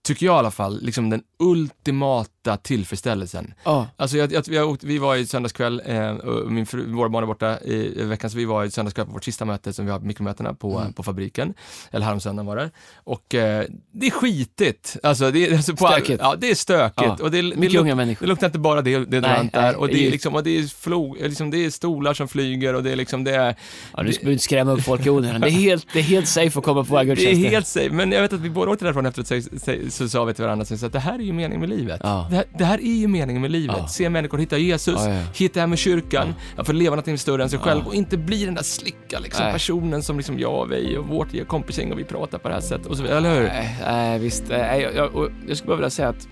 tycker 0.04 0.26
jag 0.26 0.36
i 0.36 0.40
alla 0.40 0.52
fall, 0.52 0.82
liksom 0.82 1.10
den 1.10 1.24
ultimata 1.40 2.41
tillfredsställelsen. 2.46 3.54
Ja. 3.64 3.88
Alltså 3.98 4.18
jag, 4.18 4.32
jag, 4.34 4.44
vi, 4.48 4.58
har 4.58 4.66
åkt, 4.66 4.84
vi 4.84 4.98
var 4.98 5.16
i 5.16 5.26
söndagskväll, 5.26 5.82
eh, 5.86 6.14
min 6.48 6.66
fru, 6.66 6.92
våra 6.94 7.10
barn 7.10 7.24
är 7.24 7.28
borta 7.28 7.60
i, 7.60 8.02
i 8.02 8.04
veckan, 8.04 8.30
så 8.30 8.38
vi 8.38 8.46
var 8.46 8.64
i 8.66 8.72
söndagskväll 8.72 9.06
på 9.06 9.12
vårt 9.14 9.24
sista 9.24 9.46
möte 9.46 9.74
som 9.74 9.86
vi 9.86 9.92
har 9.92 10.00
mikromötena 10.00 10.54
på, 10.54 10.80
Mm. 10.80 10.94
på 10.94 11.04
fabriken. 11.04 11.54
Eller 11.92 12.06
häromsöndagen 12.06 12.46
var 12.48 12.56
det. 12.56 12.72
Och 12.96 13.36
eh, 13.36 13.66
det 13.92 14.08
är 14.08 14.12
skitigt. 14.12 14.98
Alltså 15.04 15.32
det, 15.32 15.48
är- 15.48 15.56
alltså 15.56 15.76
på, 15.76 15.88
Stökigt. 15.88 16.20
Ja, 16.24 16.36
det 16.40 16.52
är 16.52 16.56
stökigt. 16.56 16.96
Ja. 16.98 17.18
Och 17.22 17.32
det, 17.32 17.42
det, 17.42 17.56
Mycket 17.56 17.74
luk- 17.74 17.82
unga 17.82 17.96
människor. 17.96 18.26
det 18.26 18.30
luktar 18.30 18.48
inte 18.48 18.60
bara 18.60 18.82
det, 18.82 19.06
det 19.06 19.22
Nej, 19.22 19.50
där 19.54 19.76
och 19.76 19.88
det 19.88 19.94
det 19.94 20.08
är 20.08 20.12
liksom, 20.12 20.36
och 20.36 20.44
det 20.44 20.58
är, 20.58 20.64
flo, 20.82 21.18
liksom, 21.20 21.52
det 21.52 21.66
är 21.66 21.70
stolar 21.70 22.14
som 22.14 22.28
flyger 22.28 22.74
och 22.74 22.84
det 22.84 22.92
är 22.92 22.96
liksom, 22.96 23.24
det 23.24 23.36
är 23.36 23.56
Ja, 23.98 24.04
du 24.04 24.10
behöver 24.12 24.32
inte 24.32 24.44
skrämma 24.44 24.72
upp 24.72 24.82
folk 24.84 25.06
i 25.06 25.10
onödan. 25.10 25.42
Det 25.42 25.48
är 25.48 25.52
helt, 25.52 25.88
det 25.94 26.00
är 26.00 26.04
helt 26.04 26.28
safe 26.28 26.60
att 26.60 26.66
komma 26.66 26.84
på 26.84 26.90
våra 26.90 27.04
Det 27.04 27.12
är 27.12 27.16
gudstjänster. 27.16 27.50
helt 27.50 27.68
safe, 27.68 27.90
men 27.90 28.12
jag 28.12 28.22
vet 28.22 28.34
att 28.34 28.40
vi 28.40 28.50
båda 28.50 28.72
åkte 28.72 28.86
därifrån 28.86 29.06
efteråt 29.06 29.28
så, 29.28 29.42
så, 29.60 29.76
så 29.90 30.10
sa 30.10 30.24
vi 30.26 30.34
till 30.34 30.44
varandra 30.44 30.66
så 30.66 30.86
att 30.86 30.94
det 30.94 31.00
här 31.00 31.14
är 31.20 31.24
ju 31.24 31.34
meningen 31.34 31.60
med 31.60 31.70
livet. 31.70 32.02
Ja. 32.04 32.28
Det, 32.32 32.38
här, 32.38 32.46
det 32.58 32.66
här 32.66 32.78
är 32.78 33.00
ju 33.00 33.08
meningen 33.08 33.42
med 33.42 33.52
livet. 33.52 33.76
Ja. 33.80 33.88
Se 33.88 34.10
människor 34.10 34.38
hitta 34.38 34.58
Jesus, 34.58 34.96
Ja, 34.98 35.10
ja. 35.14 35.22
hitta 35.36 35.60
hem 35.60 35.70
med 35.70 35.80
kyrkan, 35.80 36.34
ja. 36.58 36.64
få 36.64 36.72
leva 36.72 36.96
något 36.96 37.20
större 37.20 37.44
än 37.44 37.50
sig 37.50 37.60
själv 37.60 37.88
och 37.88 37.96
inte 37.96 38.18
bli 38.18 38.46
den 38.46 38.54
där 38.56 38.64
slicka 38.64 39.20
liksom, 39.20 39.46
personen 39.52 40.04
som 40.04 40.18
liksom 40.18 40.40
jag 40.40 40.60
och 40.62 40.72
vi 40.72 40.98
och 40.98 41.08
vårt 41.08 41.48
kompisgäng 41.48 41.92
och 41.92 42.00
vi 42.00 42.04
pratar 42.04 42.38
på 42.38 42.48
det 42.48 42.54
här 42.54 42.62
sättet 42.62 42.86
och 42.86 42.98
så 42.98 43.06
eller 43.06 43.36
hur? 43.36 43.48
Nej, 43.86 44.20
visst. 44.20 44.44
Nej, 44.50 44.82
jag, 44.82 44.96
jag, 44.96 45.32
jag 45.48 45.58
skulle 45.58 45.68
bara 45.68 45.76
vilja 45.78 45.90
säga 45.90 46.10
att 46.10 46.28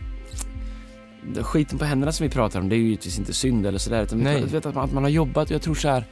skiten 1.42 1.80
på 1.80 1.86
händerna 1.86 2.12
som 2.12 2.24
vi 2.24 2.30
pratar 2.30 2.60
om, 2.60 2.70
det 2.70 2.76
är 2.76 2.78
ju 2.78 2.84
givetvis 2.86 3.20
inte 3.20 3.34
synd 3.34 3.66
eller 3.66 3.80
sådär. 3.80 4.04
Utan 4.04 4.20
Nej. 4.20 4.44
vet 4.44 4.66
att 4.66 4.76
man, 4.76 4.84
att 4.84 4.94
man 4.94 5.04
har 5.04 5.10
jobbat 5.12 5.48
och 5.50 5.52
jag 5.56 5.62
tror 5.62 5.76
så 5.76 5.90
här. 5.90 6.04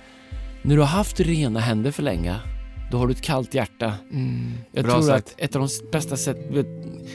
När 0.61 0.75
du 0.75 0.81
har 0.81 0.87
haft 0.87 1.19
rena 1.19 1.59
händer 1.59 1.91
för 1.91 2.03
länge, 2.03 2.35
då 2.91 2.97
har 2.97 3.07
du 3.07 3.13
ett 3.13 3.21
kallt 3.21 3.53
hjärta. 3.53 3.93
Mm, 4.13 4.51
Jag 4.71 4.85
bra 4.85 4.93
tror 4.93 5.03
sagt. 5.03 5.27
att 5.27 5.41
ett 5.41 5.55
av 5.55 5.61
de 5.61 5.91
bästa 5.91 6.17
sätt, 6.17 6.37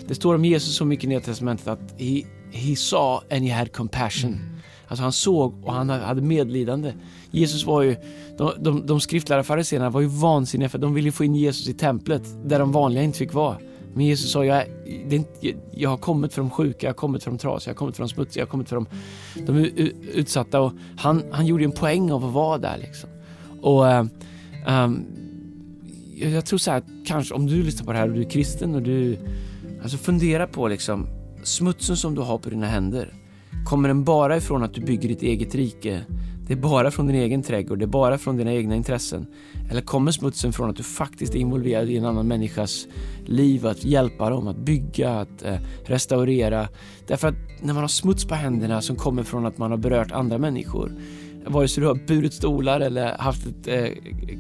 det 0.09 0.15
står 0.15 0.35
om 0.35 0.45
Jesus 0.45 0.77
så 0.77 0.85
mycket 0.85 1.05
i 1.05 1.09
Nya 1.09 1.21
Testamentet 1.21 1.69
att 1.69 2.01
he, 2.01 2.23
he 2.53 2.77
saw 2.77 3.25
and 3.31 3.45
he 3.45 3.55
had 3.55 3.73
compassion. 3.73 4.33
Mm. 4.33 4.49
Alltså 4.89 5.03
han 5.03 5.13
såg 5.13 5.65
och 5.65 5.73
han 5.73 5.91
hade 5.91 6.23
medlidande. 6.23 6.93
Jesus 7.31 7.65
var 7.67 7.83
ju, 7.83 7.97
de, 8.39 8.53
de, 8.59 8.87
de 8.87 9.01
skriftlärda 9.01 9.43
fariséerna 9.43 9.91
var 9.91 10.01
ju 10.01 10.07
vansinniga 10.07 10.69
för 10.69 10.79
de 10.79 10.95
ville 10.95 11.13
få 11.13 11.25
in 11.25 11.35
Jesus 11.35 11.69
i 11.69 11.75
templet 11.75 12.23
där 12.45 12.59
de 12.59 12.73
vanliga 12.73 13.05
inte 13.05 13.19
fick 13.19 13.35
vara. 13.35 13.57
Men 13.95 14.07
Jesus 14.07 14.33
sa, 14.33 14.45
jag, 14.45 14.65
det 15.09 15.17
inte, 15.17 15.55
jag, 15.71 15.91
har 15.91 15.97
kommit 15.97 16.35
för 16.35 16.43
de 16.43 16.51
sjuka, 16.51 16.87
jag 16.87 16.89
har 16.89 16.95
kommit 16.95 17.25
för 17.25 17.31
de 17.31 17.39
trasiga, 17.39 17.71
jag 17.71 17.75
har 17.75 17.79
kommit 17.79 17.97
för 17.97 18.03
de 18.03 18.09
smutsiga, 18.09 18.41
jag 18.41 18.47
har 18.47 18.51
kommit 18.51 18.69
för 18.69 18.77
de, 18.77 18.87
de 19.47 19.59
utsatta. 20.15 20.61
Och 20.61 20.73
han, 20.97 21.23
han 21.31 21.47
gjorde 21.47 21.65
en 21.65 21.73
poäng 21.73 22.13
av 22.13 22.25
att 22.25 22.33
vara 22.33 22.59
där 22.59 22.79
liksom. 22.79 23.11
Och 23.61 23.85
um, 23.85 25.05
jag 26.17 26.31
jag 26.31 26.47
tror 26.47 26.59
så 26.59 26.71
här, 26.71 26.83
kanske 27.07 27.35
om 27.35 27.47
du 27.47 27.63
lyssnar 27.63 27.87
på 27.87 27.93
det 27.93 27.99
här 27.99 28.09
och 28.09 28.15
du 28.15 28.21
är 28.21 28.31
kristen 28.31 28.75
och 28.75 28.83
du, 28.83 29.19
alltså 29.83 29.99
fundera 29.99 30.47
på 30.47 30.69
liksom 30.69 31.07
smutsen 31.43 31.97
som 31.97 32.15
du 32.15 32.21
har 32.21 32.39
på 32.39 32.51
dina 32.51 32.67
händer. 32.67 33.15
Kommer 33.65 33.89
den 33.89 34.05
bara 34.05 34.37
ifrån 34.37 34.63
att 34.63 34.75
du 34.75 34.81
bygger 34.81 35.09
ditt 35.09 35.23
eget 35.23 35.55
rike? 35.55 36.05
Det 36.47 36.53
är 36.53 36.57
bara 36.57 36.91
från 36.91 37.07
din 37.07 37.17
egen 37.17 37.43
trädgård, 37.43 37.79
det 37.79 37.85
är 37.85 37.87
bara 37.87 38.19
från 38.19 38.37
dina 38.37 38.53
egna 38.53 38.77
intressen. 38.77 39.27
Eller 39.71 39.81
kommer 39.81 40.13
smutsen 40.13 40.53
från 40.53 40.71
att 40.71 40.77
du 40.77 40.83
faktiskt 40.83 41.35
är 41.35 41.39
involverad 41.39 41.91
i 41.91 41.97
en 41.97 42.05
annan 42.05 42.29
människas 42.29 42.87
liv, 43.27 43.67
att 43.67 43.85
hjälpa 43.85 44.31
dem, 44.31 44.49
att 44.49 44.57
bygga, 44.57 45.11
att 45.11 45.43
eh, 45.43 45.57
restaurera. 45.85 46.69
Därför 47.07 47.29
att 47.29 47.35
när 47.61 47.75
man 47.75 47.83
har 47.83 47.89
smuts 47.89 48.25
på 48.25 48.35
händerna 48.35 48.83
som 48.83 48.97
kommer 48.97 49.23
från 49.23 49.47
att 49.47 49.59
man 49.59 49.71
har 49.71 49.79
berört 49.79 50.13
andra 50.13 50.39
människor, 50.39 50.93
vare 51.47 51.69
sig 51.69 51.81
du 51.81 51.87
har 51.87 52.07
burit 52.07 52.35
stolar 52.35 52.81
eller 52.81 53.19
haft 53.19 53.47
ett 53.47 53.69
eh, 53.69 53.89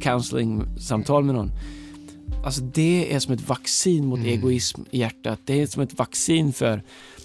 counseling-samtal 0.00 1.24
med 1.24 1.34
någon, 1.34 1.50
Alltså 2.44 2.60
det 2.60 3.14
är 3.14 3.18
som 3.18 3.34
ett 3.34 3.48
vaccin 3.48 4.06
mot 4.06 4.18
Mm. 4.18 4.30
egoism 4.32 4.80
i 4.90 4.98
hjärtat. 4.98 5.40
Det 5.44 5.62
är 5.62 5.66
som 5.66 5.82
ett 5.82 5.98
vaccin 5.98 6.52
för 6.52 6.82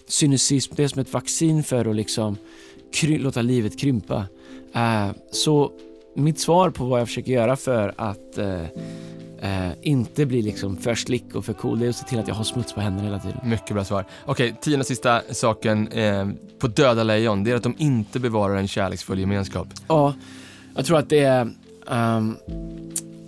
cynism. 0.08 0.74
Det 0.76 0.84
är 0.84 0.88
som 0.88 1.02
ett 1.02 1.14
vaccin 1.14 1.64
för 1.64 1.86
att 1.86 1.96
liksom 1.96 2.38
låta 3.02 3.42
livet 3.42 3.80
krympa. 3.80 4.26
Eh, 4.74 5.10
så 5.32 5.72
mitt 6.16 6.40
svar 6.40 6.70
på 6.70 6.86
vad 6.86 7.00
jag 7.02 7.08
försöker 7.08 7.32
göra 7.32 7.56
för 7.56 7.94
att 7.98 8.38
eh, 8.38 8.62
eh, 9.42 9.72
inte 9.82 10.26
bli 10.26 10.42
liksom 10.42 10.78
för 10.78 10.96
slick 10.96 11.36
och 11.36 11.46
för 11.46 11.54
cool, 11.54 11.80
det 11.80 11.86
är 11.86 11.90
att 11.90 11.96
se 11.96 12.06
till 12.06 12.20
att 12.20 12.28
jag 12.28 12.36
har 12.36 12.44
smuts 12.44 12.74
på 12.74 12.82
händerna 12.82 13.04
hela 13.08 13.20
tiden. 13.20 13.38
Mycket 13.44 13.74
bra 13.74 13.84
svar. 13.86 14.06
Okej, 14.26 14.56
tionde 14.62 14.80
och 14.80 14.86
sista 14.88 15.22
saken 15.32 15.90
på 16.60 16.68
döda 16.68 17.04
lejon, 17.04 17.44
det 17.44 17.52
är 17.52 17.56
att 17.56 17.64
de 17.64 17.76
inte 17.78 18.20
bevarar 18.20 18.56
en 18.56 18.68
kärleksfull 18.68 19.20
gemenskap. 19.20 19.68
Ja, 19.88 20.14
jag 20.76 20.86
tror 20.86 20.98
att 20.98 21.10
det 21.10 21.20
är... 21.20 21.50
ehm, 21.92 22.38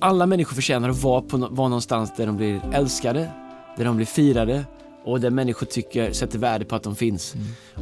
alla 0.02 0.26
människor 0.26 0.56
förtjänar 0.56 0.90
att 0.90 1.04
vara, 1.04 1.22
på, 1.22 1.38
vara 1.38 1.68
någonstans 1.68 2.14
där 2.18 2.26
de 2.26 2.38
blir 2.38 2.62
älskade, 2.74 3.32
där 3.78 3.86
de 3.86 3.96
blir 3.96 4.06
firade 4.06 4.66
och 5.06 5.20
där 5.22 5.30
människor 5.30 5.66
tycker, 5.66 6.12
sätter 6.12 6.40
värde 6.40 6.66
på 6.66 6.76
att 6.76 6.84
de 6.84 6.96
finns. 6.96 7.36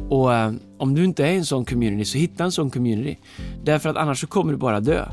Och 0.08 0.34
ehm, 0.34 0.60
om 0.78 0.94
du 0.94 1.04
inte 1.04 1.26
är 1.26 1.32
i 1.32 1.36
en 1.36 1.44
sån 1.46 1.64
community, 1.64 2.04
så 2.04 2.18
hitta 2.18 2.44
en 2.44 2.52
sån 2.52 2.70
community. 2.70 3.18
Därför 3.64 3.88
att 3.88 3.96
annars 3.96 4.20
så 4.20 4.26
kommer 4.26 4.52
du 4.52 4.58
bara 4.58 4.80
dö. 4.80 5.04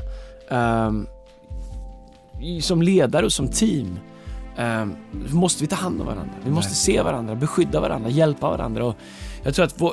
I- 2.42 2.62
som 2.62 2.82
ledare 2.82 3.26
och 3.26 3.32
som 3.32 3.48
team 3.48 3.98
ehm, 4.56 4.92
måste 5.30 5.62
vi 5.64 5.68
ta 5.68 5.76
hand 5.76 6.00
om 6.00 6.06
varandra. 6.06 6.32
Vi 6.44 6.50
måste 6.50 6.74
se 6.74 7.02
varandra, 7.02 7.34
beskydda 7.34 7.80
varandra, 7.80 8.10
hjälpa 8.10 8.50
varandra. 8.50 8.84
Och 8.84 8.94
jag 9.44 9.54
tror 9.54 9.64
att 9.64 9.80
vår, 9.80 9.92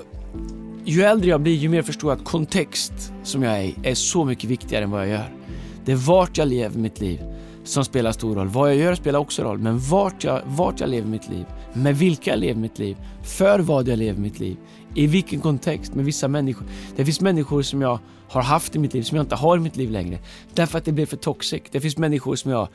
ju 0.85 1.01
äldre 1.03 1.29
jag 1.29 1.41
blir, 1.41 1.55
ju 1.55 1.69
mer 1.69 1.81
förstår 1.81 2.11
jag 2.11 2.19
att 2.19 2.25
kontext 2.25 3.13
som 3.23 3.43
jag 3.43 3.57
är 3.57 3.63
i 3.63 3.75
är 3.83 3.95
så 3.95 4.25
mycket 4.25 4.49
viktigare 4.49 4.83
än 4.83 4.91
vad 4.91 5.01
jag 5.01 5.07
gör. 5.09 5.42
Det 5.85 5.91
är 5.91 5.95
vart 5.95 6.37
jag 6.37 6.47
lever 6.47 6.79
mitt 6.79 6.99
liv 6.99 7.19
som 7.63 7.85
spelar 7.85 8.11
stor 8.11 8.35
roll. 8.35 8.47
Vad 8.47 8.69
jag 8.69 8.77
gör 8.77 8.95
spelar 8.95 9.19
också 9.19 9.43
roll, 9.43 9.59
men 9.59 9.79
vart 9.79 10.23
jag, 10.23 10.41
vart 10.45 10.79
jag 10.79 10.89
lever 10.89 11.07
mitt 11.07 11.29
liv, 11.29 11.45
med 11.73 11.97
vilka 11.97 12.29
jag 12.29 12.39
lever 12.39 12.59
mitt 12.61 12.79
liv, 12.79 12.97
för 13.23 13.59
vad 13.59 13.87
jag 13.87 13.99
lever 13.99 14.19
mitt 14.19 14.39
liv, 14.39 14.57
i 14.95 15.07
vilken 15.07 15.41
kontext, 15.41 15.95
med 15.95 16.05
vissa 16.05 16.27
människor. 16.27 16.67
Det 16.95 17.05
finns 17.05 17.21
människor 17.21 17.61
som 17.61 17.81
jag 17.81 17.99
har 18.29 18.41
haft 18.41 18.75
i 18.75 18.79
mitt 18.79 18.93
liv 18.93 19.01
som 19.01 19.15
jag 19.15 19.23
inte 19.23 19.35
har 19.35 19.57
i 19.57 19.59
mitt 19.59 19.75
liv 19.75 19.91
längre, 19.91 20.19
därför 20.53 20.77
att 20.77 20.85
det 20.85 20.91
blev 20.91 21.05
för 21.05 21.17
toxic. 21.17 21.61
Det 21.71 21.81
finns 21.81 21.97
människor 21.97 22.35
som 22.35 22.51
jag 22.51 22.67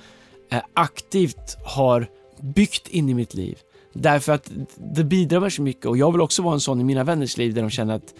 eh, 0.51 0.63
aktivt 0.75 1.57
har 1.65 2.07
byggt 2.41 2.89
in 2.89 3.09
i 3.09 3.15
mitt 3.15 3.35
liv. 3.35 3.59
Därför 3.93 4.33
att 4.33 4.51
det 4.95 5.05
bidrar 5.05 5.41
med 5.41 5.53
så 5.53 5.63
mycket 5.63 5.87
och 5.87 5.97
jag 5.97 6.13
vill 6.13 6.21
också 6.21 6.43
vara 6.43 6.55
en 6.55 6.61
sån 6.61 6.81
i 6.81 6.85
mina 6.85 7.05
vänners 7.05 7.37
liv 7.37 7.55
där 7.55 7.63
de 7.63 7.71
känner 7.71 7.95
att, 7.95 8.15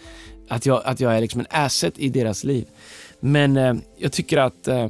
att, 0.47 0.65
jag, 0.65 0.81
att 0.85 0.99
jag 0.99 1.17
är 1.17 1.21
liksom 1.21 1.39
en 1.39 1.47
asset 1.49 1.99
i 1.99 2.09
deras 2.09 2.43
liv. 2.43 2.65
Men 3.19 3.57
eh, 3.57 3.73
jag 3.97 4.11
tycker 4.11 4.37
att 4.37 4.67
eh, 4.67 4.89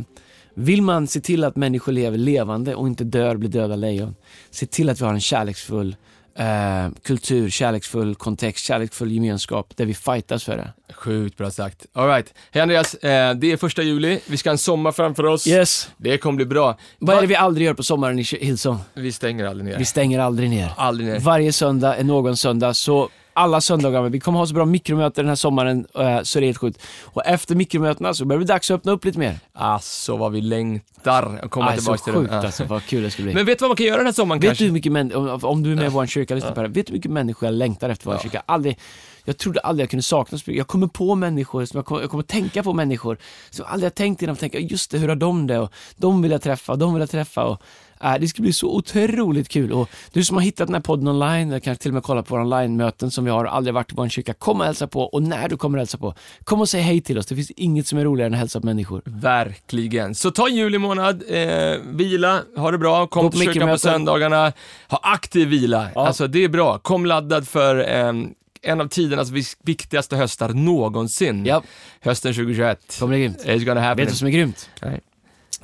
vill 0.54 0.82
man 0.82 1.08
se 1.08 1.22
till 1.22 1.44
att 1.44 1.56
människor 1.56 1.92
lever 1.92 2.18
levande 2.18 2.76
och 2.76 2.88
inte 2.88 3.04
dör 3.04 3.36
blir 3.36 3.50
döda 3.50 3.76
lejon, 3.76 4.16
se 4.52 4.66
till 4.66 4.90
att 4.90 5.02
vi 5.02 5.06
har 5.06 5.14
en 5.14 5.22
kärleksfull 5.22 5.96
eh, 6.40 6.90
kultur, 7.04 7.50
kärleksfull 7.50 8.16
kontext, 8.16 8.66
kärleksfull 8.66 9.12
gemenskap 9.12 9.78
där 9.78 9.86
vi 9.86 9.94
fightas 9.94 10.44
för 10.44 10.58
det. 10.58 10.74
Sjukt 10.94 11.38
bra 11.38 11.52
sagt. 11.52 11.86
All 11.94 12.08
right. 12.08 12.34
Hej 12.52 12.62
Andreas, 12.62 12.94
eh, 12.94 13.36
det 13.36 13.52
är 13.52 13.58
första 13.58 13.82
juli, 13.82 14.20
vi 14.28 14.38
ska 14.38 14.50
ha 14.50 14.52
en 14.52 14.58
sommar 14.58 14.92
framför 14.92 15.24
oss. 15.26 15.48
Yes! 15.48 15.90
Det 15.98 16.18
kommer 16.18 16.36
bli 16.36 16.46
bra. 16.46 16.78
Vad 17.00 17.18
är 17.18 17.22
det 17.22 17.28
vi 17.28 17.36
aldrig 17.36 17.68
gör 17.68 17.74
på 17.74 17.84
sommaren 17.84 18.20
i 18.20 18.24
Hillsong? 18.24 18.80
Vi 18.94 19.12
stänger 19.12 19.46
aldrig 19.46 19.66
ner. 19.66 19.78
Vi 19.78 19.86
stänger 19.86 20.20
aldrig 20.20 20.50
ner. 20.50 20.74
Aldrig 20.78 21.10
ner. 21.10 21.20
Varje 21.20 21.54
söndag 21.54 21.96
är 21.96 22.04
någon 22.04 22.38
söndag, 22.38 22.74
så 22.74 23.10
alla 23.40 23.62
söndagar. 23.62 24.02
Vi 24.10 24.20
kommer 24.20 24.40
ha 24.40 24.48
så 24.48 24.54
bra 24.54 24.66
mikromöten 24.66 25.24
den 25.24 25.30
här 25.30 25.36
sommaren, 25.36 25.88
eh, 26.00 26.22
så 26.24 26.40
det 26.40 26.46
är 26.46 26.48
helt 26.48 26.58
sjukt. 26.58 26.82
Och 27.04 27.26
efter 27.26 27.56
mikromötena 27.56 28.14
så 28.14 28.26
börjar 28.26 28.40
det 28.40 28.46
dags 28.46 28.72
att 28.72 28.76
öppna 28.76 28.92
upp 28.92 29.06
lite 29.06 29.20
mer. 29.20 29.40
Alltså 29.54 30.18
vad 30.18 30.32
vi 30.32 30.42
längtar 30.42 31.40
att 31.44 31.52
komma 31.52 31.70
Aj, 31.70 31.78
så 31.78 31.82
tillbaka 31.82 32.04
till 32.04 32.14
sjukt 32.14 32.30
det. 32.32 32.36
Ja. 32.38 32.46
alltså, 32.46 32.64
vad 32.64 32.84
kul 32.86 33.04
det 33.04 33.12
ska 33.12 33.24
bli. 33.24 33.34
Men 33.34 33.46
vet 33.46 33.60
du 33.60 33.64
vad 33.64 33.70
man 33.70 33.76
kan 33.78 33.86
göra 33.86 33.98
den 33.98 34.06
här 34.06 34.14
sommaren 34.14 34.40
vet 34.42 34.48
kanske? 34.50 34.64
du 34.64 34.68
hur 34.68 34.74
mycket 34.74 34.92
män, 34.92 35.16
om, 35.16 35.40
om 35.44 35.64
du 35.64 35.72
är 35.72 35.76
med 35.76 35.86
i 35.86 35.90
vår 35.90 36.06
kyrka, 36.06 36.36
lyssna 36.36 36.52
på 36.52 36.62
det. 36.62 36.68
Vet 36.68 36.88
du 36.88 36.92
hur 36.92 36.98
mycket 36.98 37.12
människor 37.12 37.48
jag 37.48 37.54
längtar 37.54 37.90
efter 37.90 38.06
vår 38.06 38.16
Ja. 38.16 38.20
kyrka? 38.22 38.44
Aldrig, 38.46 38.80
Jag 39.26 39.38
trodde 39.38 39.60
aldrig 39.60 39.84
jag 39.84 39.90
kunde 39.90 40.04
sakna 40.04 40.38
språk. 40.38 40.56
Jag 40.56 40.68
kommer 40.68 40.88
på 40.88 41.16
människor, 41.16 41.66
som 41.66 41.78
jag, 41.78 41.86
kommer, 41.86 42.02
jag 42.02 42.10
kommer 42.10 42.24
tänka 42.24 42.64
på 42.64 42.74
människor 42.74 43.18
som 43.50 43.64
jag 43.64 43.74
aldrig 43.74 43.86
har 43.86 43.96
tänkt 43.96 44.22
innan. 44.22 44.36
Tänka, 44.36 44.60
just 44.60 44.92
det, 44.92 44.98
hur 44.98 45.08
har 45.08 45.16
de 45.16 45.48
det? 45.48 45.60
Och 45.60 45.72
de 45.96 46.22
vill 46.22 46.32
jag 46.32 46.42
träffa, 46.42 46.72
och 46.72 46.80
de 46.80 46.94
vill 46.94 47.00
jag 47.02 47.10
träffa. 47.10 47.44
Och, 47.46 47.62
äh, 48.04 48.16
det 48.20 48.28
ska 48.28 48.42
bli 48.42 48.54
så 48.54 48.76
otroligt 48.76 49.50
kul. 49.50 49.72
Och 49.72 49.90
du 50.12 50.24
som 50.24 50.38
har 50.38 50.42
hittat 50.42 50.68
den 50.68 50.76
här 50.76 50.82
podden 50.82 51.08
online, 51.08 51.50
eller 51.50 51.60
kanske 51.60 51.82
till 51.82 51.92
och 51.92 51.94
med 51.94 52.04
kollat 52.04 52.28
på 52.28 52.36
våra 52.36 52.44
online-möten 52.44 53.12
som 53.12 53.26
vi 53.26 53.32
har, 53.32 53.46
aldrig 53.46 53.74
varit 53.74 53.92
i 53.92 53.96
vår 53.96 54.10
kyrka, 54.10 54.34
kom 54.34 54.60
och 54.60 54.66
hälsa 54.66 54.88
på. 54.88 55.02
Och 55.02 55.24
när 55.24 55.50
du 55.50 55.58
kommer 55.58 55.78
och 55.78 55.82
hälsa 55.82 55.98
på, 55.98 56.14
kom 56.44 56.62
och 56.62 56.70
säg 56.70 56.82
hej 56.82 57.02
till 57.02 57.18
oss. 57.18 57.26
Det 57.26 57.36
finns 57.36 57.52
inget 57.52 57.88
som 57.88 58.00
är 58.00 58.04
roligare 58.04 58.28
än 58.28 58.34
att 58.34 58.40
hälsa 58.40 58.60
på 58.60 58.66
människor. 58.66 59.02
Verkligen. 59.06 60.16
Så 60.16 60.32
ta 60.32 60.50
juli 60.50 60.78
månad, 60.78 61.24
eh, 61.28 61.78
vila, 61.86 62.42
ha 62.56 62.72
det 62.72 62.78
bra, 62.78 63.08
kom 63.08 63.26
Gå 63.26 63.32
till 63.32 63.42
kyrkan 63.42 63.70
på 63.70 63.78
söndagarna, 63.78 64.52
ha 64.90 65.00
aktiv 65.04 65.48
vila. 65.48 65.88
Ja. 65.96 66.08
Alltså 66.08 66.28
det 66.28 66.44
är 66.44 66.50
bra. 66.50 66.78
Kom 66.78 67.06
laddad 67.06 67.48
för 67.48 67.96
eh, 67.96 68.14
en 68.62 68.82
av 68.82 68.88
tidernas 68.88 69.56
viktigaste 69.64 70.16
höstar 70.16 70.50
någonsin. 70.50 71.46
Ja, 71.46 71.64
Hösten 72.02 72.34
2021. 72.34 72.98
kommer 73.00 73.14
det 73.14 73.20
grymt. 73.20 73.46
It's 73.46 73.66
gonna 73.66 73.82
happen. 73.82 73.98
Vet 73.98 74.08
du 74.08 74.12
vad 74.12 74.18
som 74.18 74.28
är 74.28 74.32
grymt? 74.32 74.70
Nej, 74.82 75.02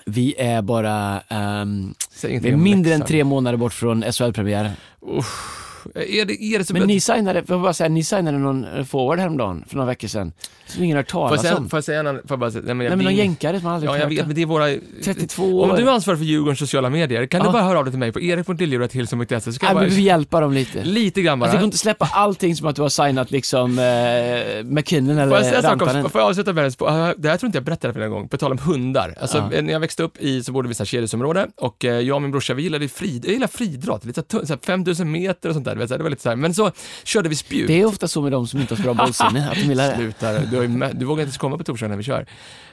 Vi 0.05 0.35
är 0.37 0.61
bara, 0.61 1.21
säg 2.11 2.39
vi 2.39 2.49
är 2.49 2.55
mindre 2.55 2.93
än 2.93 3.01
tre 3.01 3.23
månader 3.23 3.57
bort 3.57 3.73
från 3.73 4.03
SHL-premiären. 4.03 4.71
Uff. 5.85 5.95
Är 5.95 6.25
det, 6.25 6.43
är 6.43 6.59
det 6.59 6.65
så 6.65 6.73
Men 6.73 6.87
ni 6.87 6.99
signade, 6.99 7.43
får 7.43 7.53
jag 7.55 7.61
bara 7.61 7.73
säga, 7.73 7.89
ni 7.89 8.03
signade 8.03 8.37
någon 8.37 8.65
eh, 8.65 8.83
forward 8.83 9.19
häromdagen 9.19 9.63
för 9.67 9.75
några 9.75 9.87
veckor 9.87 10.07
sedan. 10.07 10.31
Som 10.67 10.83
ingen 10.83 10.97
har 10.97 11.03
hört 11.03 11.11
Får 11.11 11.21
jag 11.31 11.41
talas 11.41 11.57
om. 11.59 11.69
får 11.69 11.77
jag 11.77 11.83
säga 11.83 11.99
en 11.99 12.07
annan, 12.07 12.21
får 12.21 12.31
jag 12.31 12.39
bara 12.39 12.51
säga, 12.51 12.63
nej, 12.65 12.75
men 12.75 12.85
jag 12.85 12.89
Nej 12.91 12.97
men 12.97 13.05
någon 13.05 13.15
jänkare 13.15 13.59
som 13.59 13.69
aldrig 13.69 13.89
Ja, 13.91 13.97
jag 13.97 14.07
vet, 14.09 14.25
men 14.27 14.35
det 14.35 14.41
är 14.41 14.45
våra... 14.45 14.65
32 15.03 15.43
år. 15.43 15.69
Om 15.69 15.75
du 15.75 15.81
är 15.83 15.91
ansvarig 15.91 16.19
för 16.19 16.25
Djurgårdens 16.25 16.59
sociala 16.59 16.89
medier, 16.89 17.25
kan 17.25 17.39
Ja. 17.39 17.45
du 17.45 17.51
bara 17.51 17.63
höra 17.63 17.77
av 17.79 17.85
dig 17.85 17.91
till 17.91 17.99
mig 17.99 18.11
på 18.11 18.21
erik.liljura.se 18.21 19.05
så 19.05 19.15
jag 19.17 19.27
Nej, 19.61 19.73
bara... 19.73 19.73
men 19.81 19.89
vi 19.89 20.01
hjälpa 20.01 20.39
dem 20.39 20.53
lite. 20.53 20.83
Lite 20.83 21.21
grann 21.21 21.39
bara. 21.39 21.45
Alltså, 21.45 21.57
du 21.57 21.61
får 21.61 21.65
inte 21.65 21.77
släppa 21.77 22.09
allting 22.13 22.55
som 22.55 22.67
att 22.67 22.75
du 22.75 22.81
har 22.81 22.89
signat 22.89 23.31
liksom 23.31 23.79
eh, 23.79 24.63
McKinnon 24.63 25.15
Får 25.29 25.37
jag 25.37 25.45
säga 25.45 25.57
eller 25.57 25.69
Rantanen. 25.69 26.09
Får 26.09 26.21
jag 26.21 26.29
avsluta 26.29 26.53
med 26.53 26.63
det? 26.63 26.85
Uh, 26.85 27.09
Det 27.17 27.29
här 27.29 27.37
tror 27.37 27.47
inte 27.47 27.57
jag 27.57 27.63
berättade 27.63 27.93
för 27.93 28.01
en 28.01 28.11
gång, 28.11 28.29
på 28.29 28.37
tal 28.37 28.51
om 28.51 28.57
hundar. 28.57 29.13
Alltså, 29.21 29.37
Ja. 29.37 29.51
eh, 29.53 29.63
när 29.63 29.73
jag 29.73 29.79
växte 29.79 30.03
upp 30.03 30.17
i, 30.19 30.43
så 30.43 30.51
bodde 30.51 30.67
vi 30.69 30.83
i 30.83 30.85
kedjesområde 30.85 31.47
och 31.57 31.85
eh, 31.85 31.99
jag 31.99 32.15
och 32.15 32.21
min 32.21 32.31
brorsa, 32.31 32.53
vi 32.53 32.63
gillade 32.63 32.87
frid, 32.87 33.25
jag 33.25 33.33
gillar 33.33 33.47
friidrott, 33.47 34.05
lite 34.05 34.23
så 34.29 34.37
här, 34.37 34.45
så 34.45 34.53
här 34.53 34.59
5000 34.63 35.11
meter 35.11 35.49
och 35.49 35.55
sånt 35.55 35.65
där, 35.65 35.74
du 35.75 35.79
vet, 35.79 35.89
så 35.89 35.93
här, 35.93 35.97
det 35.97 36.03
var 36.03 36.09
lite 36.09 36.21
så 36.21 36.29
här. 36.29 36.35
Men 36.35 36.53
så 36.53 36.71
körde 37.03 37.29
vi 37.29 37.35
spjut. 37.35 37.67
Det 37.67 37.81
är 37.81 37.85
ofta 37.85 38.07
så 38.07 38.21
med 38.21 38.31
de 38.31 38.47
som 38.47 38.59
inte 38.61 38.73
har 38.73 38.77
så 38.77 38.83
bra 38.83 38.93
bollsinne, 38.93 39.49
att 39.49 39.55
de 39.55 39.61
gillar 39.61 39.89
det. 39.89 39.95
Sluta, 39.95 40.39
du, 40.39 40.57
har 40.57 40.93
du 40.93 41.05
vågar 41.05 41.21
inte 41.21 41.27
ens 41.29 41.37
komma 41.37 41.57
på 41.57 41.63
torsdag 41.63 41.87
när 41.87 41.97
vi 41.97 42.03
kör. 42.03 42.25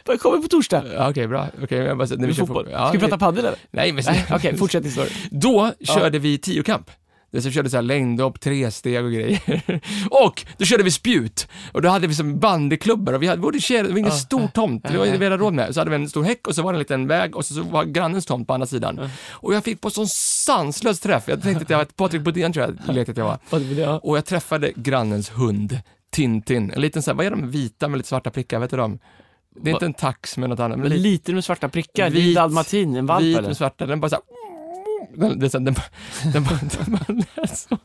Jag 0.07 0.21
kommer 0.21 0.38
på 0.38 0.49
torsdag. 0.49 0.85
Ja, 0.95 1.11
Okej, 1.11 1.29
bra. 1.29 1.49
Okej, 1.62 1.79
jag 1.79 1.99
bara, 1.99 2.09
när 2.09 2.17
vi 2.17 2.27
Med 2.27 2.37
kör 2.37 2.47
fotboll. 2.47 2.69
Ja, 2.73 2.88
Ska 2.88 2.93
vi 2.93 2.99
prata 2.99 3.19
padel 3.19 3.45
eller? 3.45 3.59
Nej, 3.71 3.93
men 3.93 4.05
Okej, 4.31 4.57
fortsätt 4.57 4.85
historien. 4.85 5.12
Då 5.31 5.73
körde 5.81 6.19
vi 6.19 6.38
tiokamp. 6.38 6.91
Det 7.33 7.42
så 7.42 7.51
körde 7.51 7.71
så 7.71 7.77
här 7.77 7.83
längdhopp, 7.83 8.40
tresteg 8.40 9.05
och 9.05 9.12
grejer. 9.12 9.40
och 10.11 10.47
då 10.59 10.64
körde 10.64 10.83
vi 10.83 10.90
spjut. 10.90 11.49
Och 11.73 11.83
då 11.83 11.88
hade 11.88 12.07
vi 12.07 12.14
som 12.14 12.38
bandyklubbor 12.38 13.14
och 13.14 13.23
vi 13.23 13.27
hade 13.27 13.42
det 13.42 13.83
var 13.83 13.99
ingen 13.99 14.12
stor 14.12 14.49
tomt, 14.49 14.83
det 14.88 14.99
var 14.99 15.07
det 15.07 15.18
vi 15.18 15.25
hade 15.25 15.37
råd 15.37 15.55
med. 15.55 15.75
Så 15.75 15.81
hade 15.81 15.90
vi 15.90 15.97
en 15.97 16.09
stor 16.09 16.23
häck 16.23 16.47
och 16.47 16.55
så 16.55 16.62
var 16.62 16.73
det 16.73 16.77
en 16.77 16.79
liten 16.79 17.07
väg 17.07 17.37
och 17.37 17.45
så, 17.45 17.55
så 17.55 17.62
var 17.62 17.85
grannens 17.85 18.27
tomt 18.27 18.47
på 18.47 18.55
andra 18.55 18.66
sidan. 18.66 19.11
Och 19.31 19.55
jag 19.55 19.64
fick 19.64 19.81
på 19.81 19.90
sån 19.90 20.09
sanslös 20.09 21.01
träff. 21.01 21.25
Jag 21.27 21.42
tänkte 21.42 21.62
att 21.62 21.71
jag 21.71 21.79
var 21.79 21.85
Patrik 21.85 22.23
Bodén 22.23 22.53
tror 22.53 22.66
jag 22.87 22.95
lekte 22.97 23.11
att 23.12 23.18
jag 23.18 23.25
var. 23.25 23.38
Och 24.07 24.16
jag 24.16 24.25
träffade 24.25 24.73
grannens 24.77 25.31
hund, 25.31 25.81
Tintin. 26.11 26.71
En 26.71 26.81
liten 26.81 27.03
så 27.03 27.11
här, 27.11 27.16
vad 27.16 27.27
är 27.27 27.31
de 27.31 27.51
vita 27.51 27.88
med 27.88 27.97
lite 27.97 28.09
svarta 28.09 28.31
prickar, 28.31 28.59
vet 28.59 28.71
du 28.71 28.77
dem? 28.77 28.99
Det 29.62 29.71
är 29.71 29.75
inte 29.75 29.87
en 29.87 29.95
tax 29.95 30.37
med 30.37 30.51
något 30.51 30.61
annat. 30.61 30.79
Men 30.79 30.88
lite 30.88 31.33
med 31.33 31.45
svarta 31.45 31.68
prickar, 31.68 32.11
det 32.11 32.16
är 32.16 32.21
Vit- 32.21 32.29
en 32.29 32.35
dalmatin, 32.42 32.97
en 32.97 33.07
valp 33.07 33.23
vit 33.23 33.38
eller? 33.38 33.49
med 33.49 33.57
svarta, 33.57 33.87
den 33.87 34.01
bara 34.01 34.09
så 34.09 34.16
här, 34.16 34.23
den, 35.16 35.29
bara- 35.29 35.35
den, 35.62 35.75
den 36.33 36.44
bara 36.44 37.25
lät 37.37 37.59
så 37.59 37.79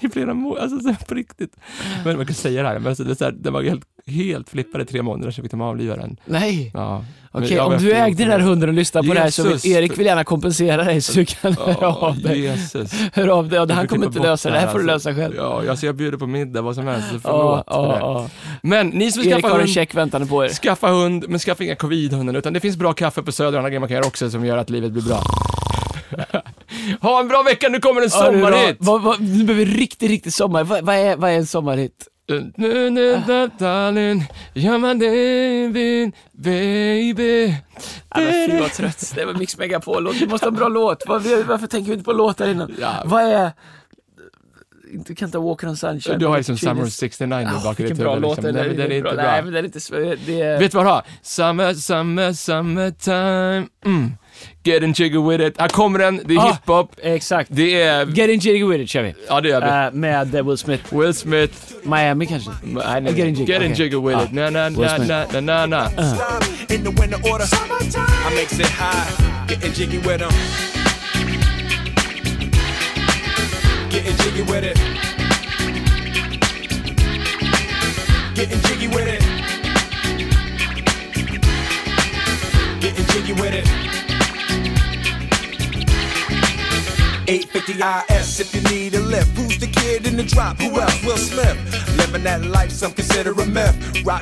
i 0.00 0.08
flera 0.08 0.34
månader, 0.34 0.62
alltså 0.62 0.78
så 0.80 0.94
på 1.08 1.14
riktigt. 1.14 1.56
Men 2.04 2.16
man 2.16 2.26
kan 2.26 2.34
säga 2.34 2.62
det 2.62 2.68
här, 2.68 2.78
men 2.78 2.86
alltså, 2.88 3.04
det 3.04 3.16
så 3.16 3.24
här, 3.24 3.32
den 3.32 3.52
var 3.52 3.62
helt, 3.62 3.84
helt 4.06 4.50
flippad 4.50 4.82
i 4.82 4.84
tre 4.84 5.02
månader 5.02 5.30
så 5.30 5.42
fick 5.42 5.50
de 5.50 5.60
avliva 5.60 5.96
den. 5.96 6.16
Nej. 6.24 6.70
Ja. 6.74 7.04
Okej, 7.34 7.56
var 7.58 7.64
om 7.64 7.82
du 7.82 7.92
ägde 7.92 8.24
den 8.24 8.40
det. 8.40 8.46
hunden 8.46 8.68
och 8.68 8.74
lyssnade 8.74 9.08
på 9.08 9.14
det 9.14 9.20
här 9.20 9.30
så 9.30 9.42
vill 9.42 9.72
Erik 9.72 9.98
vill 9.98 10.06
gärna 10.06 10.24
kompensera 10.24 10.84
dig 10.84 11.00
så 11.00 11.12
du 11.12 11.24
kan 11.24 11.52
höra 11.52 11.88
av 11.88 12.18
dig. 12.18 12.40
Jesus. 12.40 12.92
Hör 13.12 13.28
av 13.28 13.48
dig, 13.48 13.58
han 13.74 13.88
kommer 13.88 14.06
inte 14.06 14.18
lösa 14.18 14.48
det, 14.48 14.54
det 14.54 14.60
här 14.60 14.68
får 14.68 14.78
du 14.78 14.90
alltså. 14.90 15.08
lösa 15.08 15.20
själv. 15.20 15.34
Ja, 15.36 15.70
alltså 15.70 15.86
jag 15.86 15.96
bjuder 15.96 16.18
på 16.18 16.26
middag, 16.26 16.62
vad 16.62 16.74
som 16.74 16.86
helst, 16.86 17.08
så 17.12 17.18
förlåt 17.18 17.64
för 17.66 17.74
ja, 17.74 17.92
det. 17.92 17.98
ja. 17.98 18.28
Men 18.62 18.88
ni 18.88 19.12
som 19.12 19.22
Erik 19.22 19.44
har 19.44 19.50
en 19.50 19.56
hund, 19.56 19.70
check 19.70 19.94
väntande 19.94 20.26
på 20.26 20.44
er. 20.44 20.48
skaffa 20.48 20.88
hund, 20.88 21.24
men 21.28 21.38
skaffa 21.38 21.64
inga 21.64 21.76
covid-hundar, 21.76 22.34
utan 22.34 22.52
det 22.52 22.60
finns 22.60 22.76
bra 22.76 22.92
kaffe 22.92 23.22
på 23.22 23.32
Söder 23.32 23.52
och 23.52 23.58
andra 23.58 23.70
grejer 23.70 23.80
man 23.80 23.88
kan 23.88 23.94
göra 23.94 24.06
också 24.06 24.30
som 24.30 24.44
gör 24.46 24.56
att 24.56 24.70
livet 24.70 24.92
blir 24.92 25.02
bra. 25.02 25.22
Ha 27.00 27.20
en 27.20 27.28
bra 27.28 27.42
vecka, 27.42 27.68
nu 27.68 27.78
kommer 27.80 28.00
en 28.00 28.08
Ja, 28.12 28.24
sommarhit! 28.26 28.76
Vad- 28.80 29.02
vad- 29.02 29.20
Nu 29.20 29.44
behöver 29.44 29.64
vi 29.66 29.74
riktigt, 29.80 30.10
riktigt 30.10 30.34
sommar. 30.34 30.64
Vad, 30.64 30.84
vad, 30.84 30.96
är, 30.96 31.16
vad 31.16 31.30
är 31.30 31.34
en 31.34 31.46
sommarhit? 31.46 32.08
Darling, 33.58 34.24
you're 34.54 34.78
my 34.78 34.94
David, 35.06 36.12
baby. 36.32 37.54
Ja, 38.14 38.20
fy 38.48 38.60
vad 38.60 38.72
trött. 38.72 39.12
Det 39.14 39.24
var 39.24 39.34
Mix 39.34 39.58
Megapol-låt. 39.58 40.14
Vi 40.16 40.26
måste 40.26 40.46
ha 40.46 40.50
en 40.50 40.56
bra 40.56 40.68
låt. 40.68 41.04
Var, 41.08 41.44
varför 41.44 41.66
tänker 41.66 41.86
vi 41.86 41.92
inte 41.92 42.04
på 42.04 42.12
låtar 42.12 42.48
innan? 42.48 42.74
Ja. 42.80 43.02
Vad 43.04 43.22
är... 43.22 43.50
Du 45.06 45.14
kan 45.14 45.28
inte 45.28 45.38
Walker 45.38 45.68
on 45.68 45.76
Sunshine. 45.76 46.18
Du 46.18 46.26
har 46.26 46.36
ju 46.36 46.42
som 46.42 46.56
Summer 46.58 46.74
Genius. 46.74 46.94
69 46.96 47.36
nu 47.36 47.42
Ja, 47.54 47.60
bak 47.64 47.80
i 47.80 47.82
ditt 47.82 47.98
bra 47.98 48.08
huvud. 48.14 48.22
låt. 48.22 48.36
Liksom. 48.36 48.54
Nej, 48.54 48.68
men 48.68 48.76
den 48.76 48.92
är 48.92 48.96
inte 48.96 49.14
bra. 49.14 49.22
Nej, 49.22 49.42
men 49.42 49.52
den 49.52 49.64
är 49.64 49.66
inte... 49.66 50.16
Det 50.26 50.40
är... 50.40 50.58
Vet 50.58 50.72
du 50.72 50.76
vad 50.76 50.86
du 50.86 50.90
har? 50.90 51.02
Summer, 51.22 51.74
summer, 51.74 52.32
summertime. 52.32 53.66
Mm. 53.84 54.12
Getting 54.64 54.92
jiggy 54.94 55.18
with 55.18 55.40
it. 55.42 55.60
Här 55.60 55.68
kommer 55.68 55.98
den, 55.98 56.20
det 56.24 56.34
är 56.34 56.38
Ah. 56.38 56.46
hiphop. 56.52 56.96
Exakt. 57.02 57.48
Det 57.52 57.82
är... 57.82 58.06
Getting 58.06 58.38
Jiggy 58.40 58.64
With 58.64 58.80
It 58.82 58.90
kör 58.90 59.02
vi. 59.02 59.14
Ja, 59.28 59.40
det 59.40 59.48
gör 59.48 59.60
vi. 59.60 59.66
Eh, 59.96 60.00
med 60.00 60.44
Will 60.46 60.58
Smith. 60.58 60.94
Will 60.96 61.14
Smith. 61.14 61.54
Miami 61.82 62.26
kanske? 62.26 62.50
Nej, 62.62 62.82
nej, 62.84 63.00
nej. 63.02 63.12
Getting 63.18 63.34
Jiggy, 63.34 63.52
Getting 63.52 63.72
okej. 63.72 63.84
jiggy 63.84 63.96
with 63.96 64.18
Ah. 64.18 64.22
it. 64.24 64.32
Na, 64.32 64.50
na, 64.50 64.64
Will 64.68 64.80
na, 64.80 64.96
Smith. 64.96 65.08
na, 65.08 65.40
na, 65.40 65.66
na, 65.66 65.66
na. 65.66 65.90
in 66.74 66.84
the 66.84 66.90
winter 67.00 67.20
order. 67.32 67.44
I 68.30 68.34
makes 68.34 68.58
it 68.60 68.66
high, 68.66 69.12
getting 69.48 69.72
jiggy 69.72 69.98
with 69.98 70.18
them. 70.18 70.32
Getting 73.90 74.16
jiggy 74.16 74.42
with 74.42 74.64
it. 74.64 74.78
Getting 78.34 78.60
jiggy 78.60 78.88
with 78.88 79.08
it. 79.08 79.22
Getting 82.80 83.06
jiggy 83.06 83.32
with 83.42 83.54
it. 83.54 83.91
850 87.32 88.12
IS 88.12 88.40
if 88.40 88.54
you 88.54 88.60
need 88.70 88.94
a 88.94 89.00
lift. 89.00 89.34
Who's 89.38 89.56
the 89.56 89.66
kid 89.66 90.06
in 90.06 90.18
the 90.18 90.22
drop? 90.22 90.58
Who 90.60 90.78
else? 90.78 91.02
Will 91.02 91.16
Smith. 91.16 91.56
Living 91.96 92.24
that 92.24 92.44
life, 92.44 92.70
some 92.70 92.92
consider 92.92 93.32
a 93.32 93.46
myth. 93.46 94.04
Rock 94.04 94.21